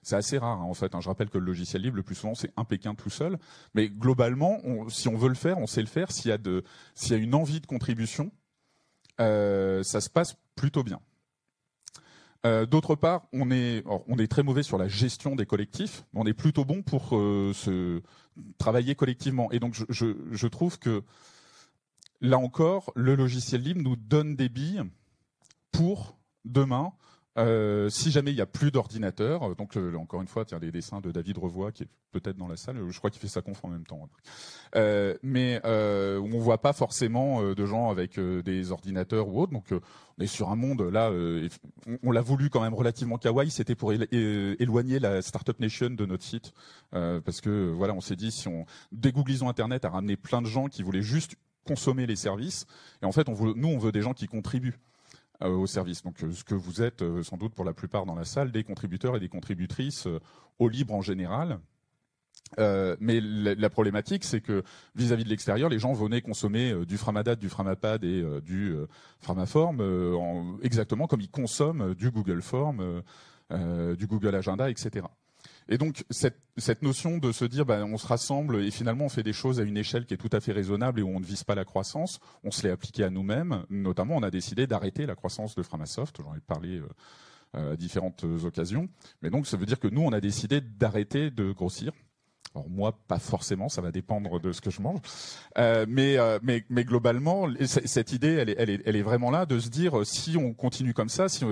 C'est 0.02 0.16
assez 0.16 0.38
rare 0.38 0.60
hein, 0.62 0.66
en 0.66 0.74
fait. 0.74 0.96
Hein. 0.96 1.02
Je 1.02 1.10
rappelle 1.10 1.30
que 1.30 1.38
le 1.38 1.46
logiciel 1.46 1.82
libre, 1.82 1.98
le 1.98 2.04
plus 2.04 2.16
souvent, 2.16 2.36
c'est 2.36 2.52
un 2.58 2.64
Pékin 2.64 2.96
tout 2.96 3.10
seul. 3.10 3.38
Mais 3.74 3.90
globalement, 3.90 4.60
si 4.90 5.08
on 5.08 5.18
veut 5.18 5.30
le 5.30 5.36
faire, 5.36 5.58
on 5.58 5.68
sait 5.68 5.82
le 5.82 5.88
faire. 5.88 6.12
S'il 6.12 6.32
y 6.32 7.14
a 7.14 7.18
une 7.18 7.36
envie 7.36 7.60
de 7.60 7.68
contribution, 7.68 8.32
euh, 9.20 9.84
ça 9.84 10.02
se 10.02 10.10
passe 10.10 10.36
plutôt 10.56 10.84
bien. 10.84 11.00
Euh, 12.46 12.66
d'autre 12.66 12.96
part, 12.96 13.28
on 13.34 13.52
est, 13.52 13.84
très 14.30 14.44
mauvais 14.44 14.64
sur 14.64 14.78
la 14.78 14.88
gestion 14.88 15.36
des 15.36 15.46
collectifs, 15.46 16.06
mais 16.14 16.22
on 16.22 16.26
est 16.26 16.34
plutôt 16.34 16.64
bon 16.64 16.84
pour 16.84 17.20
travailler 18.58 18.96
collectivement. 18.96 19.52
Et 19.52 19.60
donc, 19.60 19.76
je, 19.90 20.48
trouve 20.48 20.80
que 20.80 21.04
là 22.22 22.38
encore, 22.38 22.92
le 22.96 23.16
logiciel 23.16 23.62
libre 23.62 23.82
nous 23.82 23.96
donne 23.96 24.36
des 24.36 24.50
billes 24.50 24.84
pour 25.72 26.18
demain 26.46 26.94
euh, 27.38 27.88
si 27.90 28.10
jamais 28.10 28.32
il 28.32 28.36
n'y 28.36 28.42
a 28.42 28.48
plus 28.48 28.72
d'ordinateur, 28.72 29.56
donc 29.56 29.78
euh, 29.78 29.96
encore 29.96 30.22
une 30.22 30.28
fois, 30.28 30.44
tiens, 30.44 30.58
les 30.60 30.72
dessins 30.72 31.02
de 31.02 31.12
David 31.12 31.38
Revoix 31.38 31.72
qui 31.72 31.84
est 31.84 31.90
peut-être 32.12 32.38
dans 32.38 32.48
la 32.48 32.58
salle, 32.58 32.80
je 32.90 32.98
crois 32.98 33.12
qu'il 33.12 33.22
fait 33.22 33.28
sa 33.28 33.44
conf 33.44 33.64
en 33.64 33.68
même 33.68 33.86
temps. 33.86 34.10
Euh, 34.76 35.16
mais 35.22 35.62
on 35.64 36.40
voit 36.40 36.60
pas 36.60 36.74
forcément 36.74 37.54
de 37.54 37.66
gens 37.66 37.92
avec 37.92 38.20
des 38.20 38.72
ordinateurs 38.72 39.28
ou 39.28 39.40
autres. 39.40 39.52
Donc 39.52 39.72
on 39.72 40.24
est 40.24 40.28
sur 40.28 40.50
un 40.50 40.56
monde 40.56 40.82
là, 40.82 41.12
on, 42.04 42.12
l'a 42.12 42.22
voulu 42.22 42.50
quand 42.50 42.62
même 42.62 42.74
relativement 42.74 43.20
kawaii. 43.20 43.52
C'était 43.52 43.76
pour 43.76 43.94
éloigner 43.94 45.00
la 45.00 45.22
startup 45.22 45.60
nation 45.60 45.92
de 45.92 46.06
notre 46.08 46.24
site, 46.24 46.54
parce 46.92 47.42
que 47.42 47.70
voilà, 47.72 47.94
on 47.94 48.02
s'est 48.02 48.16
dit 48.16 48.32
si 48.32 48.48
on 48.48 48.66
dégooglisons 48.92 49.48
Internet 49.48 49.86
a 49.86 49.90
ramené 49.90 50.18
plein 50.18 50.42
de 50.42 50.48
gens 50.48 50.70
qui 50.70 50.82
voulaient 50.82 51.04
juste 51.04 51.36
consommer 51.68 52.06
les 52.08 52.16
services. 52.16 52.66
Et 53.02 53.06
en 53.06 53.12
fait, 53.12 53.28
nous, 53.28 53.68
on 53.68 53.78
veut 53.78 53.92
des 53.92 54.02
gens 54.02 54.14
qui 54.14 54.28
contribuent. 54.28 54.80
Euh, 55.44 55.50
au 55.50 55.68
service. 55.68 56.02
Donc, 56.02 56.24
euh, 56.24 56.32
ce 56.32 56.44
que 56.44 56.56
vous 56.56 56.82
êtes 56.82 57.04
euh, 57.04 57.22
sans 57.22 57.38
doute 57.38 57.54
pour 57.54 57.64
la 57.64 57.74
plupart 57.74 58.08
dans 58.08 58.16
la 58.16 58.26
salle, 58.26 58.52
des 58.52 58.64
contributeurs 58.64 59.16
et 59.16 59.20
des 59.20 59.30
contributrices 59.30 60.08
au 60.58 60.68
libre 60.68 60.96
en 60.96 61.04
général. 61.04 61.60
mais 62.58 63.20
la, 63.22 63.70
problématique, 63.70 64.24
c'est 64.24 64.42
que 64.42 64.64
vis-à-vis 64.96 65.26
de 65.26 65.30
l'extérieur, 65.30 65.70
les 65.70 65.78
gens 65.78 65.94
venaient 65.94 66.22
consommer 66.22 66.74
du 66.88 66.98
Framadat, 66.98 67.36
du 67.36 67.50
Framapad 67.50 68.04
et 68.04 68.24
du 68.42 68.76
Framaform 69.20 70.58
exactement 70.64 71.06
comme 71.08 71.22
ils 71.22 71.30
consomment 71.30 71.94
du 71.94 72.10
Google 72.10 72.42
Form, 72.42 73.04
du 73.52 74.08
Google 74.08 74.34
Agenda, 74.34 74.70
etc. 74.70 75.06
Et 75.70 75.78
donc 75.78 76.04
cette, 76.10 76.82
notion 76.82 77.18
de 77.18 77.32
se 77.32 77.46
dire, 77.46 77.66
ben, 77.66 77.84
on 77.84 77.98
se 77.98 78.08
rassemble 78.08 78.64
et 78.64 78.72
finalement 78.72 79.06
on 79.06 79.10
fait 79.10 79.24
des 79.24 79.34
choses 79.34 79.60
à 79.60 79.64
une 79.64 79.78
échelle 79.78 80.06
qui 80.06 80.14
est 80.14 80.18
tout 80.18 80.30
à 80.32 80.40
fait 80.40 80.52
raisonnable 80.52 81.00
et 81.00 81.04
où 81.04 81.10
on 81.10 81.20
ne 81.20 81.26
vise 81.26 81.44
pas 81.44 81.56
la 81.56 81.66
croissance, 81.66 82.20
on 82.44 82.52
se 82.52 82.64
l'est 82.64 82.72
appliqué 82.72 83.04
à 83.04 83.10
nous-mêmes. 83.10 83.64
Notamment, 83.70 84.16
on 84.16 84.24
a 84.24 84.32
décidé 84.32 84.68
d'arrêter 84.68 85.06
la 85.06 85.16
croissance 85.16 85.56
de 85.56 85.64
Framasoft. 85.64 86.22
J'en 86.24 86.36
ai 86.36 86.40
parlé 86.40 86.82
euh, 87.56 87.74
à 87.74 87.76
différentes 87.76 88.24
occasions. 88.44 88.90
Mais 89.22 89.30
donc, 89.30 89.48
ça 89.48 89.58
veut 89.58 89.66
dire 89.66 89.80
que 89.80 89.88
nous, 89.88 90.02
on 90.02 90.12
a 90.14 90.22
décidé 90.22 90.62
d'arrêter 90.62 91.32
de 91.32 91.52
grossir 91.52 91.92
alors 92.58 92.70
moi, 92.70 92.98
pas 93.08 93.20
forcément, 93.20 93.70
ça 93.70 93.82
va 93.82 93.92
dépendre 93.92 94.40
de 94.40 94.52
ce 94.52 94.62
que 94.62 94.72
je 94.72 94.82
mange. 94.82 95.00
Euh, 95.58 95.86
mais, 95.88 96.18
euh, 96.18 96.40
mais, 96.42 96.64
mais 96.70 96.84
globalement, 96.84 97.48
cette 97.66 98.12
idée, 98.12 98.34
elle 98.34 98.50
est, 98.50 98.56
elle, 98.58 98.70
est, 98.70 98.82
elle 98.86 98.96
est 98.96 99.02
vraiment 99.02 99.30
là 99.30 99.46
de 99.46 99.60
se 99.60 99.70
dire, 99.70 100.00
euh, 100.00 100.04
si 100.04 100.38
on 100.38 100.54
continue 100.54 100.94
comme 100.94 101.10
ça, 101.10 101.30
si 101.30 101.46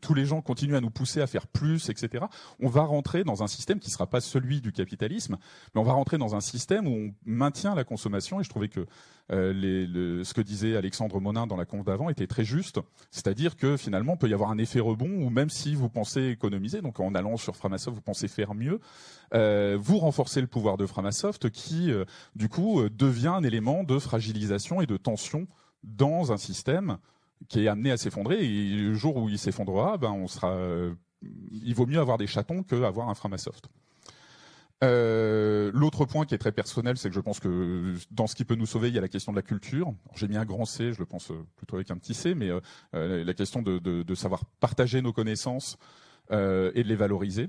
tous 0.00 0.14
les 0.14 0.26
gens 0.26 0.40
continuent 0.40 0.76
à 0.76 0.80
nous 0.80 0.90
pousser 0.90 1.20
à 1.20 1.26
faire 1.26 1.46
plus, 1.46 1.90
etc., 1.90 2.24
on 2.60 2.68
va 2.68 2.82
rentrer 2.82 3.22
dans 3.22 3.42
un 3.42 3.46
système 3.46 3.78
qui 3.78 3.90
sera 3.90 4.06
pas 4.06 4.20
celui 4.20 4.60
du 4.60 4.72
capitalisme, 4.72 5.36
mais 5.74 5.80
on 5.80 5.84
va 5.84 5.92
rentrer 5.92 6.18
dans 6.18 6.34
un 6.34 6.40
système 6.40 6.88
où 6.88 6.90
on 6.90 7.14
maintient 7.24 7.74
la 7.74 7.84
consommation. 7.84 8.40
Et 8.40 8.44
je 8.44 8.48
trouvais 8.48 8.68
que 8.68 8.86
ce 9.30 10.32
que 10.32 10.40
disait 10.40 10.76
Alexandre 10.76 11.20
Monin 11.20 11.46
dans 11.46 11.56
la 11.56 11.66
conf 11.66 11.84
d'avant 11.84 12.08
était 12.08 12.26
très 12.26 12.44
juste, 12.44 12.80
c'est-à-dire 13.10 13.56
que 13.56 13.76
finalement, 13.76 14.14
il 14.14 14.18
peut 14.18 14.28
y 14.28 14.34
avoir 14.34 14.50
un 14.50 14.58
effet 14.58 14.80
rebond 14.80 15.10
où 15.10 15.28
même 15.28 15.50
si 15.50 15.74
vous 15.74 15.90
pensez 15.90 16.28
économiser, 16.28 16.80
donc 16.80 16.98
en 16.98 17.14
allant 17.14 17.36
sur 17.36 17.54
Framasoft, 17.54 17.94
vous 17.94 18.02
pensez 18.02 18.26
faire 18.26 18.54
mieux, 18.54 18.80
vous 19.32 19.98
renforcez 19.98 20.40
le 20.40 20.46
pouvoir 20.46 20.76
de 20.76 20.86
Framasoft 20.86 21.50
qui, 21.50 21.90
euh, 21.90 22.04
du 22.34 22.48
coup, 22.48 22.80
euh, 22.80 22.90
devient 22.90 23.28
un 23.28 23.42
élément 23.42 23.84
de 23.84 23.98
fragilisation 23.98 24.80
et 24.80 24.86
de 24.86 24.96
tension 24.96 25.46
dans 25.82 26.32
un 26.32 26.36
système 26.36 26.98
qui 27.48 27.64
est 27.64 27.68
amené 27.68 27.90
à 27.90 27.96
s'effondrer. 27.96 28.44
Et 28.44 28.70
le 28.70 28.94
jour 28.94 29.16
où 29.16 29.28
il 29.28 29.38
s'effondrera, 29.38 29.96
ben 29.96 30.10
on 30.10 30.26
sera, 30.26 30.58
il 31.22 31.74
vaut 31.74 31.86
mieux 31.86 32.00
avoir 32.00 32.18
des 32.18 32.26
chatons 32.26 32.62
qu'avoir 32.62 33.08
un 33.08 33.14
Framasoft. 33.14 33.68
Euh, 34.84 35.70
L'autre 35.74 36.04
point 36.04 36.24
qui 36.24 36.34
est 36.34 36.38
très 36.38 36.52
personnel, 36.52 36.96
c'est 36.96 37.08
que 37.08 37.14
je 37.14 37.20
pense 37.20 37.40
que 37.40 37.94
dans 38.10 38.26
ce 38.26 38.34
qui 38.34 38.44
peut 38.44 38.54
nous 38.54 38.66
sauver, 38.66 38.88
il 38.88 38.94
y 38.94 38.98
a 38.98 39.00
la 39.00 39.08
question 39.08 39.32
de 39.32 39.36
la 39.36 39.42
culture. 39.42 39.92
J'ai 40.14 40.28
mis 40.28 40.36
un 40.36 40.44
grand 40.44 40.64
C, 40.64 40.92
je 40.92 40.98
le 40.98 41.06
pense 41.06 41.30
euh, 41.30 41.44
plutôt 41.56 41.76
avec 41.76 41.90
un 41.90 41.96
petit 41.96 42.14
C, 42.14 42.34
mais 42.34 42.48
euh, 42.48 42.60
euh, 42.94 43.24
la 43.24 43.34
question 43.34 43.62
de, 43.62 44.14
savoir 44.14 44.44
partager 44.60 45.02
nos 45.02 45.12
connaissances 45.12 45.76
euh, 46.30 46.70
et 46.74 46.82
de 46.82 46.88
les 46.88 46.96
valoriser. 46.96 47.48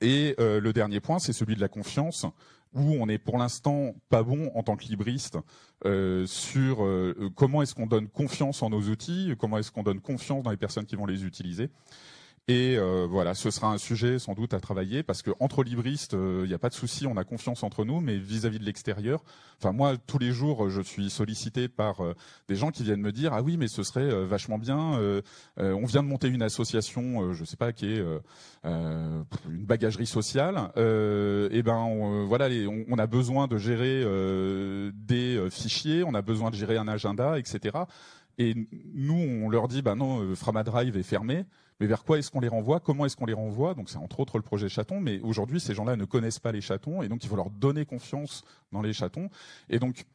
Et 0.00 0.34
le 0.38 0.72
dernier 0.72 1.00
point, 1.00 1.18
c'est 1.18 1.32
celui 1.32 1.56
de 1.56 1.60
la 1.60 1.68
confiance, 1.68 2.26
où 2.74 2.96
on 3.00 3.08
est 3.08 3.18
pour 3.18 3.38
l'instant 3.38 3.94
pas 4.08 4.22
bon 4.22 4.50
en 4.54 4.62
tant 4.62 4.76
que 4.76 4.84
libriste 4.84 5.38
sur 6.26 6.86
comment 7.34 7.62
est-ce 7.62 7.74
qu'on 7.74 7.86
donne 7.86 8.08
confiance 8.08 8.62
en 8.62 8.70
nos 8.70 8.82
outils, 8.82 9.32
comment 9.38 9.58
est-ce 9.58 9.70
qu'on 9.70 9.82
donne 9.82 10.00
confiance 10.00 10.42
dans 10.42 10.50
les 10.50 10.56
personnes 10.56 10.86
qui 10.86 10.96
vont 10.96 11.06
les 11.06 11.24
utiliser. 11.24 11.70
Et 12.48 12.76
euh, 12.78 13.08
voilà, 13.10 13.34
ce 13.34 13.50
sera 13.50 13.72
un 13.72 13.78
sujet 13.78 14.20
sans 14.20 14.34
doute 14.34 14.54
à 14.54 14.60
travailler 14.60 15.02
parce 15.02 15.20
que 15.20 15.32
entre 15.40 15.64
libristes, 15.64 16.12
il 16.12 16.18
euh, 16.18 16.46
n'y 16.46 16.54
a 16.54 16.60
pas 16.60 16.68
de 16.68 16.74
souci, 16.74 17.04
on 17.04 17.16
a 17.16 17.24
confiance 17.24 17.64
entre 17.64 17.84
nous, 17.84 18.00
mais 18.00 18.18
vis-à-vis 18.18 18.60
de 18.60 18.64
l'extérieur, 18.64 19.24
enfin 19.58 19.72
moi 19.72 19.96
tous 20.06 20.20
les 20.20 20.30
jours, 20.30 20.70
je 20.70 20.80
suis 20.80 21.10
sollicité 21.10 21.66
par 21.66 22.02
euh, 22.02 22.14
des 22.46 22.54
gens 22.54 22.70
qui 22.70 22.84
viennent 22.84 23.00
me 23.00 23.10
dire 23.10 23.32
ah 23.32 23.42
oui, 23.42 23.56
mais 23.56 23.66
ce 23.66 23.82
serait 23.82 24.24
vachement 24.26 24.58
bien. 24.58 24.96
on 25.56 25.86
vient 25.86 26.04
de 26.04 26.08
monter 26.08 26.28
une 26.28 26.42
association, 26.42 27.32
je 27.32 27.44
sais 27.44 27.56
pas 27.56 27.72
qui 27.72 27.86
est 27.86 28.04
une 28.62 29.24
bagagerie 29.66 30.06
sociale. 30.06 30.70
et 30.76 31.62
ben 31.64 31.74
on, 31.74 32.26
voilà, 32.26 32.48
on, 32.88 32.98
a 32.98 33.06
besoin 33.08 33.48
de 33.48 33.58
gérer 33.58 34.04
des 34.94 35.48
fichiers, 35.50 36.04
on 36.04 36.14
a 36.14 36.22
besoin 36.22 36.50
de 36.50 36.56
gérer 36.56 36.76
un 36.76 36.86
agenda, 36.86 37.40
etc. 37.40 37.76
Et 38.38 38.54
nous, 38.94 39.14
on 39.14 39.48
leur 39.48 39.66
dit, 39.66 39.82
bah 39.82 39.94
non, 39.94 40.34
Framadrive 40.36 40.96
est 40.96 41.02
fermé. 41.02 41.44
Mais 41.80 41.86
vers 41.86 42.04
quoi 42.04 42.18
est-ce 42.18 42.30
qu'on 42.30 42.40
les 42.40 42.48
renvoie? 42.48 42.80
Comment 42.80 43.04
est-ce 43.04 43.16
qu'on 43.16 43.26
les 43.26 43.34
renvoie? 43.34 43.74
Donc 43.74 43.90
c'est 43.90 43.98
entre 43.98 44.20
autres 44.20 44.38
le 44.38 44.42
projet 44.42 44.68
chaton, 44.68 45.00
mais 45.00 45.20
aujourd'hui 45.20 45.60
ces 45.60 45.74
gens-là 45.74 45.96
ne 45.96 46.04
connaissent 46.04 46.38
pas 46.38 46.52
les 46.52 46.60
chatons 46.60 47.02
et 47.02 47.08
donc 47.08 47.22
il 47.24 47.28
faut 47.28 47.36
leur 47.36 47.50
donner 47.50 47.84
confiance 47.84 48.44
dans 48.72 48.82
les 48.82 48.92
chatons. 48.92 49.28
Et 49.68 49.78
donc 49.78 50.06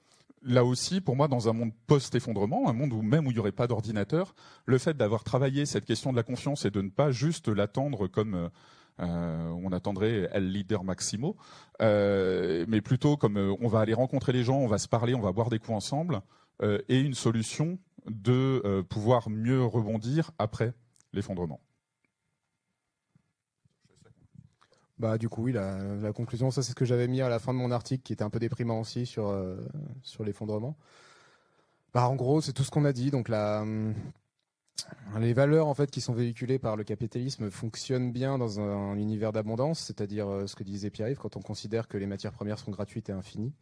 là 0.43 0.65
aussi, 0.65 1.02
pour 1.02 1.15
moi, 1.15 1.28
dans 1.28 1.50
un 1.50 1.54
monde 1.54 1.71
post-effondrement, 1.86 2.67
un 2.67 2.74
monde 2.74 2.93
où 2.93 3.02
même 3.04 3.28
où 3.28 3.32
il 3.32 3.36
n'y 3.36 3.39
aurait 3.39 3.52
pas 3.52 3.67
d'ordinateur, 3.67 4.34
le 4.65 4.78
fait 4.80 4.97
d'avoir 4.97 5.24
travaillé 5.24 5.65
cette 5.67 5.86
question 5.86 6.12
de 6.12 6.17
la 6.17 6.24
confiance 6.24 6.65
et 6.65 6.71
de 6.71 6.82
ne 6.82 6.89
pas 6.89 7.12
juste 7.12 7.47
l'attendre 7.47 8.08
comme 8.08 8.50
euh, 9.00 9.50
on 9.63 9.71
attendrait 9.71 10.30
El 10.32 10.52
Leader 10.52 10.84
Maximo, 10.84 11.38
euh, 11.82 12.65
mais 12.67 12.82
plutôt 12.82 13.17
comme 13.17 13.38
euh, 13.38 13.56
on 13.62 13.67
va 13.67 13.80
aller 13.82 13.93
rencontrer 13.93 14.34
les 14.34 14.43
gens, 14.43 14.58
on 14.58 14.67
va 14.67 14.80
se 14.80 14.88
parler, 14.88 15.13
on 15.13 15.21
va 15.21 15.32
boire 15.32 15.50
des 15.50 15.60
coups 15.60 15.76
ensemble, 15.76 16.21
euh, 16.62 16.80
et 16.89 17.00
une 17.00 17.13
solution 17.13 17.78
de 18.10 18.62
euh, 18.65 18.84
pouvoir 18.84 19.30
mieux 19.30 19.63
rebondir 19.63 20.32
après 20.39 20.74
l'effondrement. 21.13 21.60
Bah, 25.02 25.17
du 25.17 25.30
coup, 25.30 25.45
oui, 25.45 25.52
la, 25.52 26.13
conclusion, 26.13 26.52
ça 26.52 26.62
c'est 26.62 26.71
ce 26.71 26.76
que 26.76 26.86
j'avais 26.86 27.08
mis 27.08 27.21
à 27.21 27.30
la 27.30 27.39
fin 27.39 27.54
de 27.54 27.58
mon 27.58 27.71
article 27.71 28.04
qui 28.04 28.13
était 28.13 28.24
un 28.24 28.30
peu 28.30 28.38
déprimant 28.38 28.80
aussi 28.80 29.08
sur, 29.08 29.30
euh, 29.30 29.58
l'effondrement. 30.24 30.78
Bah, 31.93 32.08
en 32.08 32.15
gros, 32.15 32.39
c'est 32.39 32.54
tout 32.54 32.63
ce 32.63 32.69
qu'on 32.69 32.86
a 32.86 32.93
dit. 32.93 33.10
Donc, 33.10 33.30
hum, 33.30 33.95
les 35.19 35.34
valeurs 35.34 35.67
en 35.67 35.74
fait 35.74 35.89
qui 35.89 36.02
sont 36.02 36.13
véhiculées 36.13 36.60
par 36.60 36.76
le 36.76 36.84
capitalisme 36.84 37.50
fonctionnent 37.50 38.12
bien 38.12 38.38
dans 38.38 38.60
un, 38.60 38.95
univers 38.95 39.32
d'abondance, 39.32 39.80
c'est-à-dire 39.80 40.28
euh, 40.28 40.45
ce 40.45 40.56
que 40.56 40.63
disait 40.63 40.91
Pierre-Yves 40.91 41.17
quand 41.17 41.36
on 41.36 41.41
considère 41.41 41.88
que 41.88 41.97
les 41.97 42.06
matières 42.08 42.32
premières 42.32 42.60
sont 42.60 42.71
gratuites 42.71 43.10
et 43.10 43.13
infinies. 43.13 43.54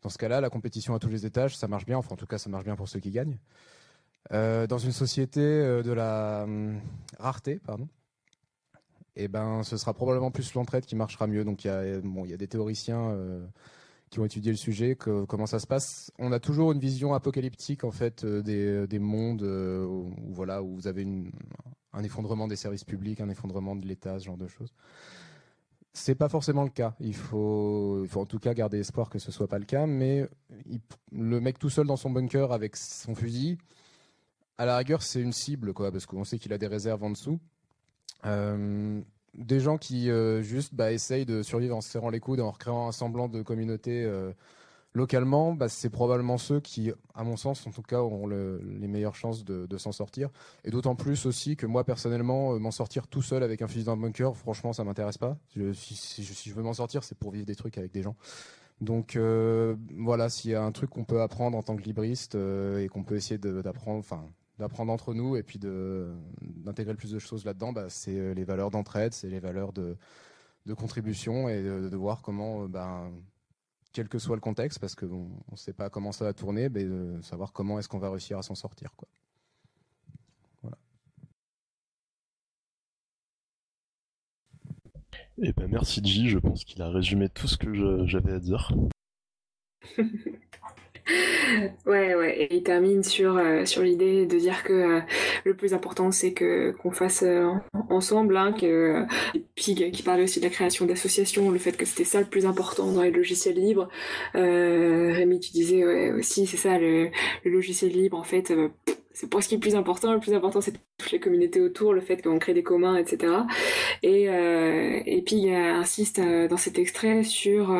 Dans 0.00 0.08
ce 0.08 0.16
cas-là, 0.16 0.40
la 0.40 0.48
compétition 0.48 0.94
à 0.94 0.98
tous 0.98 1.08
les 1.08 1.26
étages, 1.26 1.56
ça 1.56 1.68
marche 1.68 1.84
bien. 1.84 1.98
Enfin, 1.98 2.14
en 2.14 2.16
tout 2.16 2.26
cas, 2.26 2.38
ça 2.38 2.48
marche 2.48 2.64
bien 2.64 2.76
pour 2.76 2.88
ceux 2.88 3.00
qui 3.00 3.10
gagnent. 3.10 3.38
Euh, 4.32 4.66
dans 4.66 4.78
une 4.78 4.92
société 4.92 5.40
euh, 5.40 5.82
de 5.82 5.92
la 5.92 6.42
hum, 6.44 6.80
rareté, 7.18 7.60
pardon, 7.64 7.88
eh 9.14 9.28
ben, 9.28 9.62
ce 9.62 9.76
sera 9.76 9.94
probablement 9.94 10.30
plus 10.30 10.54
l'entraide 10.54 10.84
qui 10.84 10.96
marchera 10.96 11.26
mieux. 11.26 11.44
Donc 11.44 11.64
il 11.64 11.68
y 11.68 11.70
a, 11.70 12.00
bon, 12.00 12.24
il 12.24 12.30
y 12.30 12.34
a 12.34 12.36
des 12.36 12.48
théoriciens 12.48 13.10
euh, 13.10 13.46
qui 14.10 14.18
ont 14.20 14.24
étudié 14.24 14.50
le 14.50 14.56
sujet, 14.56 14.96
que, 14.96 15.24
comment 15.24 15.46
ça 15.46 15.58
se 15.58 15.66
passe. 15.66 16.10
On 16.18 16.32
a 16.32 16.40
toujours 16.40 16.72
une 16.72 16.80
vision 16.80 17.14
apocalyptique 17.14 17.84
en 17.84 17.92
fait 17.92 18.24
des, 18.24 18.86
des 18.86 18.98
mondes 18.98 19.42
où, 19.42 20.12
voilà 20.30 20.62
où 20.62 20.74
vous 20.74 20.86
avez 20.86 21.06
un 21.92 22.02
effondrement 22.02 22.46
des 22.46 22.56
services 22.56 22.84
publics, 22.84 23.20
un 23.20 23.30
effondrement 23.30 23.74
de 23.74 23.86
l'État, 23.86 24.18
ce 24.18 24.26
genre 24.26 24.36
de 24.36 24.48
choses. 24.48 24.74
C'est 25.92 26.14
pas 26.14 26.28
forcément 26.28 26.62
le 26.62 26.68
cas. 26.68 26.94
Il 27.00 27.14
faut, 27.14 28.02
il 28.02 28.08
faut 28.08 28.20
en 28.20 28.26
tout 28.26 28.38
cas 28.38 28.52
garder 28.52 28.78
espoir 28.78 29.08
que 29.08 29.18
ce 29.18 29.32
soit 29.32 29.48
pas 29.48 29.58
le 29.58 29.64
cas. 29.64 29.86
Mais 29.86 30.28
le 31.10 31.40
mec 31.40 31.58
tout 31.58 31.70
seul 31.70 31.86
dans 31.86 31.96
son 31.96 32.10
bunker 32.10 32.52
avec 32.52 32.76
son 32.76 33.14
fusil, 33.14 33.56
à 34.58 34.66
la 34.66 34.78
rigueur, 34.78 35.02
c'est 35.02 35.20
une 35.20 35.32
cible, 35.32 35.72
quoi, 35.72 35.92
parce 35.92 36.06
qu'on 36.06 36.24
sait 36.24 36.38
qu'il 36.38 36.52
a 36.52 36.58
des 36.58 36.66
réserves 36.66 37.02
en 37.02 37.10
dessous. 37.10 37.38
Euh, 38.24 39.00
des 39.34 39.60
gens 39.60 39.76
qui 39.76 40.10
euh, 40.10 40.40
juste 40.40 40.74
bah, 40.74 40.92
essayent 40.92 41.26
de 41.26 41.42
survivre 41.42 41.76
en 41.76 41.80
se 41.82 41.90
serrant 41.90 42.08
les 42.08 42.20
coudes, 42.20 42.40
en 42.40 42.50
recréant 42.50 42.88
un 42.88 42.92
semblant 42.92 43.28
de 43.28 43.42
communauté 43.42 44.02
euh, 44.04 44.32
localement, 44.94 45.52
bah, 45.52 45.68
c'est 45.68 45.90
probablement 45.90 46.38
ceux 46.38 46.60
qui, 46.60 46.90
à 47.14 47.22
mon 47.22 47.36
sens, 47.36 47.66
en 47.66 47.70
tout 47.70 47.82
cas, 47.82 48.00
auront 48.00 48.26
les 48.26 48.88
meilleures 48.88 49.14
chances 49.14 49.44
de, 49.44 49.76
s'en 49.76 49.92
sortir. 49.92 50.30
Et 50.64 50.70
d'autant 50.70 50.94
plus 50.94 51.26
aussi 51.26 51.56
que 51.56 51.66
moi, 51.66 51.84
personnellement, 51.84 52.58
m'en 52.58 52.70
sortir 52.70 53.06
tout 53.06 53.20
seul 53.20 53.42
avec 53.42 53.60
un 53.60 53.68
fusil 53.68 53.84
dans 53.84 53.94
le 53.94 54.00
bunker, 54.00 54.34
franchement, 54.34 54.72
ça 54.72 54.84
m'intéresse 54.84 55.18
pas. 55.18 55.36
si, 55.74 56.24
je 56.24 56.54
veux 56.54 56.62
m'en 56.62 56.72
sortir, 56.72 57.04
c'est 57.04 57.18
pour 57.18 57.30
vivre 57.30 57.44
des 57.44 57.56
trucs 57.56 57.76
avec 57.76 57.92
des 57.92 58.02
gens. 58.02 58.16
Donc 58.80 59.18
voilà, 59.98 60.30
s'il 60.30 60.52
y 60.52 60.54
a 60.54 60.62
un 60.62 60.72
truc 60.72 60.88
qu'on 60.88 61.04
peut 61.04 61.20
apprendre 61.20 61.58
en 61.58 61.62
tant 61.62 61.76
que 61.76 61.82
libriste 61.82 62.36
et 62.36 62.88
qu'on 62.90 63.04
peut 63.04 63.16
essayer 63.16 63.36
d'apprendre, 63.36 63.98
enfin 63.98 64.24
d'apprendre 64.58 64.92
entre 64.92 65.14
nous 65.14 65.36
et 65.36 65.42
puis 65.42 65.58
d'intégrer 65.58 66.92
le 66.92 66.98
plus 66.98 67.12
de 67.12 67.18
choses 67.18 67.44
là-dedans, 67.44 67.72
bah, 67.72 67.88
c'est 67.88 68.34
les 68.34 68.44
valeurs 68.44 68.70
d'entraide, 68.70 69.12
c'est 69.12 69.28
les 69.28 69.40
valeurs 69.40 69.72
de, 69.72 69.96
contribution 70.76 71.48
et 71.48 71.62
de, 71.62 71.96
voir 71.96 72.22
comment 72.22 72.66
ben, 72.68 73.12
quel 73.92 74.08
que 74.08 74.18
soit 74.18 74.36
le 74.36 74.40
contexte, 74.40 74.78
parce 74.78 74.94
qu'on 74.94 75.30
ne 75.50 75.56
sait 75.56 75.72
pas 75.72 75.90
comment 75.90 76.12
ça 76.12 76.24
va 76.24 76.32
tourner, 76.32 76.68
mais 76.68 76.84
de 76.84 77.18
savoir 77.22 77.52
comment 77.52 77.78
est-ce 77.78 77.88
qu'on 77.88 77.98
va 77.98 78.10
réussir 78.10 78.38
à 78.38 78.42
s'en 78.42 78.54
sortir. 78.54 78.94
Quoi. 78.96 79.08
Voilà. 80.62 80.76
Eh 85.38 85.52
ben 85.52 85.68
merci 85.70 86.02
J, 86.04 86.28
je 86.28 86.38
pense 86.38 86.64
qu'il 86.64 86.82
a 86.82 86.90
résumé 86.90 87.28
tout 87.28 87.46
ce 87.46 87.56
que 87.56 88.06
j'avais 88.06 88.32
à 88.32 88.40
dire. 88.40 88.72
Ouais, 91.86 92.14
ouais, 92.14 92.42
et 92.42 92.56
il 92.56 92.62
termine 92.62 93.02
sur, 93.02 93.36
euh, 93.36 93.64
sur 93.64 93.82
l'idée 93.82 94.26
de 94.26 94.38
dire 94.38 94.64
que 94.64 94.72
euh, 94.72 95.00
le 95.44 95.54
plus 95.54 95.74
important 95.74 96.10
c'est 96.10 96.32
que 96.32 96.72
qu'on 96.72 96.90
fasse 96.90 97.22
euh, 97.22 97.48
ensemble, 97.90 98.36
hein, 98.36 98.52
que 98.52 99.04
Pig 99.54 99.90
qui 99.92 100.02
parlait 100.02 100.24
aussi 100.24 100.40
de 100.40 100.44
la 100.44 100.50
création 100.50 100.86
d'associations, 100.86 101.50
le 101.50 101.58
fait 101.58 101.76
que 101.76 101.84
c'était 101.84 102.04
ça 102.04 102.20
le 102.20 102.26
plus 102.26 102.46
important 102.46 102.90
dans 102.90 103.02
les 103.02 103.10
logiciels 103.10 103.54
libres. 103.54 103.88
Rémi, 104.34 105.40
tu 105.40 105.52
disais 105.52 105.84
ouais, 105.84 106.12
aussi, 106.12 106.46
c'est 106.46 106.56
ça, 106.56 106.78
le, 106.78 107.10
le, 107.44 107.50
logiciel 107.50 107.92
libre 107.92 108.18
en 108.18 108.24
fait. 108.24 108.52
c'est 109.12 109.30
pas 109.30 109.40
ce 109.40 109.48
qui 109.48 109.54
est 109.54 109.58
le 109.58 109.62
plus 109.62 109.76
important. 109.76 110.12
Le 110.12 110.20
plus 110.20 110.34
important, 110.34 110.60
c'est 110.60 110.74
toutes 110.98 111.12
les 111.12 111.20
communautés 111.20 111.60
autour, 111.60 111.92
le 111.94 112.00
fait 112.00 112.20
qu'on 112.22 112.38
crée 112.38 112.54
des 112.54 112.62
communs, 112.62 112.96
etc. 112.96 113.32
Et, 114.02 114.24
et 114.24 115.22
Pig 115.22 115.48
insiste 115.50 116.20
dans 116.20 116.56
cet 116.56 116.78
extrait 116.78 117.22
sur 117.22 117.46
sur 117.66 117.74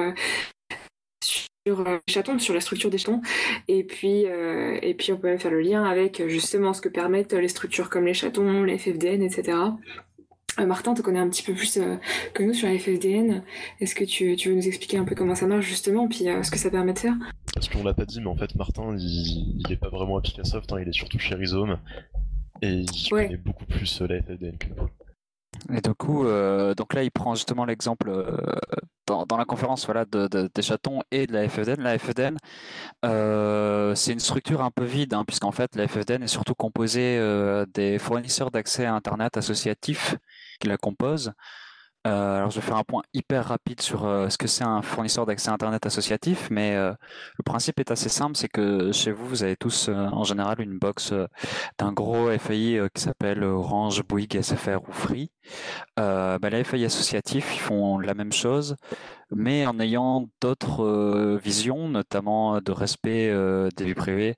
les 1.66 1.72
euh, 1.72 1.98
chatons, 2.08 2.38
sur 2.38 2.54
la 2.54 2.60
structure 2.60 2.90
des 2.90 2.98
chatons. 2.98 3.20
Et 3.68 3.84
puis, 3.84 4.26
euh, 4.26 4.78
et 4.82 4.94
puis 4.94 5.12
on 5.12 5.16
peut 5.16 5.28
même 5.28 5.38
faire 5.38 5.50
le 5.50 5.60
lien 5.60 5.84
avec 5.84 6.20
euh, 6.20 6.28
justement 6.28 6.72
ce 6.72 6.80
que 6.80 6.88
permettent 6.88 7.32
les 7.32 7.48
structures 7.48 7.90
comme 7.90 8.06
les 8.06 8.14
chatons, 8.14 8.62
les 8.62 8.78
FFDN, 8.78 9.22
etc. 9.22 9.58
Martin, 10.58 10.94
tu 10.94 11.02
connais 11.02 11.18
un 11.18 11.28
petit 11.28 11.42
peu 11.42 11.52
plus 11.52 11.78
que 12.32 12.42
nous 12.42 12.54
sur 12.54 12.66
les 12.66 12.78
FFDN. 12.78 13.42
Est-ce 13.78 13.94
que 13.94 14.04
tu, 14.04 14.36
tu, 14.36 14.48
veux 14.48 14.54
nous 14.54 14.66
expliquer 14.66 14.96
un 14.96 15.04
peu 15.04 15.14
comment 15.14 15.34
ça 15.34 15.46
marche 15.46 15.66
justement, 15.66 16.08
puis 16.08 16.24
ce 16.42 16.50
que 16.50 16.58
ça 16.58 16.70
permet 16.70 16.94
de 16.94 16.98
faire? 16.98 17.14
Parce 17.52 17.68
qu'on 17.68 17.84
l'a 17.84 17.92
pas 17.92 18.06
dit, 18.06 18.20
mais 18.22 18.28
en 18.28 18.36
fait 18.36 18.54
Martin, 18.54 18.96
il, 18.96 19.60
il 19.60 19.70
est 19.70 19.76
pas 19.76 19.90
vraiment 19.90 20.16
à 20.16 20.22
Picassoft, 20.22 20.72
hein, 20.72 20.78
il 20.80 20.88
est 20.88 20.94
surtout 20.94 21.18
chez 21.18 21.34
Rhizome, 21.34 21.78
et 22.62 22.70
il 22.70 23.10
connaît 23.10 23.36
beaucoup 23.36 23.66
plus 23.66 24.00
la 24.00 24.22
FFDN 24.22 24.56
que 24.56 24.68
nous. 24.68 24.88
Et 25.72 25.80
du 25.80 25.94
coup, 25.94 26.26
euh, 26.26 26.74
donc 26.74 26.94
là, 26.94 27.02
il 27.02 27.10
prend 27.10 27.34
justement 27.34 27.64
l'exemple 27.64 28.08
euh, 28.08 28.36
dans, 29.06 29.36
la 29.36 29.44
conférence 29.44 29.86
voilà, 29.86 30.04
de, 30.04 30.28
des 30.54 30.62
chatons 30.62 31.02
et 31.10 31.26
de 31.26 31.32
la 31.32 31.48
FFDN. 31.48 31.80
La 31.80 31.98
FFDN, 31.98 32.36
euh, 33.04 33.94
c'est 33.94 34.12
une 34.12 34.20
structure 34.20 34.62
un 34.62 34.70
peu 34.70 34.84
vide, 34.84 35.14
hein, 35.14 35.24
puisqu'en 35.26 35.52
fait, 35.52 35.74
la 35.76 35.88
FFDN 35.88 36.22
est 36.22 36.28
surtout 36.28 36.54
composée 36.54 37.18
des 37.74 37.98
fournisseurs 37.98 38.50
d'accès 38.50 38.84
à 38.86 38.94
Internet 38.94 39.36
associatifs 39.36 40.16
qui 40.60 40.68
la 40.68 40.76
composent. 40.76 41.32
Euh, 42.06 42.36
alors, 42.36 42.50
je 42.50 42.60
vais 42.60 42.66
faire 42.66 42.76
un 42.76 42.84
point 42.84 43.02
hyper 43.14 43.46
rapide 43.46 43.80
sur 43.80 44.04
euh, 44.04 44.28
ce 44.28 44.38
que 44.38 44.46
c'est 44.46 44.62
un 44.62 44.80
fournisseur 44.80 45.26
d'accès 45.26 45.50
Internet 45.50 45.86
associatif, 45.86 46.48
mais 46.50 46.76
euh, 46.76 46.92
le 47.36 47.42
principe 47.42 47.80
est 47.80 47.90
assez 47.90 48.08
simple, 48.08 48.36
c'est 48.36 48.48
que 48.48 48.92
chez 48.92 49.10
vous, 49.10 49.26
vous 49.26 49.42
avez 49.42 49.56
tous 49.56 49.88
en 49.88 50.22
général 50.22 50.60
une 50.60 50.78
box 50.78 51.12
d'un 51.78 51.92
gros 51.92 52.30
FAI 52.38 52.80
qui 52.94 53.02
s'appelle 53.02 53.42
Orange, 53.42 54.04
Bouygues, 54.04 54.40
SFR 54.40 54.88
ou 54.88 54.92
Free. 54.92 55.30
Bah, 55.96 56.38
les 56.42 56.64
FAI 56.64 56.84
associatifs, 56.84 57.58
font 57.58 57.98
la 57.98 58.14
même 58.14 58.32
chose, 58.32 58.76
mais 59.30 59.66
en 59.66 59.80
ayant 59.80 60.28
d'autres 60.40 61.38
visions, 61.42 61.88
notamment 61.88 62.60
de 62.60 62.72
respect 62.72 63.32
des 63.76 63.84
vies 63.84 63.94
privées. 63.94 64.36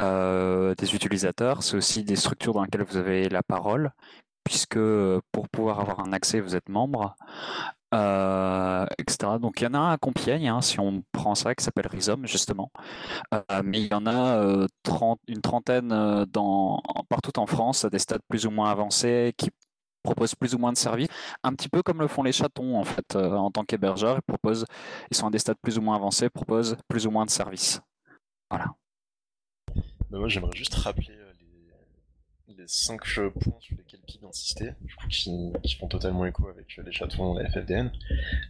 des 0.00 0.94
utilisateurs, 0.94 1.62
c'est 1.62 1.76
aussi 1.76 2.04
des 2.04 2.16
structures 2.16 2.54
dans 2.54 2.62
lesquelles 2.62 2.84
vous 2.84 2.96
avez 2.96 3.28
la 3.28 3.42
parole, 3.42 3.92
puisque 4.44 4.78
pour 5.32 5.48
pouvoir 5.48 5.80
avoir 5.80 6.00
un 6.00 6.12
accès, 6.12 6.40
vous 6.40 6.54
êtes 6.54 6.68
membre, 6.68 7.16
euh, 7.94 8.86
etc. 8.98 9.38
Donc 9.40 9.60
il 9.60 9.64
y 9.64 9.66
en 9.66 9.74
a 9.74 9.78
un 9.78 9.92
à 9.92 9.98
Compiègne, 9.98 10.48
hein, 10.48 10.60
si 10.60 10.78
on 10.80 11.02
prend 11.12 11.34
ça, 11.34 11.54
qui 11.54 11.64
s'appelle 11.64 11.86
Rhizome, 11.86 12.26
justement. 12.26 12.70
Euh, 13.32 13.62
mais 13.64 13.82
il 13.82 13.88
y 13.90 13.94
en 13.94 14.06
a 14.06 14.66
une 15.28 15.40
trentaine 15.40 15.88
partout 17.08 17.38
en 17.38 17.46
France, 17.46 17.84
à 17.84 17.90
des 17.90 17.98
stades 17.98 18.22
plus 18.28 18.46
ou 18.46 18.50
moins 18.50 18.70
avancés, 18.70 19.32
qui 19.36 19.50
proposent 20.02 20.34
plus 20.34 20.54
ou 20.54 20.58
moins 20.58 20.72
de 20.72 20.76
services, 20.76 21.08
un 21.42 21.54
petit 21.54 21.70
peu 21.70 21.82
comme 21.82 22.00
le 22.00 22.08
font 22.08 22.22
les 22.22 22.32
chatons, 22.32 22.76
en 22.78 22.84
fait, 22.84 23.16
en 23.16 23.50
tant 23.50 23.64
qu'hébergeurs. 23.64 24.20
Ils, 24.28 24.64
ils 25.10 25.16
sont 25.16 25.28
à 25.28 25.30
des 25.30 25.38
stades 25.38 25.56
plus 25.62 25.78
ou 25.78 25.80
moins 25.80 25.96
avancés, 25.96 26.28
proposent 26.28 26.76
plus 26.88 27.06
ou 27.06 27.10
moins 27.10 27.24
de 27.24 27.30
services. 27.30 27.80
Voilà. 28.50 28.66
Bah, 30.10 30.18
moi, 30.18 30.28
j'aimerais 30.28 30.54
juste 30.54 30.74
rappeler 30.74 31.23
les 32.64 32.68
cinq 32.68 33.02
points 33.40 33.60
sur 33.60 33.76
lesquels 33.76 34.00
Pig 34.06 34.24
insistait, 34.24 34.74
du 34.80 34.94
coup, 34.96 35.06
qui, 35.08 35.52
font 35.78 35.86
totalement 35.86 36.24
écho 36.24 36.48
avec 36.48 36.78
les 36.78 36.92
chatons 36.92 37.38
et 37.38 37.42
la 37.42 37.50
FFDN, 37.50 37.92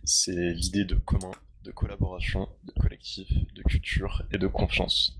c'est 0.05 0.53
l'idée 0.53 0.85
de 0.85 0.95
commun, 0.95 1.33
de 1.65 1.73
collaboration, 1.73 2.49
de 2.63 2.73
collectif, 2.81 3.29
de 3.55 3.63
culture 3.63 4.23
et 4.31 4.39
de 4.39 4.47
confiance. 4.47 5.19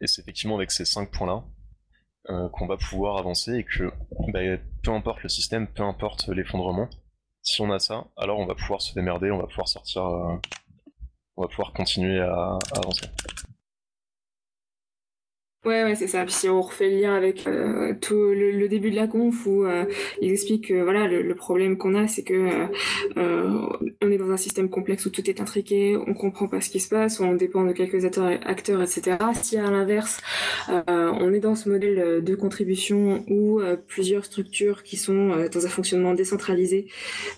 Et 0.00 0.08
c'est 0.08 0.22
effectivement 0.22 0.56
avec 0.56 0.72
ces 0.72 0.84
cinq 0.84 1.12
points-là 1.12 1.44
euh, 2.30 2.48
qu'on 2.48 2.66
va 2.66 2.76
pouvoir 2.76 3.16
avancer 3.18 3.54
et 3.54 3.64
que 3.64 3.92
bah, 4.32 4.40
peu 4.82 4.90
importe 4.90 5.22
le 5.22 5.28
système, 5.28 5.68
peu 5.68 5.84
importe 5.84 6.26
l'effondrement, 6.28 6.90
si 7.42 7.60
on 7.62 7.70
a 7.70 7.78
ça, 7.78 8.08
alors 8.16 8.40
on 8.40 8.46
va 8.46 8.56
pouvoir 8.56 8.82
se 8.82 8.92
démerder, 8.94 9.30
on 9.30 9.38
va 9.38 9.46
pouvoir 9.46 9.68
sortir, 9.68 10.04
euh, 10.04 10.36
on 11.36 11.42
va 11.42 11.48
pouvoir 11.48 11.72
continuer 11.72 12.18
à 12.18 12.58
avancer. 12.74 13.06
Ouais, 15.66 15.82
ouais, 15.82 15.96
c'est 15.96 16.06
ça. 16.06 16.24
Si 16.28 16.48
on 16.48 16.62
refait 16.62 16.88
le 16.88 17.00
lien 17.00 17.16
avec 17.16 17.44
euh, 17.48 17.92
tout 18.00 18.14
le, 18.14 18.68
début 18.68 18.92
de 18.92 18.94
la 18.94 19.08
conf 19.08 19.46
où 19.46 19.64
euh, 19.64 19.84
ils 20.22 20.30
expliquent 20.30 20.68
que 20.68 20.80
voilà 20.80 21.08
le, 21.08 21.34
problème 21.34 21.76
qu'on 21.76 21.96
a, 21.96 22.06
c'est 22.06 22.22
que 22.22 22.68
euh, 23.16 23.66
on 24.00 24.10
est 24.12 24.16
dans 24.16 24.30
un 24.30 24.36
système 24.36 24.70
complexe 24.70 25.06
où 25.06 25.10
tout 25.10 25.28
est 25.28 25.40
intriqué, 25.40 25.96
on 26.06 26.14
comprend 26.14 26.46
pas 26.46 26.60
ce 26.60 26.70
qui 26.70 26.78
se 26.78 26.88
passe, 26.88 27.18
on 27.18 27.34
dépend 27.34 27.64
de 27.64 27.72
quelques 27.72 28.04
acteurs, 28.04 28.80
etc. 28.80 29.16
Si 29.42 29.56
à 29.56 29.68
l'inverse, 29.68 30.20
on 30.68 31.32
est 31.32 31.40
dans 31.40 31.56
ce 31.56 31.68
modèle 31.68 32.22
de 32.22 32.34
contribution 32.36 33.24
où 33.28 33.60
plusieurs 33.88 34.24
structures 34.24 34.84
qui 34.84 34.96
sont 34.96 35.48
dans 35.52 35.66
un 35.66 35.68
fonctionnement 35.68 36.14
décentralisé 36.14 36.86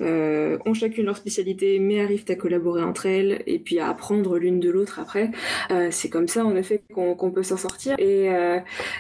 ont 0.01 0.75
chacune 0.75 1.07
leur 1.07 1.17
spécialité, 1.17 1.79
mais 1.79 2.03
arrivent 2.03 2.27
à 2.29 2.35
collaborer 2.35 2.83
entre 2.83 3.07
elles 3.07 3.43
et 3.47 3.59
puis 3.59 3.79
à 3.79 3.89
apprendre 3.89 4.37
l'une 4.37 4.61
de 4.61 4.69
l'autre 4.69 5.01
après, 5.01 5.31
c'est 5.91 6.11
comme 6.11 6.29
ça 6.29 6.45
en 6.45 6.57
effet 6.57 6.83
qu'on 6.93 7.31
peut 7.31 7.43
s'en 7.43 7.57
sortir. 7.57 7.97
Et, 8.19 8.31
euh, 8.31 8.59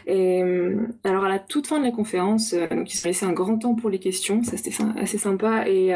euh, 0.09 0.77
alors 1.05 1.25
à 1.25 1.29
la 1.29 1.39
toute 1.39 1.67
fin 1.67 1.79
de 1.79 1.85
la 1.85 1.91
conférence, 1.91 2.53
euh, 2.53 2.67
donc 2.69 2.93
ils 2.93 2.97
se 2.97 3.03
sont 3.03 3.09
laissé 3.09 3.27
un 3.27 3.33
grand 3.33 3.59
temps 3.59 3.75
pour 3.75 3.91
les 3.91 3.99
questions, 3.99 4.43
ça 4.43 4.57
c'était 4.57 4.77
assez 4.97 5.19
sympa. 5.19 5.69
Et, 5.69 5.89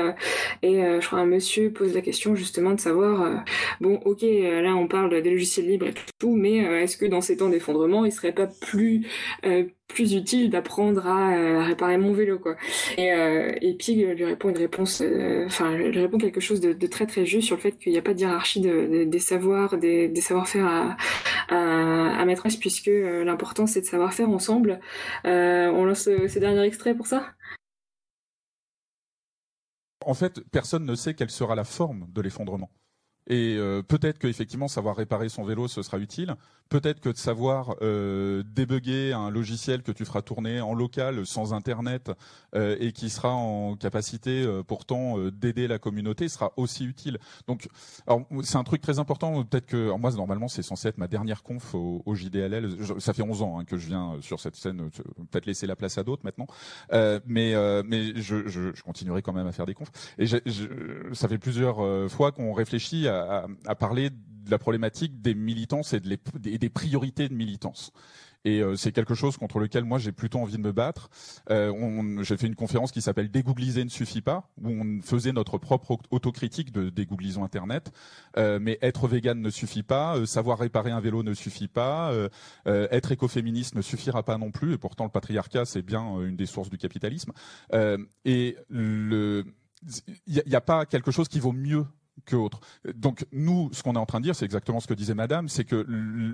et 0.63 1.01
je 1.01 1.07
crois 1.07 1.21
un 1.21 1.27
monsieur 1.27 1.71
pose 1.73 1.95
la 1.95 2.01
question 2.01 2.35
justement 2.35 2.73
de 2.73 2.81
savoir, 2.81 3.45
bon 3.81 4.01
ok, 4.05 4.23
là 4.23 4.75
on 4.77 4.87
parle 4.87 5.23
des 5.23 5.31
logiciels 5.31 5.67
libres 5.67 5.87
et 5.87 5.95
tout, 6.19 6.35
mais 6.35 6.57
est-ce 6.83 6.97
que 6.97 7.07
dans 7.07 7.21
ces 7.21 7.37
temps 7.39 7.49
d'effondrement, 7.49 8.05
il 8.05 8.13
serait 8.13 8.33
pas 8.33 8.47
plus 8.47 9.07
plus 9.93 10.15
utile 10.15 10.51
d'apprendre 10.51 11.07
à, 11.07 11.65
réparer 11.65 11.99
mon 11.99 12.13
vélo 12.13 12.39
quoi. 12.39 12.57
Et, 12.97 13.13
euh, 13.13 13.53
Pig 13.79 13.99
lui 14.17 14.25
répond 14.25 14.51
une 14.51 14.59
réponse, 14.59 15.03
euh, 15.03 15.47
enfin 15.47 15.77
lui 15.77 16.01
répond 16.01 16.19
quelque 16.19 16.41
chose 16.41 16.61
de, 16.61 16.87
très 16.87 17.07
très 17.07 17.27
juste 17.27 17.47
sur 17.47 17.57
le 17.57 17.63
fait 17.63 17.73
qu'il 17.73 17.93
n'y 17.93 17.99
a 17.99 18.03
pas 18.03 18.15
de 18.15 18.21
hiérarchie 18.21 18.61
de, 18.61 19.05
des 19.05 19.19
savoirs, 19.19 19.77
des, 19.79 20.15
savoir-faire 20.21 20.67
à, 20.67 20.97
à, 21.49 22.25
en 22.25 22.35
place 22.35 22.57
puisque 22.57 22.89
euh, 22.89 23.25
l'important 23.25 23.67
c'est 23.67 23.81
de 23.81 23.87
savoir 23.87 24.13
faire 24.15 24.31
ensemble. 24.31 24.81
on 25.25 25.85
lance 25.85 26.09
ces 26.29 26.41
derniers 26.41 26.65
extraits 26.65 26.97
pour 26.97 27.07
ça? 27.07 27.27
En 30.05 30.15
fait, 30.15 30.41
personne 30.51 30.85
ne 30.85 30.95
sait 30.97 31.15
quelle 31.15 31.31
sera 31.31 31.55
la 31.55 31.65
forme 31.65 32.07
de 32.13 32.21
l'effondrement. 32.21 32.71
Et 33.29 33.57
euh, 33.57 33.83
peut-être 33.83 34.19
qu'effectivement, 34.19 34.69
savoir 34.69 34.97
réparer 34.97 35.29
son 35.29 35.45
vélo, 35.45 35.69
ce 35.69 35.83
sera 35.83 35.99
utile. 35.99 36.37
Peut-être 36.73 37.01
que 37.01 37.11
de 37.11 37.19
savoir 37.19 37.77
euh, 37.83 38.43
débugger 38.47 39.13
un 39.13 39.31
logiciel 39.31 39.83
que 39.83 39.93
tu 39.93 40.07
feras 40.07 40.23
tourner 40.23 40.63
en 40.63 40.73
local 40.73 41.27
sans 41.27 41.53
Internet 41.53 42.11
euh, 42.55 42.77
et 42.81 42.93
qui 42.93 43.11
sera 43.11 43.35
en 43.35 43.77
capacité 43.77 44.43
euh, 44.43 44.63
pourtant 44.63 45.19
euh, 45.19 45.31
d'aider 45.31 45.69
la 45.69 45.79
communauté 45.79 46.31
sera 46.31 46.55
aussi 46.57 46.87
utile. 46.87 47.19
Donc, 47.47 47.69
c'est 48.43 48.57
un 48.57 48.65
truc 48.65 48.81
très 48.81 48.99
important. 48.99 49.45
Peut-être 49.45 49.67
que 49.67 49.85
alors 49.85 49.99
moi, 49.99 50.11
normalement, 50.13 50.49
c'est 50.49 50.63
censé 50.63 50.89
être 50.89 50.97
ma 50.97 51.09
dernière 51.09 51.43
conf 51.43 51.75
au, 51.75 52.03
au 52.07 52.15
JDLL. 52.15 52.71
ça 53.01 53.13
fait 53.13 53.23
11 53.23 53.43
ans 53.43 53.59
hein, 53.59 53.65
que 53.67 53.77
je 53.77 53.89
viens 53.89 54.17
sur 54.23 54.41
cette 54.41 54.57
scène. 54.57 54.89
Peut-être 55.31 55.45
laisser 55.45 55.67
la 55.67 55.77
place 55.77 55.99
à 55.99 56.05
d'autres 56.05 56.25
maintenant. 56.25 56.47
mais 57.27 57.55
mais 57.85 58.15
je, 58.17 58.49
je, 58.49 58.73
je, 58.73 58.83
continuerai 58.83 59.21
quand 59.21 59.35
même 59.35 59.47
à 59.47 59.53
faire 59.53 59.67
des 59.67 59.75
confs. 59.75 59.93
Et 60.19 60.27
je, 60.27 60.39
ça 61.13 61.29
fait 61.29 61.39
plusieurs 61.39 62.11
fois 62.11 62.33
qu'on 62.33 62.55
réfléchit 62.55 63.09
parler 63.79 64.11
de 64.11 64.51
la 64.51 64.59
problématique 64.59 65.23
des 65.23 65.35
militances 65.35 65.95
et 65.95 66.01
des 66.01 66.69
priorités 66.69 67.29
de 67.29 67.35
militance. 67.35 67.93
Et 68.45 68.61
euh, 68.61 68.77
c'est 68.77 68.93
quelque 68.93 69.15
chose 69.15 69.37
contre 69.37 69.59
lequel 69.61 69.85
moi 69.85 69.99
j'ai 69.99 70.13
plutôt 70.13 70.39
envie 70.39 70.57
de 70.57 70.63
me 70.63 70.73
battre. 70.73 71.11
Euh, 71.51 72.23
j'ai 72.23 72.37
fait 72.37 72.47
une 72.47 72.55
conférence 72.55 72.91
qui 72.91 73.01
s'appelle 73.01 73.31
Dégoogliser 73.31 73.85
ne 73.85 73.91
suffit 73.91 74.21
pas, 74.21 74.49
où 74.61 74.69
on 74.69 75.01
faisait 75.03 75.33
notre 75.33 75.59
propre 75.59 75.99
autocritique 76.11 76.73
de 76.73 76.91
dégooglisons 76.91 77.45
Internet. 77.45 77.93
Euh, 78.37 78.59
mais 78.61 78.79
être 78.83 79.07
vegan 79.07 79.41
ne 79.41 79.51
suffit 79.51 79.83
pas, 79.83 80.25
savoir 80.27 80.59
réparer 80.59 80.91
un 80.91 81.01
vélo 81.01 81.23
ne 81.23 81.35
suffit 81.35 81.69
pas, 81.69 82.13
être 82.67 83.13
écoféministe 83.13 83.75
ne 83.75 83.83
suffira 83.83 84.23
pas 84.23 84.39
non 84.39 84.51
plus. 84.51 84.75
Et 84.75 84.79
pourtant 84.79 85.05
le 85.05 85.11
patriarcat 85.11 85.65
c'est 85.65 85.83
bien 85.83 86.21
une 86.21 86.37
des 86.37 86.47
sources 86.47 86.71
du 86.71 86.79
capitalisme. 86.79 87.33
et 88.25 88.57
il 88.69 89.45
n'y 90.47 90.55
a, 90.55 90.61
pas 90.61 90.87
quelque 90.87 91.11
chose 91.11 91.29
qui 91.29 91.41
vaut 91.41 91.53
mieux 91.53 91.85
Donc 92.95 93.27
nous, 93.33 93.71
ce 93.73 93.83
qu'on 93.83 93.95
est 93.95 93.99
en 93.99 94.07
train 94.07 94.21
de 94.21 94.25
dire, 94.25 94.37
c'est 94.37 94.45
exactement 94.45 94.81
ce 94.81 94.87
que 94.87 94.95
disait 94.95 95.15
Madame, 95.15 95.49
c'est 95.49 95.65
que 95.65 95.85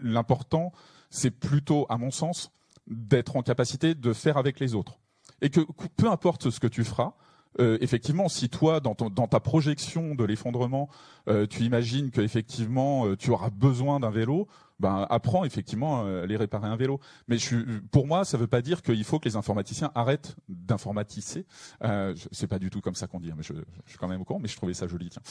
l'important, 0.02 0.72
c'est 1.10 1.30
plutôt, 1.30 1.86
à 1.88 1.98
mon 1.98 2.10
sens, 2.10 2.50
d'être 2.86 3.36
en 3.36 3.42
capacité 3.42 3.94
de 3.94 4.12
faire 4.12 4.36
avec 4.36 4.60
les 4.60 4.74
autres. 4.74 4.98
Et 5.42 5.50
que 5.50 5.60
peu 5.96 6.10
importe 6.10 6.50
ce 6.50 6.60
que 6.60 6.66
tu 6.66 6.84
feras, 6.84 7.14
euh, 7.60 7.78
effectivement, 7.80 8.28
si 8.28 8.48
toi, 8.48 8.80
dans, 8.80 8.94
ta 8.94 9.40
projection 9.40 10.14
de 10.14 10.24
l'effondrement, 10.24 10.88
euh, 11.28 11.46
tu 11.46 11.64
imagines 11.64 12.10
que 12.10 12.20
effectivement 12.20 13.06
euh, 13.06 13.16
tu 13.16 13.30
auras 13.30 13.50
besoin 13.50 14.00
d'un 14.00 14.10
vélo, 14.10 14.46
ben 14.80 15.06
apprends 15.10 15.44
effectivement 15.44 16.04
à 16.04 16.26
les 16.26 16.36
réparer 16.36 16.68
un 16.68 16.76
vélo. 16.76 17.00
Mais 17.26 17.38
je, 17.38 17.56
pour 17.90 18.06
moi, 18.06 18.24
ça 18.24 18.36
ne 18.36 18.42
veut 18.42 18.48
pas 18.48 18.62
dire 18.62 18.82
qu'il 18.82 19.04
faut 19.04 19.18
que 19.18 19.28
les 19.28 19.36
informaticiens 19.36 19.90
arrêtent 19.94 20.36
d'informatiser. 20.48 21.46
Euh, 21.84 22.14
c'est 22.32 22.46
pas 22.46 22.58
du 22.58 22.70
tout 22.70 22.80
comme 22.80 22.94
ça 22.94 23.06
qu'on 23.06 23.20
dit, 23.20 23.30
hein, 23.30 23.34
mais 23.36 23.42
je, 23.42 23.54
je, 23.54 23.90
suis 23.90 23.98
quand 23.98 24.08
même 24.08 24.20
au 24.20 24.24
courant, 24.24 24.40
mais 24.40 24.48
je 24.48 24.56
trouvais 24.56 24.74
ça 24.74 24.86
joli. 24.86 25.10
Tiens. 25.10 25.22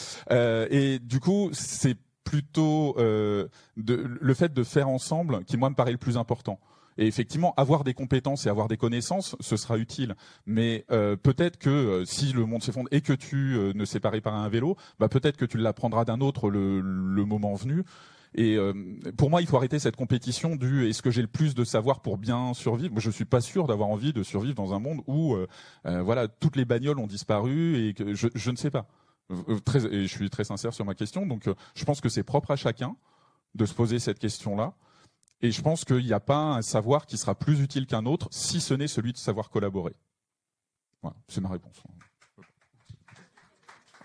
et 0.69 0.99
du 0.99 1.19
coup, 1.19 1.49
c'est 1.53 1.97
plutôt 2.23 2.95
de, 2.97 3.49
le 3.77 4.33
fait 4.33 4.53
de 4.53 4.63
faire 4.63 4.89
ensemble 4.89 5.45
qui 5.45 5.55
moi 5.57 5.69
me 5.69 5.75
paraît 5.75 5.91
le 5.91 5.97
plus 5.97 6.17
important. 6.17 6.59
Et 6.97 7.05
effectivement, 7.05 7.53
avoir 7.57 7.83
des 7.83 7.93
compétences 7.93 8.45
et 8.45 8.49
avoir 8.49 8.67
des 8.67 8.77
connaissances, 8.77 9.35
ce 9.39 9.55
sera 9.55 9.77
utile. 9.77 10.15
Mais 10.45 10.85
euh, 10.91 11.15
peut-être 11.15 11.57
que 11.57 11.69
euh, 11.69 12.05
si 12.05 12.33
le 12.33 12.45
monde 12.45 12.63
s'effondre 12.63 12.89
et 12.91 13.01
que 13.01 13.13
tu 13.13 13.55
euh, 13.55 13.73
ne 13.73 13.85
sais 13.85 13.99
pas 13.99 14.09
réparer 14.09 14.37
un 14.37 14.49
vélo, 14.49 14.75
bah 14.99 15.07
peut-être 15.07 15.37
que 15.37 15.45
tu 15.45 15.57
l'apprendras 15.57 16.05
d'un 16.05 16.21
autre 16.21 16.49
le, 16.49 16.81
le, 16.81 17.25
moment 17.25 17.53
venu. 17.55 17.83
Et 18.35 18.57
pour 19.17 19.29
moi, 19.29 19.41
il 19.41 19.47
faut 19.47 19.57
arrêter 19.57 19.79
cette 19.79 19.95
compétition 19.95 20.55
du 20.55 20.87
est-ce 20.87 21.01
que 21.01 21.11
j'ai 21.11 21.21
le 21.21 21.27
plus 21.27 21.55
de 21.55 21.63
savoir 21.63 22.01
pour 22.01 22.17
bien 22.17 22.53
survivre? 22.53 22.99
Je 22.99 23.09
suis 23.09 23.25
pas 23.25 23.41
sûr 23.41 23.67
d'avoir 23.67 23.89
envie 23.89 24.13
de 24.13 24.23
survivre 24.23 24.55
dans 24.55 24.73
un 24.73 24.79
monde 24.79 25.01
où 25.07 25.35
voilà 25.83 26.27
toutes 26.27 26.55
les 26.55 26.65
bagnoles 26.65 26.99
ont 26.99 27.07
disparu 27.07 27.87
et 27.87 27.93
que 27.93 28.13
je, 28.13 28.27
je 28.35 28.51
ne 28.51 28.55
sais 28.55 28.71
pas. 28.71 28.87
Très, 29.65 29.85
et 29.85 30.03
je 30.03 30.07
suis 30.07 30.29
très 30.29 30.43
sincère 30.45 30.73
sur 30.73 30.85
ma 30.85 30.95
question. 30.95 31.25
Donc, 31.25 31.49
je 31.75 31.85
pense 31.85 31.99
que 31.99 32.09
c'est 32.09 32.23
propre 32.23 32.51
à 32.51 32.55
chacun 32.55 32.95
de 33.55 33.65
se 33.65 33.73
poser 33.73 33.99
cette 33.99 34.19
question-là. 34.19 34.73
Et 35.41 35.51
je 35.51 35.61
pense 35.61 35.85
qu'il 35.85 36.05
n'y 36.05 36.13
a 36.13 36.19
pas 36.19 36.55
un 36.55 36.61
savoir 36.61 37.05
qui 37.05 37.17
sera 37.17 37.35
plus 37.35 37.61
utile 37.61 37.87
qu'un 37.87 38.05
autre, 38.05 38.27
si 38.31 38.59
ce 38.59 38.73
n'est 38.73 38.87
celui 38.87 39.13
de 39.13 39.17
savoir 39.17 39.49
collaborer. 39.49 39.95
Voilà, 41.01 41.15
c'est 41.27 41.41
ma 41.41 41.49
réponse. 41.49 41.75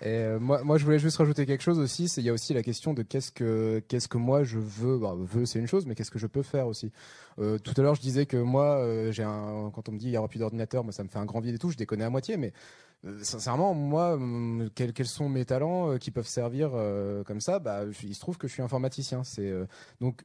Et 0.02 0.08
euh, 0.08 0.40
moi, 0.40 0.64
moi, 0.64 0.78
je 0.78 0.84
voulais 0.84 0.98
juste 0.98 1.16
rajouter 1.18 1.46
quelque 1.46 1.62
chose 1.62 1.78
aussi. 1.78 2.06
Il 2.16 2.24
y 2.24 2.28
a 2.28 2.32
aussi 2.32 2.52
la 2.54 2.62
question 2.64 2.92
de 2.92 3.02
qu'est-ce 3.02 3.30
que 3.30 3.80
qu'est-ce 3.86 4.08
que 4.08 4.18
moi 4.18 4.42
je 4.42 4.58
veux. 4.58 4.98
Bah, 4.98 5.14
veux, 5.16 5.46
c'est 5.46 5.60
une 5.60 5.68
chose, 5.68 5.86
mais 5.86 5.94
qu'est-ce 5.94 6.10
que 6.10 6.18
je 6.18 6.26
peux 6.26 6.42
faire 6.42 6.66
aussi. 6.66 6.90
Euh, 7.38 7.58
tout 7.58 7.72
à 7.76 7.82
l'heure, 7.82 7.94
je 7.94 8.00
disais 8.00 8.26
que 8.26 8.36
moi, 8.36 8.78
euh, 8.78 9.12
j'ai 9.12 9.22
un. 9.22 9.70
Quand 9.72 9.88
on 9.88 9.92
me 9.92 9.98
dit 9.98 10.06
il 10.06 10.12
y 10.12 10.18
aura 10.18 10.26
plus 10.26 10.40
d'ordinateur, 10.40 10.82
moi, 10.82 10.92
ça 10.92 11.04
me 11.04 11.08
fait 11.08 11.18
un 11.18 11.24
grand 11.24 11.40
vide 11.40 11.54
et 11.54 11.58
tout. 11.58 11.70
Je 11.70 11.76
déconne 11.76 12.02
à 12.02 12.10
moitié, 12.10 12.36
mais 12.36 12.52
sincèrement, 13.22 13.74
moi, 13.74 14.14
hum, 14.14 14.68
quels, 14.74 15.06
sont 15.06 15.28
mes 15.28 15.44
talents 15.44 15.90
euh, 15.90 15.98
qui 15.98 16.10
peuvent 16.10 16.26
servir 16.26 16.70
euh, 16.74 17.24
comme 17.24 17.40
ça 17.40 17.58
Bah, 17.58 17.82
il 18.02 18.14
se 18.14 18.20
trouve 18.20 18.38
que 18.38 18.46
je 18.46 18.52
suis 18.52 18.62
informaticien. 18.62 19.24
C'est 19.24 19.52
donc 20.00 20.22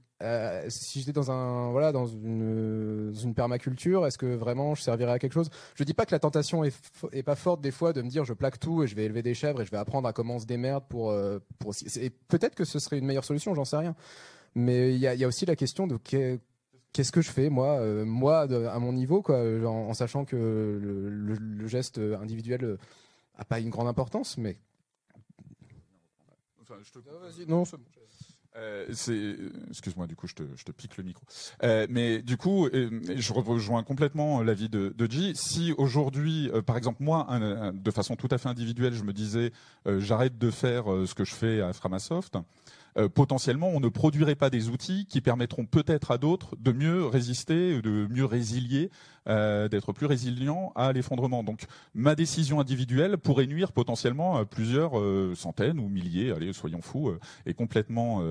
si 0.70 1.00
j'étais 1.00 1.14
dans 1.14 1.30
un 1.30 1.72
voilà 1.72 1.92
dans 1.92 2.08
une, 2.08 3.34
permaculture, 3.36 4.06
est-ce 4.08 4.18
que 4.18 4.36
vraiment 4.36 4.74
je 4.74 4.82
servirais 4.82 5.12
à 5.12 5.20
quelque 5.20 5.34
chose? 5.34 5.50
Je 5.76 5.84
dis 5.84 5.94
pas 5.94 6.06
que 6.06 6.14
la 6.14 6.20
tentation 6.20 6.64
est, 6.64 7.24
pas 7.24 7.36
forte 7.36 7.62
des 7.62 7.72
fois 7.72 7.94
de 7.94 8.02
me 8.02 8.10
dire 8.10 8.26
je 8.26 8.34
plaque 8.34 8.60
tout 8.60 8.84
et 8.84 8.88
je 8.88 8.96
vais 8.96 9.06
élever 9.06 9.22
des 9.22 9.34
chèvres 9.34 9.62
et 9.62 9.66
je 9.66 9.72
vais 9.72 9.78
apprendre 9.78 10.08
à 10.08 10.14
comment 10.14 10.40
se 10.40 10.46
démerde 10.46 10.84
pour. 10.90 11.14
Peut-être 12.28 12.56
que 12.56 12.66
ce 12.66 12.80
serait 12.80 12.98
une 12.98 13.06
meilleure 13.06 13.26
solution, 13.26 13.54
j'en 13.54 13.66
sais 13.66 13.78
rien. 13.78 13.96
Mais 14.56 14.94
il 14.94 15.00
y 15.00 15.08
a, 15.08 15.14
y 15.14 15.24
a, 15.24 15.28
aussi 15.28 15.46
la 15.46 15.56
question 15.56 15.86
de 15.86 15.98
qu'est-ce 16.98 17.12
que 17.12 17.22
je 17.22 17.30
fais 17.30 17.52
moi 17.52 17.78
euh, 17.78 18.06
moi 18.06 18.42
à 18.42 18.80
mon 18.80 18.92
niveau 18.92 19.22
quoi 19.22 19.40
en, 19.68 19.94
sachant 19.94 20.26
que 20.26 20.36
le, 20.36 21.68
geste 21.68 22.00
individuel 22.00 22.80
a 23.36 23.46
pas 23.46 23.60
une 23.60 23.70
grande 23.70 23.88
importance 23.88 24.36
mais 24.40 24.58
enfin, 26.60 26.76
je 26.82 26.92
te... 26.92 27.00
Ah, 27.08 27.44
non 27.48 27.64
euh, 28.56 28.88
excuse-moi, 29.70 30.08
du 30.08 30.16
coup, 30.16 30.26
je 30.26 30.34
te, 30.34 30.42
je 30.56 30.64
te 30.64 30.72
pique 30.72 30.98
le 30.98 31.04
micro. 31.04 31.24
Euh, 31.62 31.86
mais 31.92 32.24
du 32.24 32.38
coup, 32.38 32.68
je 32.72 33.34
rejoins 33.34 33.84
complètement 33.84 34.42
l'avis 34.42 34.68
de, 34.68 34.96
de 34.98 35.12
G. 35.12 35.34
Si 35.36 35.76
aujourd'hui, 35.78 36.50
par 36.66 36.76
exemple, 36.76 37.04
moi, 37.04 37.28
de 37.72 37.92
façon 37.92 38.16
tout 38.16 38.30
à 38.32 38.40
fait 38.40 38.50
individuelle, 38.50 38.96
je 38.96 39.04
me 39.04 39.14
disais, 39.14 39.52
j'arrête 39.86 40.40
de 40.40 40.50
faire 40.50 40.86
ce 41.06 41.14
que 41.14 41.24
je 41.24 41.36
fais 41.36 41.62
à 41.62 41.72
Framasoft, 41.72 42.38
euh, 42.98 43.10
potentiellement, 43.10 43.70
on 43.70 43.80
ne 43.80 43.90
produirait 43.90 44.36
pas 44.36 44.50
des 44.50 44.70
outils 44.70 45.06
qui 45.06 45.22
permettront 45.22 45.66
peut-être 45.66 46.12
à 46.12 46.18
d'autres 46.18 46.56
de 46.58 46.72
mieux 46.72 47.06
résister, 47.06 47.82
de 47.82 48.08
mieux 48.10 48.26
résilier, 48.26 48.90
euh, 49.28 49.68
d'être 49.68 49.94
plus 49.94 50.08
résilients 50.08 50.72
à 50.76 50.94
l'effondrement. 50.94 51.44
Donc, 51.44 51.66
ma 51.94 52.16
décision 52.16 52.60
individuelle 52.60 53.18
pourrait 53.18 53.46
nuire 53.46 53.72
potentiellement 53.72 54.38
à 54.38 54.46
plusieurs 54.46 54.98
euh, 54.98 55.34
centaines 55.36 55.80
ou 55.80 55.90
milliers, 55.90 56.32
allez, 56.32 56.54
soyons 56.54 56.82
fous, 56.82 57.12
et 57.46 57.54
complètement 57.54 58.24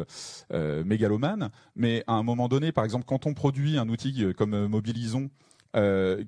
mégalomane. 0.52 1.50
Mais 1.74 2.02
à 2.06 2.14
un 2.14 2.22
moment 2.22 2.48
donné, 2.48 2.72
par 2.72 2.84
exemple, 2.84 3.04
quand 3.06 3.26
on 3.26 3.34
produit 3.34 3.78
un 3.78 3.88
outil 3.88 4.32
comme 4.36 4.66
Mobilisons, 4.66 5.30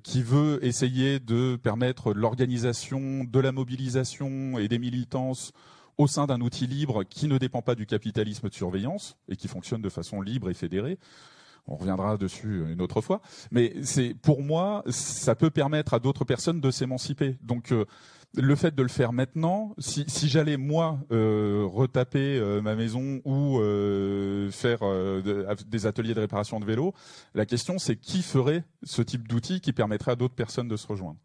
qui 0.03 0.21
veut 0.21 0.63
essayer 0.63 1.19
de 1.19 1.55
permettre 1.55 2.13
l'organisation, 2.13 3.23
de 3.23 3.39
la 3.39 3.51
mobilisation 3.51 4.59
et 4.59 4.67
des 4.67 4.79
militances 4.79 5.53
au 5.99 6.07
sein 6.07 6.25
d'un 6.25 6.39
outil 6.39 6.65
libre 6.65 7.03
qui 7.03 7.27
ne 7.27 7.37
dépend 7.37 7.61
pas 7.61 7.75
du 7.75 7.85
capitalisme 7.85 8.47
de 8.49 8.53
surveillance 8.53 9.17
et 9.27 9.35
qui 9.35 9.49
fonctionne 9.49 9.81
de 9.81 9.89
façon 9.89 10.21
libre 10.21 10.49
et 10.49 10.53
fédérée. 10.53 10.97
On 11.67 11.75
reviendra 11.75 12.17
dessus 12.17 12.63
une 12.71 12.81
autre 12.81 13.01
fois. 13.01 13.21
Mais 13.51 13.75
c'est, 13.83 14.15
pour 14.15 14.41
moi, 14.41 14.81
ça 14.87 15.35
peut 15.35 15.49
permettre 15.49 15.93
à 15.93 15.99
d'autres 15.99 16.23
personnes 16.23 16.61
de 16.61 16.71
s'émanciper. 16.71 17.37
Donc, 17.43 17.73
euh, 17.73 17.85
le 18.37 18.55
fait 18.55 18.73
de 18.73 18.81
le 18.81 18.87
faire 18.87 19.11
maintenant, 19.11 19.75
si, 19.77 20.05
j'allais 20.29 20.55
moi 20.55 20.99
euh, 21.11 21.67
retaper 21.69 22.37
euh, 22.37 22.61
ma 22.61 22.75
maison 22.75 23.21
ou 23.25 23.59
faire 24.51 24.79
des 25.67 25.85
ateliers 25.85 26.13
de 26.13 26.21
réparation 26.21 26.61
de 26.61 26.65
vélo, 26.65 26.93
la 27.35 27.45
question 27.45 27.77
c'est 27.77 27.97
qui 27.97 28.21
ferait 28.21 28.63
ce 28.83 29.01
type 29.01 29.27
d'outil 29.27 29.59
qui 29.59 29.73
permettrait 29.73 30.13
à 30.13 30.15
d'autres 30.15 30.35
personnes 30.35 30.69
de 30.69 30.77
se 30.77 30.87
rejoindre? 30.87 31.19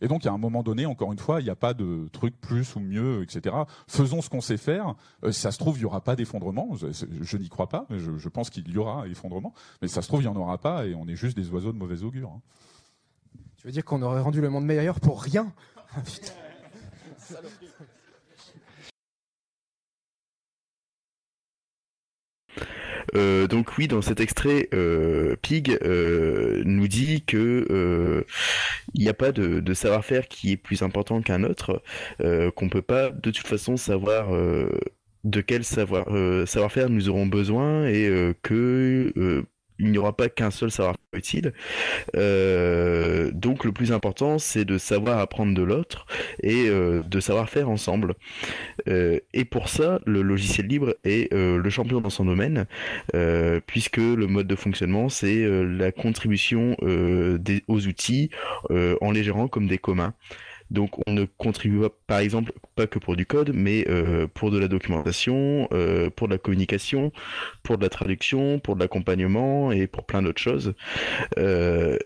Et 0.00 0.08
donc, 0.08 0.26
à 0.26 0.32
un 0.32 0.38
moment 0.38 0.62
donné, 0.62 0.86
encore 0.86 1.12
une 1.12 1.18
fois, 1.18 1.40
il 1.40 1.44
n'y 1.44 1.50
a 1.50 1.56
pas 1.56 1.74
de 1.74 2.08
truc 2.12 2.40
plus 2.40 2.76
ou 2.76 2.80
mieux, 2.80 3.22
etc. 3.22 3.56
Faisons 3.88 4.22
ce 4.22 4.30
qu'on 4.30 4.40
sait 4.40 4.56
faire. 4.56 4.94
Euh, 5.24 5.32
ça 5.32 5.50
se 5.50 5.58
trouve, 5.58 5.76
il 5.76 5.80
n'y 5.80 5.86
aura 5.86 6.00
pas 6.00 6.16
d'effondrement. 6.16 6.70
Je, 6.76 7.36
n'y 7.36 7.48
crois 7.48 7.68
pas, 7.68 7.86
mais 7.90 7.98
je, 7.98 8.28
pense 8.28 8.50
qu'il 8.50 8.68
y 8.70 8.78
aura 8.78 9.08
effondrement. 9.08 9.52
Mais 9.82 9.88
ça 9.88 10.02
se 10.02 10.08
trouve, 10.08 10.20
il 10.20 10.28
n'y 10.28 10.32
en 10.32 10.36
aura 10.36 10.58
pas 10.58 10.86
et 10.86 10.94
on 10.94 11.08
est 11.08 11.16
juste 11.16 11.36
des 11.36 11.50
oiseaux 11.50 11.72
de 11.72 11.78
mauvais 11.78 12.02
augure. 12.02 12.30
Hein. 12.30 12.40
Tu 13.56 13.66
veux 13.66 13.72
dire 13.72 13.84
qu'on 13.84 14.02
aurait 14.02 14.20
rendu 14.20 14.40
le 14.40 14.50
monde 14.50 14.64
meilleur 14.64 15.00
pour 15.00 15.22
rien? 15.22 15.52
Euh, 23.14 23.46
donc 23.46 23.76
oui, 23.78 23.88
dans 23.88 24.02
cet 24.02 24.20
extrait, 24.20 24.68
euh, 24.74 25.36
Pig 25.42 25.78
euh, 25.82 26.62
nous 26.64 26.88
dit 26.88 27.22
que 27.22 28.24
il 28.94 29.02
n'y 29.02 29.08
a 29.08 29.14
pas 29.14 29.32
de, 29.32 29.74
savoir-faire 29.74 30.28
qui 30.28 30.52
est 30.52 30.56
plus 30.56 30.82
important 30.82 31.22
qu'un 31.22 31.44
autre, 31.44 31.82
qu'on 32.54 32.68
peut 32.68 32.82
pas 32.82 33.10
de 33.10 33.30
toute 33.30 33.46
façon 33.46 33.76
savoir 33.76 34.28
de 35.24 35.40
quel 35.40 35.64
savoir 35.64 36.06
savoir-faire 36.46 36.90
nous 36.90 37.08
aurons 37.08 37.26
besoin 37.26 37.86
et 37.86 38.34
que 38.42 39.44
il 39.78 39.90
n'y 39.90 39.98
aura 39.98 40.16
pas 40.16 40.28
qu'un 40.28 40.50
seul 40.50 40.70
savoir 40.70 40.96
utile. 41.12 41.52
Euh, 42.16 43.30
donc 43.32 43.64
le 43.64 43.72
plus 43.72 43.92
important, 43.92 44.38
c'est 44.38 44.64
de 44.64 44.78
savoir 44.78 45.18
apprendre 45.18 45.54
de 45.54 45.62
l'autre 45.62 46.06
et 46.42 46.68
euh, 46.68 47.02
de 47.02 47.20
savoir 47.20 47.48
faire 47.48 47.68
ensemble. 47.68 48.14
Euh, 48.88 49.20
et 49.32 49.44
pour 49.44 49.68
ça, 49.68 50.00
le 50.06 50.22
logiciel 50.22 50.66
libre 50.66 50.94
est 51.04 51.32
le 51.32 51.70
champion 51.70 52.00
dans 52.00 52.10
son 52.10 52.24
domaine, 52.24 52.66
puisque 53.66 53.98
le 53.98 54.26
mode 54.26 54.46
de 54.46 54.56
fonctionnement, 54.56 55.08
c'est 55.08 55.46
la 55.64 55.92
contribution 55.92 56.76
aux 56.80 57.86
outils 57.86 58.30
en 58.70 59.10
les 59.10 59.24
gérant 59.24 59.48
comme 59.48 59.66
des 59.66 59.78
communs. 59.78 60.14
Donc 60.70 60.98
on 61.06 61.12
ne 61.12 61.24
contribue 61.24 61.80
pas, 61.80 61.90
par 62.06 62.18
exemple, 62.18 62.52
pas 62.74 62.86
que 62.86 62.98
pour 62.98 63.16
du 63.16 63.26
code, 63.26 63.52
mais 63.54 63.86
euh, 63.88 64.26
pour 64.26 64.50
de 64.50 64.58
la 64.58 64.68
documentation, 64.68 65.68
euh, 65.72 66.10
pour 66.10 66.28
de 66.28 66.34
la 66.34 66.38
communication, 66.38 67.12
pour 67.62 67.78
de 67.78 67.82
la 67.82 67.88
traduction, 67.88 68.58
pour 68.58 68.76
de 68.76 68.80
l'accompagnement 68.80 69.72
et 69.72 69.86
pour 69.86 70.04
plein 70.04 70.22
d'autres 70.22 70.42
choses. 70.42 70.74
Euh, 71.38 71.96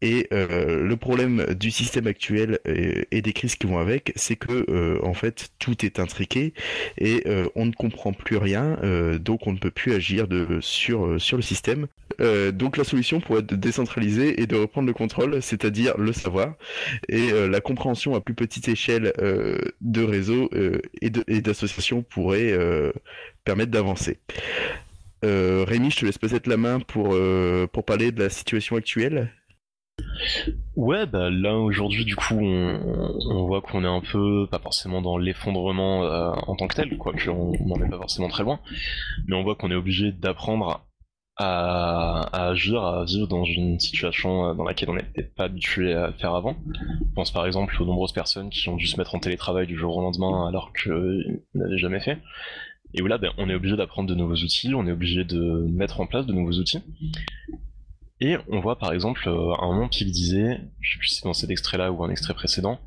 Et 0.00 0.28
le 0.30 0.94
problème 0.94 1.54
du 1.54 1.72
système 1.72 2.06
actuel 2.06 2.60
et, 2.64 3.20
des 3.20 3.32
crises 3.32 3.56
qui 3.56 3.66
vont 3.66 3.78
avec, 3.78 4.12
c'est 4.14 4.36
que 4.36 5.00
en 5.02 5.12
fait 5.12 5.48
tout 5.58 5.84
est 5.84 5.98
intriqué 5.98 6.54
et 6.98 7.24
on 7.56 7.66
ne 7.66 7.72
comprend 7.72 8.12
plus 8.12 8.36
rien, 8.36 8.78
donc 9.18 9.48
on 9.48 9.52
ne 9.52 9.58
peut 9.58 9.72
plus 9.72 9.94
agir 9.94 10.28
sur 10.60 11.08
le 11.08 11.42
système. 11.42 11.88
Donc 12.18 12.76
la 12.76 12.84
solution 12.84 13.20
pourrait 13.20 13.40
être 13.40 13.46
de 13.46 13.56
décentraliser 13.56 14.40
et 14.40 14.46
de 14.46 14.56
reprendre 14.56 14.86
le 14.86 14.94
contrôle, 14.94 15.40
c'est-à-dire 15.42 15.96
le 15.98 16.12
savoir 16.12 16.54
et 17.08 17.30
la 17.30 17.60
compréhension 17.60 18.14
à 18.14 18.20
plus 18.20 18.34
petite 18.34 18.68
échelle 18.68 19.12
de 19.80 20.02
réseaux 20.02 20.50
et 21.00 21.40
d'associations 21.40 22.02
pourrait 22.02 22.56
permettre 23.44 23.70
d'avancer. 23.70 24.18
Rémi, 25.22 25.90
je 25.90 25.96
te 25.96 26.06
laisse 26.06 26.18
peut-être 26.18 26.46
la 26.46 26.56
main 26.56 26.80
pour, 26.80 27.16
pour 27.72 27.84
parler 27.84 28.12
de 28.12 28.22
la 28.22 28.30
situation 28.30 28.76
actuelle. 28.76 29.30
Ouais, 30.76 31.06
bah 31.06 31.30
là 31.30 31.56
aujourd'hui 31.56 32.04
du 32.04 32.14
coup 32.14 32.38
on, 32.38 33.46
voit 33.46 33.60
qu'on 33.60 33.84
est 33.84 33.88
un 33.88 34.00
peu, 34.00 34.46
pas 34.50 34.58
forcément 34.58 35.02
dans 35.02 35.18
l'effondrement 35.18 36.04
euh, 36.04 36.30
en 36.46 36.54
tant 36.54 36.68
que 36.68 36.76
tel, 36.76 36.96
quoique 36.96 37.28
on 37.28 37.52
n'en 37.66 37.84
est 37.84 37.88
pas 37.88 37.98
forcément 37.98 38.28
très 38.28 38.44
loin, 38.44 38.60
mais 39.26 39.34
on 39.34 39.42
voit 39.42 39.56
qu'on 39.56 39.70
est 39.70 39.76
obligé 39.76 40.12
d'apprendre 40.12 40.86
à, 41.38 42.48
agir, 42.48 42.82
à 42.82 43.04
vivre 43.04 43.28
dans 43.28 43.44
une 43.44 43.78
situation 43.78 44.50
euh, 44.50 44.54
dans 44.54 44.64
laquelle 44.64 44.90
on 44.90 44.96
n'était 44.96 45.22
pas 45.22 45.44
habitué 45.44 45.94
à 45.94 46.12
faire 46.12 46.34
avant. 46.34 46.56
Je 46.74 47.14
pense 47.14 47.30
par 47.30 47.46
exemple 47.46 47.80
aux 47.80 47.86
nombreuses 47.86 48.12
personnes 48.12 48.50
qui 48.50 48.68
ont 48.68 48.76
dû 48.76 48.86
se 48.86 48.96
mettre 48.96 49.14
en 49.14 49.20
télétravail 49.20 49.66
du 49.66 49.76
jour 49.76 49.96
au 49.96 50.02
lendemain 50.02 50.48
alors 50.48 50.72
qu'ils 50.72 51.40
n'avaient 51.54 51.78
jamais 51.78 52.00
fait. 52.00 52.18
Et 52.94 53.02
où 53.02 53.06
là, 53.06 53.18
ben, 53.18 53.30
on 53.38 53.48
est 53.48 53.54
obligé 53.54 53.76
d'apprendre 53.76 54.08
de 54.08 54.14
nouveaux 54.14 54.34
outils, 54.34 54.74
on 54.74 54.86
est 54.86 54.92
obligé 54.92 55.24
de 55.24 55.66
mettre 55.68 56.00
en 56.00 56.06
place 56.06 56.26
de 56.26 56.32
nouveaux 56.32 56.58
outils. 56.58 56.80
Et 58.20 58.36
on 58.48 58.58
voit 58.58 58.78
par 58.78 58.92
exemple 58.92 59.28
euh, 59.28 59.54
un 59.60 59.66
moment 59.68 59.88
qui 59.88 60.04
disait, 60.06 60.60
je 60.80 60.92
sais 60.92 60.98
plus 60.98 61.08
si 61.08 61.14
c'est 61.16 61.24
dans 61.24 61.34
cet 61.34 61.50
extrait-là 61.50 61.92
ou 61.92 62.02
un 62.02 62.10
extrait 62.10 62.34
précédent, 62.34 62.80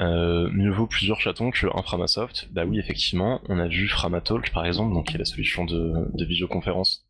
euh, 0.00 0.48
mieux 0.52 0.70
vaut 0.70 0.86
plusieurs 0.86 1.20
chatons 1.20 1.50
qu'un 1.50 1.82
Framasoft. 1.82 2.48
Bah 2.52 2.64
oui, 2.64 2.78
effectivement, 2.78 3.40
on 3.48 3.58
a 3.58 3.66
vu 3.66 3.88
Framatalk 3.88 4.52
par 4.52 4.66
exemple, 4.66 4.94
donc 4.94 5.08
qui 5.08 5.16
est 5.16 5.18
la 5.18 5.24
solution 5.24 5.64
de, 5.64 6.08
de 6.12 6.24
visioconférence 6.24 7.05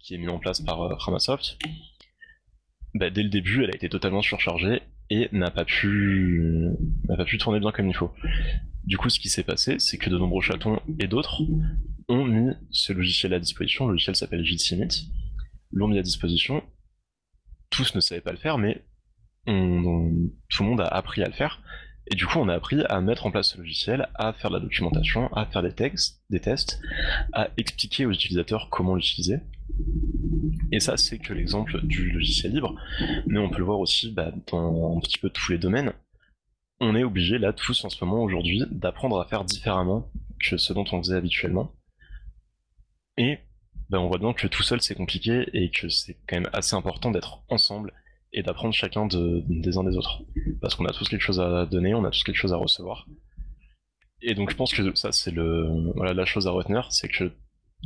qui 0.00 0.14
est 0.14 0.18
mise 0.18 0.30
en 0.30 0.38
place 0.38 0.60
par 0.60 0.82
euh, 0.82 0.96
Framasoft. 0.96 1.58
Bah, 2.94 3.10
dès 3.10 3.22
le 3.22 3.28
début, 3.28 3.64
elle 3.64 3.70
a 3.70 3.76
été 3.76 3.88
totalement 3.88 4.22
surchargée 4.22 4.82
et 5.10 5.28
n'a 5.32 5.50
pas 5.50 5.64
pu 5.64 6.70
n'a 7.08 7.16
pas 7.16 7.24
pu 7.24 7.38
tourner 7.38 7.60
bien 7.60 7.72
comme 7.72 7.88
il 7.88 7.94
faut. 7.94 8.12
Du 8.84 8.96
coup, 8.96 9.08
ce 9.10 9.20
qui 9.20 9.28
s'est 9.28 9.44
passé, 9.44 9.78
c'est 9.78 9.98
que 9.98 10.10
de 10.10 10.18
nombreux 10.18 10.42
chatons 10.42 10.80
et 10.98 11.06
d'autres 11.06 11.42
ont 12.08 12.24
mis 12.24 12.52
ce 12.70 12.92
logiciel 12.92 13.34
à 13.34 13.38
disposition. 13.38 13.86
Le 13.86 13.92
logiciel 13.92 14.16
s'appelle 14.16 14.44
JitSimit, 14.44 15.10
l'ont 15.72 15.88
mis 15.88 15.98
à 15.98 16.02
disposition 16.02 16.62
tous 17.70 17.94
ne 17.94 18.00
savaient 18.00 18.20
pas 18.20 18.32
le 18.32 18.38
faire, 18.38 18.58
mais 18.58 18.84
tout 19.46 19.52
le 19.52 20.68
monde 20.68 20.80
a 20.80 20.86
appris 20.86 21.22
à 21.22 21.26
le 21.26 21.32
faire. 21.32 21.62
Et 22.10 22.16
du 22.16 22.26
coup, 22.26 22.38
on 22.38 22.48
a 22.48 22.54
appris 22.54 22.82
à 22.88 23.00
mettre 23.00 23.26
en 23.26 23.30
place 23.30 23.52
ce 23.52 23.58
logiciel, 23.58 24.08
à 24.16 24.32
faire 24.32 24.50
de 24.50 24.56
la 24.56 24.60
documentation, 24.60 25.32
à 25.32 25.46
faire 25.46 25.62
des 25.62 25.72
textes, 25.72 26.20
des 26.28 26.40
tests, 26.40 26.80
à 27.32 27.48
expliquer 27.56 28.04
aux 28.04 28.10
utilisateurs 28.10 28.68
comment 28.68 28.96
l'utiliser. 28.96 29.38
Et 30.72 30.80
ça, 30.80 30.96
c'est 30.96 31.18
que 31.18 31.32
l'exemple 31.32 31.80
du 31.86 32.10
logiciel 32.10 32.52
libre, 32.52 32.74
mais 33.26 33.38
on 33.38 33.48
peut 33.48 33.58
le 33.58 33.64
voir 33.64 33.78
aussi 33.78 34.10
bah, 34.10 34.32
dans 34.50 34.96
un 34.96 35.00
petit 35.00 35.18
peu 35.18 35.30
tous 35.30 35.52
les 35.52 35.58
domaines. 35.58 35.92
On 36.80 36.96
est 36.96 37.04
obligé 37.04 37.38
là 37.38 37.52
tous 37.52 37.84
en 37.84 37.90
ce 37.90 38.04
moment 38.04 38.22
aujourd'hui 38.22 38.64
d'apprendre 38.70 39.20
à 39.20 39.26
faire 39.26 39.44
différemment 39.44 40.10
que 40.40 40.56
ce 40.56 40.72
dont 40.72 40.84
on 40.90 41.02
faisait 41.02 41.16
habituellement. 41.16 41.72
Et 43.18 43.38
ben, 43.88 43.98
on 43.98 44.08
voit 44.08 44.18
bien 44.18 44.32
que 44.32 44.46
tout 44.46 44.62
seul 44.62 44.80
c'est 44.80 44.94
compliqué 44.94 45.48
et 45.52 45.70
que 45.70 45.88
c'est 45.88 46.16
quand 46.26 46.36
même 46.36 46.50
assez 46.52 46.74
important 46.74 47.10
d'être 47.10 47.42
ensemble 47.48 47.92
et 48.32 48.42
d'apprendre 48.42 48.74
chacun 48.74 49.06
des 49.06 49.78
uns 49.78 49.84
des 49.84 49.96
autres. 49.96 50.22
Parce 50.60 50.74
qu'on 50.74 50.86
a 50.86 50.92
tous 50.92 51.08
quelque 51.08 51.22
chose 51.22 51.40
à 51.40 51.66
donner, 51.66 51.94
on 51.94 52.04
a 52.04 52.10
tous 52.10 52.22
quelque 52.22 52.36
chose 52.36 52.52
à 52.52 52.56
recevoir. 52.56 53.06
Et 54.22 54.34
donc 54.34 54.50
je 54.50 54.56
pense 54.56 54.72
que 54.72 54.94
ça 54.94 55.12
c'est 55.12 55.30
le 55.30 55.92
voilà 55.94 56.12
la 56.12 56.26
chose 56.26 56.46
à 56.46 56.50
retenir, 56.50 56.92
c'est 56.92 57.08
que 57.08 57.32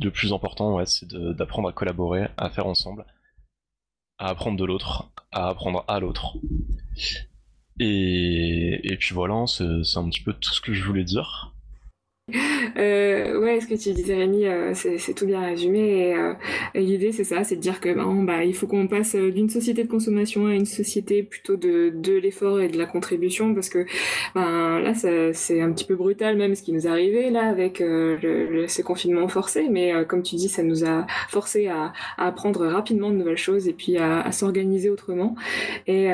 le 0.01 0.11
plus 0.11 0.33
important 0.33 0.75
ouais, 0.75 0.85
c'est 0.85 1.07
d'apprendre 1.07 1.69
à 1.69 1.73
collaborer, 1.73 2.27
à 2.37 2.49
faire 2.49 2.67
ensemble, 2.67 3.05
à 4.17 4.27
apprendre 4.27 4.57
de 4.57 4.65
l'autre, 4.65 5.11
à 5.31 5.47
apprendre 5.49 5.85
à 5.87 5.99
l'autre. 5.99 6.37
Et, 7.79 8.79
et 8.83 8.97
puis 8.97 9.13
voilà, 9.13 9.45
c'est 9.47 9.97
un 9.97 10.09
petit 10.09 10.21
peu 10.21 10.33
tout 10.33 10.53
ce 10.53 10.61
que 10.61 10.73
je 10.73 10.83
voulais 10.83 11.03
dire. 11.03 11.54
Euh, 12.77 13.39
ouais, 13.39 13.61
ce 13.61 13.67
que 13.67 13.75
tu 13.75 13.93
disais 13.93 14.15
Rémi, 14.15 14.45
euh, 14.47 14.73
c'est 14.73 15.13
tout 15.13 15.27
bien 15.27 15.41
résumé. 15.41 16.09
Et, 16.09 16.15
euh, 16.15 16.33
l'idée, 16.73 17.11
c'est 17.11 17.23
ça, 17.23 17.43
c'est 17.43 17.55
de 17.55 17.61
dire 17.61 17.79
que 17.79 17.93
ben, 17.93 18.23
bah, 18.25 18.43
il 18.43 18.55
faut 18.55 18.65
qu'on 18.65 18.87
passe 18.87 19.15
euh, 19.15 19.31
d'une 19.31 19.49
société 19.49 19.83
de 19.83 19.89
consommation 19.89 20.47
à 20.47 20.55
une 20.55 20.65
société 20.65 21.21
plutôt 21.21 21.55
de, 21.55 21.91
de 21.93 22.13
l'effort 22.13 22.59
et 22.59 22.67
de 22.67 22.77
la 22.79 22.87
contribution, 22.87 23.53
parce 23.53 23.69
que 23.69 23.85
ben, 24.33 24.79
là, 24.79 24.93
c'est 24.95 25.61
un 25.61 25.71
petit 25.71 25.85
peu 25.85 25.95
brutal 25.95 26.35
même 26.37 26.55
ce 26.55 26.63
qui 26.63 26.73
nous 26.73 26.87
est 26.87 26.89
arrivé 26.89 27.29
là 27.29 27.47
avec 27.47 27.79
euh, 27.81 28.17
le, 28.21 28.67
ces 28.67 28.81
confinements 28.81 29.27
forcés. 29.27 29.67
Mais 29.69 29.93
comme 30.07 30.23
tu 30.23 30.35
dis, 30.35 30.49
ça 30.49 30.63
nous 30.63 30.83
a 30.83 31.05
forcé 31.29 31.67
à, 31.67 31.93
apprendre 32.17 32.65
rapidement 32.65 33.11
de 33.11 33.15
nouvelles 33.15 33.37
choses 33.37 33.67
et 33.67 33.73
puis 33.73 33.97
à, 33.97 34.31
s'organiser 34.31 34.89
autrement. 34.89 35.35
Et, 35.87 36.07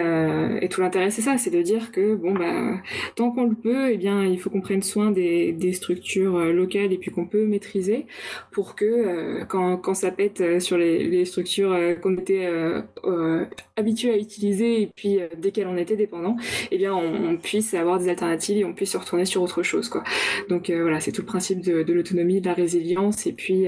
et 0.62 0.70
tout 0.70 0.82
l'intérêt, 0.82 1.12
c'est 1.12 1.22
ça, 1.22 1.38
c'est 1.38 1.49
de 1.49 1.62
dire 1.62 1.91
que 1.91 2.16
bon, 2.16 2.34
bah, 2.34 2.80
tant 3.16 3.32
qu'on 3.32 3.47
le 3.47 3.55
peut, 3.55 3.91
eh 3.91 3.97
bien, 3.97 4.26
il 4.26 4.39
faut 4.39 4.49
qu'on 4.49 4.62
prenne 4.62 4.84
soin 4.84 5.12
des 5.12 5.74
structures 5.74 6.01
euh, 6.18 6.52
locale 6.54 6.93
et 6.93 6.97
puis 6.97 7.12
qu'on 7.12 7.26
peut 7.26 7.45
maîtriser 7.45 8.06
pour 8.52 8.76
que 8.76 8.86
euh, 8.86 9.45
quand, 9.45 9.78
quand 9.78 9.93
ça 9.93 10.12
pète 10.12 10.41
euh, 10.41 10.60
sur 10.60 10.78
les, 10.78 11.26
structures 11.26 11.78
qu'on 12.02 12.18
était 12.18 12.49
habitué 13.76 14.12
à 14.12 14.18
utiliser 14.18 14.82
et 14.82 14.88
puis 14.88 15.20
desquelles 15.38 15.68
on 15.68 15.78
était 15.78 15.95
dépendant, 15.95 16.36
eh 16.72 16.78
bien 16.78 16.93
on, 16.93 17.38
puisse 17.38 17.74
avoir 17.74 17.99
des 17.99 18.10
alternatives 18.10 18.58
et 18.58 18.66
on 18.66 18.74
puisse 18.74 18.91
se 18.91 18.97
retourner 18.97 19.26
sur 19.26 19.41
autre 19.41 19.62
chose 19.62 19.88
quoi. 19.88 20.04
Donc 20.49 20.72
voilà, 20.72 20.99
c'est 20.99 21.12
tout 21.12 21.22
le 21.22 21.28
principe 21.28 21.62
de, 21.62 21.93
l'autonomie, 21.93 22.41
de 22.41 22.47
la 22.47 22.54
résilience 22.54 23.28
et 23.28 23.34
puis 23.34 23.68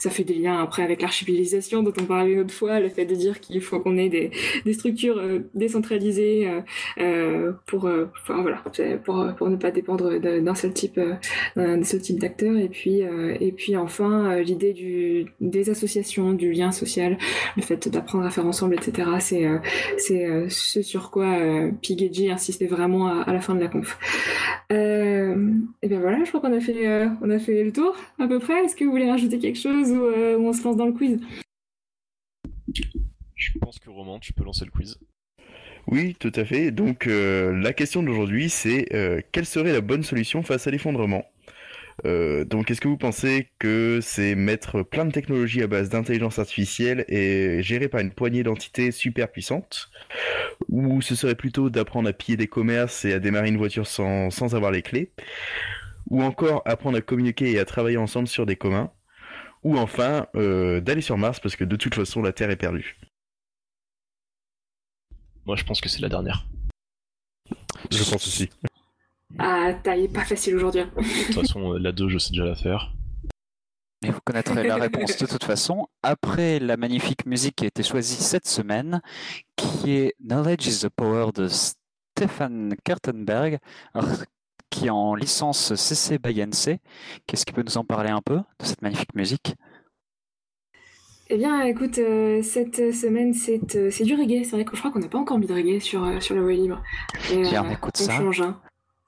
ça 0.00 0.10
fait 0.10 0.24
des 0.24 0.34
liens 0.34 0.60
après 0.60 0.82
avec 0.82 1.02
l'archipélisation 1.02 1.82
dont 1.82 1.92
on 2.00 2.04
parlait 2.04 2.32
une 2.32 2.40
autre 2.40 2.54
fois, 2.54 2.80
le 2.80 2.88
fait 2.88 3.06
de 3.06 3.14
dire 3.14 3.40
qu'il 3.40 3.60
faut 3.60 3.78
qu'on 3.78 3.96
ait 3.96 4.08
des, 4.08 4.72
structures 4.72 5.22
décentralisées 5.54 6.48
pour, 7.66 7.88
voilà, 8.28 8.62
pour, 9.04 9.26
pour 9.36 9.48
ne 9.48 9.56
pas 9.56 9.70
dépendre 9.70 10.18
d'un 10.18 10.54
seul 10.54 10.72
type, 10.72 11.00
ce 11.82 11.96
type 11.96 12.18
d'acteurs. 12.18 12.56
Et 12.56 12.68
puis, 12.68 13.02
euh, 13.02 13.36
et 13.40 13.52
puis 13.52 13.76
enfin, 13.76 14.30
euh, 14.30 14.42
l'idée 14.42 14.72
du, 14.72 15.26
des 15.40 15.70
associations, 15.70 16.32
du 16.32 16.52
lien 16.52 16.72
social, 16.72 17.18
le 17.56 17.62
fait 17.62 17.88
d'apprendre 17.88 18.24
à 18.24 18.30
faire 18.30 18.46
ensemble, 18.46 18.74
etc. 18.74 19.10
C'est 19.20 19.46
euh, 19.46 19.58
c'est 19.98 20.48
ce 20.48 20.82
sur 20.82 21.10
quoi 21.10 21.38
Pig 21.82 22.30
insistait 22.30 22.66
vraiment 22.66 23.08
à, 23.08 23.32
la 23.32 23.40
fin 23.40 23.54
de 23.54 23.60
la 23.60 23.68
conf. 23.68 23.98
et 24.70 25.88
bien 25.88 26.00
voilà, 26.00 26.22
je 26.24 26.28
crois 26.28 26.40
qu'on 26.40 26.56
a 26.56 26.60
fait 26.60 27.08
on 27.22 27.30
a 27.30 27.38
fait 27.38 27.64
le 27.64 27.72
tour 27.72 27.96
à 28.18 28.26
peu 28.26 28.38
près. 28.38 28.64
Est-ce 28.64 28.76
que 28.76 28.84
vous 28.84 28.90
voulez 28.90 29.10
rajouter 29.10 29.38
quelque 29.38 29.58
chose 29.58 29.90
ou, 29.90 30.02
on 30.02 30.52
se 30.52 30.62
lance 30.64 30.76
dans 30.76 30.86
le 30.86 30.92
quiz? 30.92 31.20
Je 33.34 33.58
pense 33.60 33.78
que 33.78 33.90
Roman, 33.90 34.18
tu 34.18 34.32
peux 34.32 34.44
lancer 34.44 34.64
le 34.64 34.70
quiz. 34.70 34.98
Oui, 35.86 36.14
tout 36.18 36.32
à 36.34 36.44
fait. 36.44 36.70
Donc 36.70 37.06
la 37.06 37.72
question 37.72 38.02
d'aujourd'hui, 38.02 38.50
c'est 38.50 38.86
quelle 39.32 39.46
serait 39.46 39.72
la 39.72 39.80
bonne 39.80 40.02
solution 40.02 40.42
face 40.42 40.66
à 40.66 40.70
l'effondrement? 40.70 41.24
Euh, 42.06 42.44
donc, 42.44 42.70
est-ce 42.70 42.80
que 42.80 42.88
vous 42.88 42.96
pensez 42.96 43.48
que 43.58 44.00
c'est 44.02 44.34
mettre 44.34 44.82
plein 44.82 45.04
de 45.04 45.10
technologies 45.10 45.62
à 45.62 45.66
base 45.66 45.88
d'intelligence 45.88 46.38
artificielle 46.38 47.04
et 47.08 47.62
géré 47.62 47.88
par 47.88 48.00
une 48.00 48.12
poignée 48.12 48.42
d'entités 48.42 48.90
super 48.92 49.30
puissantes? 49.30 49.90
Ou 50.68 51.02
ce 51.02 51.14
serait 51.14 51.34
plutôt 51.34 51.70
d'apprendre 51.70 52.08
à 52.08 52.12
piller 52.12 52.36
des 52.36 52.46
commerces 52.46 53.04
et 53.04 53.12
à 53.12 53.18
démarrer 53.18 53.48
une 53.48 53.56
voiture 53.56 53.86
sans, 53.86 54.30
sans 54.30 54.54
avoir 54.54 54.70
les 54.70 54.82
clés? 54.82 55.12
Ou 56.10 56.22
encore 56.22 56.62
apprendre 56.64 56.96
à 56.98 57.00
communiquer 57.00 57.50
et 57.50 57.58
à 57.58 57.64
travailler 57.64 57.98
ensemble 57.98 58.28
sur 58.28 58.46
des 58.46 58.56
communs? 58.56 58.90
Ou 59.64 59.76
enfin, 59.76 60.26
euh, 60.36 60.80
d'aller 60.80 61.02
sur 61.02 61.18
Mars 61.18 61.40
parce 61.40 61.56
que 61.56 61.64
de 61.64 61.76
toute 61.76 61.94
façon, 61.94 62.22
la 62.22 62.32
Terre 62.32 62.50
est 62.50 62.56
perdue? 62.56 62.96
Moi, 65.46 65.56
je 65.56 65.64
pense 65.64 65.80
que 65.80 65.88
c'est 65.88 66.00
la 66.00 66.08
dernière. 66.08 66.46
Je 67.90 67.98
pense 67.98 68.26
aussi. 68.26 68.50
Ah, 69.38 69.74
taille 69.82 70.08
pas 70.08 70.24
facile 70.24 70.56
aujourd'hui. 70.56 70.82
De 70.82 71.26
toute 71.26 71.34
façon, 71.34 71.74
euh, 71.74 71.78
la 71.78 71.92
2, 71.92 72.08
je 72.08 72.18
sais 72.18 72.30
déjà 72.30 72.44
la 72.44 72.54
faire. 72.54 72.92
Mais 74.02 74.10
vous 74.10 74.20
connaîtrez 74.24 74.62
la 74.66 74.76
réponse 74.76 75.16
de 75.16 75.26
toute 75.26 75.42
façon 75.44 75.88
après 76.02 76.60
la 76.60 76.76
magnifique 76.76 77.26
musique 77.26 77.56
qui 77.56 77.64
a 77.64 77.66
été 77.66 77.82
choisie 77.82 78.22
cette 78.22 78.46
semaine, 78.46 79.02
qui 79.56 79.90
est 79.90 80.14
Knowledge 80.20 80.66
is 80.68 80.80
the 80.80 80.88
Power 80.88 81.32
de 81.34 81.48
Stefan 81.48 82.74
Kartenberg, 82.84 83.58
qui 84.70 84.86
est 84.86 84.90
en 84.90 85.16
licence 85.16 85.74
CC 85.74 86.18
by 86.18 86.40
NC. 86.40 86.78
Qu'est-ce 87.26 87.44
qui 87.44 87.52
peut 87.52 87.64
nous 87.66 87.76
en 87.76 87.84
parler 87.84 88.10
un 88.10 88.22
peu 88.22 88.36
de 88.36 88.64
cette 88.64 88.82
magnifique 88.82 89.14
musique? 89.14 89.56
Eh 91.30 91.36
bien, 91.36 91.62
écoute, 91.62 91.98
euh, 91.98 92.40
cette 92.42 92.94
semaine, 92.94 93.34
euh, 93.48 93.90
c'est 93.90 94.04
du 94.04 94.14
reggae. 94.14 94.44
C'est 94.44 94.52
vrai 94.52 94.64
que 94.64 94.74
je 94.74 94.80
crois 94.80 94.92
qu'on 94.92 95.00
n'a 95.00 95.08
pas 95.08 95.18
encore 95.18 95.38
mis 95.38 95.46
de 95.46 95.52
reggae 95.52 95.80
sur, 95.80 96.22
sur 96.22 96.34
la 96.36 96.40
voie 96.40 96.52
libre. 96.52 96.82
Bien, 97.30 97.66
on 97.66 97.70
écoute 97.70 97.96
ça. 97.96 98.16
Change, 98.16 98.40
hein. 98.40 98.58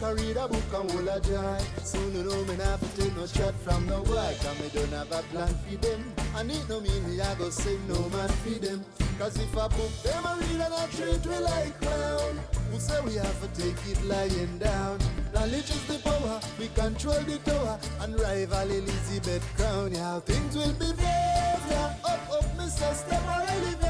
round 0.00 0.16
the 0.16 0.22
read 0.22 0.36
a 0.36 0.48
book 0.48 0.80
and 0.80 0.90
hold 0.90 1.08
a 1.08 1.20
joy. 1.20 1.64
Soon 1.82 2.14
you 2.14 2.22
know 2.24 2.44
me 2.44 2.56
not 2.56 2.80
to 2.80 2.88
take 2.96 3.16
no 3.16 3.26
chat 3.26 3.54
from 3.60 3.86
no 3.86 4.02
boy, 4.02 4.34
cause 4.40 4.60
me 4.60 4.68
don't 4.72 4.92
have 4.92 5.12
a 5.12 5.22
plan 5.30 5.48
for 5.48 5.76
them. 5.76 6.12
And 6.36 6.50
it 6.50 6.68
no 6.68 6.80
mean 6.80 7.08
me 7.08 7.20
I 7.20 7.34
go 7.34 7.50
say 7.50 7.78
no 7.88 8.08
man 8.10 8.28
for 8.28 8.58
them. 8.58 8.84
Cause 9.18 9.36
if 9.38 9.56
I 9.56 9.68
book 9.68 9.92
them 10.02 10.24
a 10.24 10.36
read 10.40 10.60
and 10.60 10.74
I 10.74 10.86
treat 10.88 11.26
we 11.26 11.38
like 11.38 11.80
clown. 11.80 12.40
Who 12.70 12.78
say 12.78 13.00
we 13.02 13.14
have 13.14 13.54
to 13.54 13.60
take 13.60 13.86
it 13.86 14.04
lying 14.04 14.58
down? 14.58 14.98
Knowledge 15.32 15.70
is 15.70 15.84
the 15.86 15.98
power, 16.02 16.40
we 16.58 16.68
control 16.68 17.20
the 17.20 17.38
tower 17.38 17.78
and 18.00 18.18
rival 18.20 18.70
Elizabeth 18.70 19.44
Crown. 19.56 19.92
Yeah, 19.92 20.20
things 20.20 20.56
will 20.56 20.72
be 20.72 20.92
better. 20.92 21.96
Up, 22.04 22.30
up, 22.32 22.44
Mr. 22.56 22.94
Step 22.94 23.22
or 23.26 23.42
elevator. 23.48 23.83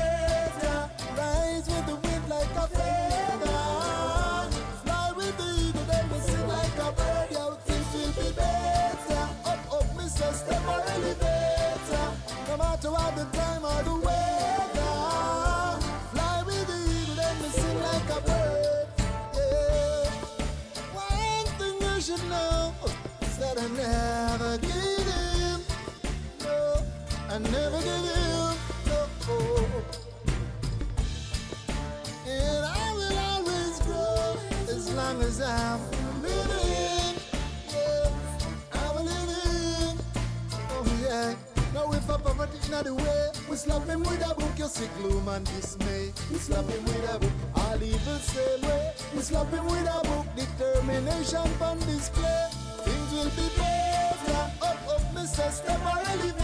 I 27.35 27.39
never 27.39 27.79
give 27.83 27.89
in. 27.89 28.55
And 32.29 32.65
I 32.65 32.93
will 32.95 33.19
always 33.19 33.81
grow 33.81 34.37
as 34.69 34.95
long 34.95 35.21
as 35.21 35.41
I'm 35.41 35.81
living. 36.23 37.17
I'm 38.73 39.05
living. 39.05 39.99
Oh 40.71 41.01
yeah. 41.03 41.35
Now 41.75 41.91
if 41.93 42.09
in 42.09 42.85
the 42.85 42.95
way, 42.95 43.31
we 43.51 43.57
slap 43.57 43.85
him 43.89 44.05
with 44.05 44.31
a 44.31 44.33
book, 44.37 44.57
you 44.57 44.69
see 44.69 44.89
gloom 44.99 45.27
and 45.27 45.45
dismay. 45.47 46.13
We 46.31 46.39
slap 46.39 46.67
him 46.67 46.85
with 46.85 47.15
a 47.17 47.19
book, 47.19 47.33
same 48.23 48.63
way. 48.63 48.95
We 49.13 49.23
slap 49.23 49.51
him 49.51 49.65
with 49.65 49.89
a 49.89 50.07
book, 50.07 50.27
determination 50.37 51.51
on 51.61 51.81
display. 51.81 52.47
Things 52.85 53.13
will 53.13 53.31
be 53.31 53.49
better. 53.57 54.53
Up, 54.63 54.89
up, 54.89 55.03
Mr. 55.17 55.51
Step 55.51 55.81
or 55.81 56.44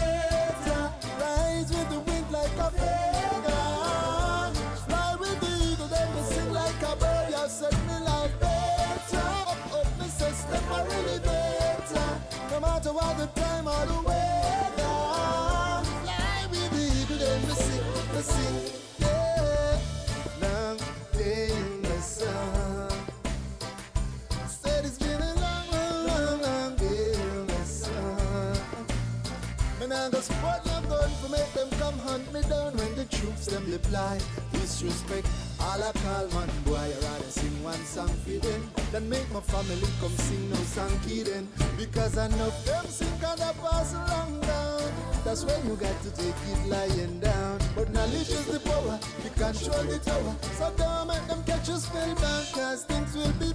them 33.91 34.01
reply. 34.03 34.19
Disrespect, 34.53 35.27
all 35.61 35.83
I 35.83 35.93
call 35.93 36.29
man 36.29 36.49
boy, 36.65 36.77
I 36.77 36.95
rather 37.03 37.31
sing 37.31 37.63
one 37.63 37.85
song 37.85 38.09
for 38.09 38.47
them 38.47 38.71
than 38.93 39.09
make 39.09 39.31
my 39.33 39.41
family 39.41 39.89
come 40.01 40.17
sing 40.17 40.51
no 40.51 40.57
song 40.57 40.93
then. 41.07 41.49
Because 41.77 42.19
I 42.19 42.29
know 42.29 42.51
them 42.65 42.87
sing 42.87 43.09
I 43.23 43.53
pass 43.53 43.95
along 43.95 44.41
down. 44.41 44.93
That's 45.25 45.45
when 45.45 45.67
you 45.67 45.77
got 45.77 46.01
to 46.03 46.11
take 46.13 46.35
it 46.35 46.69
lying 46.69 47.21
down. 47.21 47.59
But 47.75 47.93
knowledge 47.93 48.31
is 48.31 48.47
the 48.47 48.61
power, 48.61 48.99
you 49.25 49.31
control 49.31 49.85
the 49.85 49.99
tower. 49.99 50.35
So 50.59 50.73
don't 50.77 51.09
make 51.09 51.27
them 51.27 51.43
catch 51.45 51.69
you 51.69 51.77
spellbound, 51.77 52.47
cause 52.53 52.85
things 52.85 53.15
will 53.15 53.33
be 53.33 53.50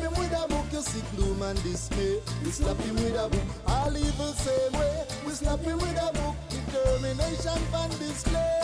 him 0.00 0.12
with 0.18 0.32
a 0.32 0.48
book, 0.48 0.66
you 0.72 0.80
see 0.80 1.02
gloom 1.14 1.42
and 1.42 1.62
dismay. 1.62 2.20
We 2.44 2.50
slap 2.50 2.78
him 2.78 2.96
with 2.96 3.16
a 3.16 3.28
book, 3.28 3.48
all 3.66 3.96
evil 3.96 4.32
same 4.32 4.72
way. 4.72 5.04
We 5.26 5.32
slap 5.32 5.60
him 5.60 5.78
with 5.78 6.02
a 6.02 6.12
book, 6.12 6.36
determination 6.48 7.60
on 7.74 7.90
display. 7.90 8.59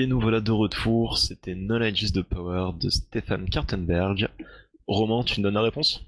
Et 0.00 0.06
nous 0.06 0.18
voilà 0.18 0.40
de 0.40 0.50
retour, 0.50 1.18
c'était 1.18 1.54
Knowledge 1.54 2.04
is 2.04 2.12
the 2.12 2.22
Power 2.22 2.70
de 2.80 2.88
Stefan 2.88 3.44
Kartenberg. 3.44 4.30
Romain, 4.86 5.22
tu 5.24 5.38
me 5.38 5.42
donnes 5.42 5.52
la 5.52 5.60
réponse? 5.60 6.06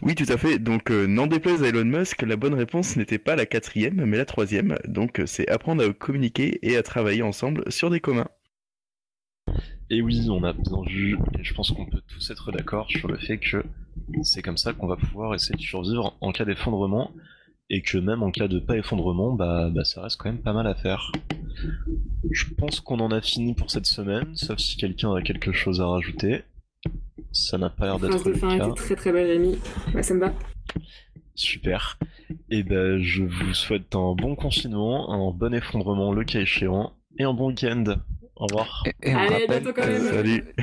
Oui, 0.00 0.14
tout 0.14 0.24
à 0.30 0.38
fait. 0.38 0.58
Donc, 0.58 0.90
euh, 0.90 1.06
n'en 1.06 1.26
déplaise 1.26 1.62
à 1.62 1.68
Elon 1.68 1.84
Musk, 1.84 2.22
la 2.22 2.36
bonne 2.36 2.54
réponse 2.54 2.96
n'était 2.96 3.18
pas 3.18 3.36
la 3.36 3.44
quatrième, 3.44 4.06
mais 4.06 4.16
la 4.16 4.24
troisième. 4.24 4.78
Donc, 4.86 5.20
euh, 5.20 5.26
c'est 5.26 5.46
apprendre 5.50 5.84
à 5.84 5.92
communiquer 5.92 6.60
et 6.62 6.78
à 6.78 6.82
travailler 6.82 7.20
ensemble 7.22 7.70
sur 7.70 7.90
des 7.90 8.00
communs. 8.00 8.28
Et 9.90 10.00
oui, 10.00 10.26
on 10.30 10.42
a 10.42 10.54
bien 10.54 10.82
vu, 10.88 11.18
et 11.38 11.44
je 11.44 11.52
pense 11.52 11.72
qu'on 11.72 11.84
peut 11.84 12.00
tous 12.08 12.30
être 12.30 12.52
d'accord 12.52 12.90
sur 12.90 13.06
le 13.06 13.18
fait 13.18 13.36
que 13.36 13.62
c'est 14.22 14.40
comme 14.40 14.56
ça 14.56 14.72
qu'on 14.72 14.86
va 14.86 14.96
pouvoir 14.96 15.34
essayer 15.34 15.56
de 15.56 15.60
survivre 15.60 16.16
en 16.22 16.32
cas 16.32 16.46
d'effondrement, 16.46 17.12
et 17.70 17.82
que 17.82 17.96
même 17.96 18.22
en 18.22 18.32
cas 18.32 18.48
de 18.48 18.58
pas 18.58 18.76
effondrement, 18.76 19.32
bah, 19.32 19.70
bah 19.70 19.84
ça 19.84 20.02
reste 20.02 20.16
quand 20.16 20.28
même 20.28 20.42
pas 20.42 20.52
mal 20.52 20.66
à 20.66 20.74
faire. 20.74 21.12
Je 22.30 22.44
pense 22.58 22.80
qu'on 22.80 22.98
en 22.98 23.12
a 23.12 23.20
fini 23.20 23.54
pour 23.54 23.70
cette 23.70 23.86
semaine, 23.86 24.34
sauf 24.34 24.58
si 24.58 24.76
quelqu'un 24.76 25.14
a 25.14 25.22
quelque 25.22 25.52
chose 25.52 25.80
à 25.80 25.86
rajouter. 25.86 26.42
Ça 27.32 27.58
n'a 27.58 27.70
pas 27.70 27.84
l'air 27.84 28.00
d'être 28.00 28.28
le 28.28 28.34
fin 28.34 28.58
cas. 28.58 28.66
était 28.66 28.74
très 28.74 28.96
très 28.96 29.12
belle, 29.12 29.28
Rémi. 29.28 29.56
Ouais, 29.94 30.02
ça 30.02 30.14
me 30.14 30.20
va. 30.20 30.32
Super. 31.36 31.98
Et 32.50 32.64
ben, 32.64 33.00
je 33.00 33.22
vous 33.22 33.54
souhaite 33.54 33.94
un 33.94 34.14
bon 34.14 34.34
confinement, 34.34 35.12
un 35.12 35.32
bon 35.32 35.54
effondrement 35.54 36.12
le 36.12 36.24
cas 36.24 36.40
échéant, 36.40 36.92
et 37.18 37.22
un 37.22 37.32
bon 37.32 37.48
week-end. 37.48 37.84
Au 38.34 38.46
revoir. 38.46 38.82
Et, 38.86 39.10
et 39.10 39.14
on, 39.14 39.18
Allez, 39.18 39.28
rappelle 39.28 39.62
bientôt 39.62 39.80
quand 39.80 39.86
même. 39.86 40.02
Salut. 40.02 40.54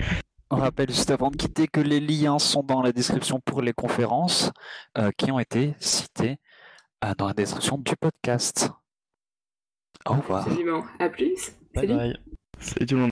on 0.52 0.58
rappelle 0.58 0.90
juste 0.90 1.12
avant 1.12 1.32
de 1.32 1.38
quitter 1.38 1.68
que 1.68 1.80
les 1.80 2.02
liens 2.02 2.40
sont 2.40 2.64
dans 2.64 2.82
la 2.82 2.92
description 2.92 3.40
pour 3.40 3.62
les 3.62 3.74
conférences 3.74 4.52
euh, 4.98 5.12
qui 5.18 5.32
ont 5.32 5.40
été 5.40 5.74
citées 5.80 6.38
dans 7.18 7.28
la 7.28 7.34
description 7.34 7.78
du 7.78 7.96
podcast. 7.96 8.70
Au 10.06 10.14
revoir. 10.14 10.48
Absolument. 10.48 10.86
À 11.00 11.10
plus. 11.10 11.52
Bye 11.74 11.88
Salut. 11.88 11.96
bye. 11.96 12.18
Salut 12.60 12.86
tout 12.86 12.96
le 12.96 13.02
monde. 13.02 13.12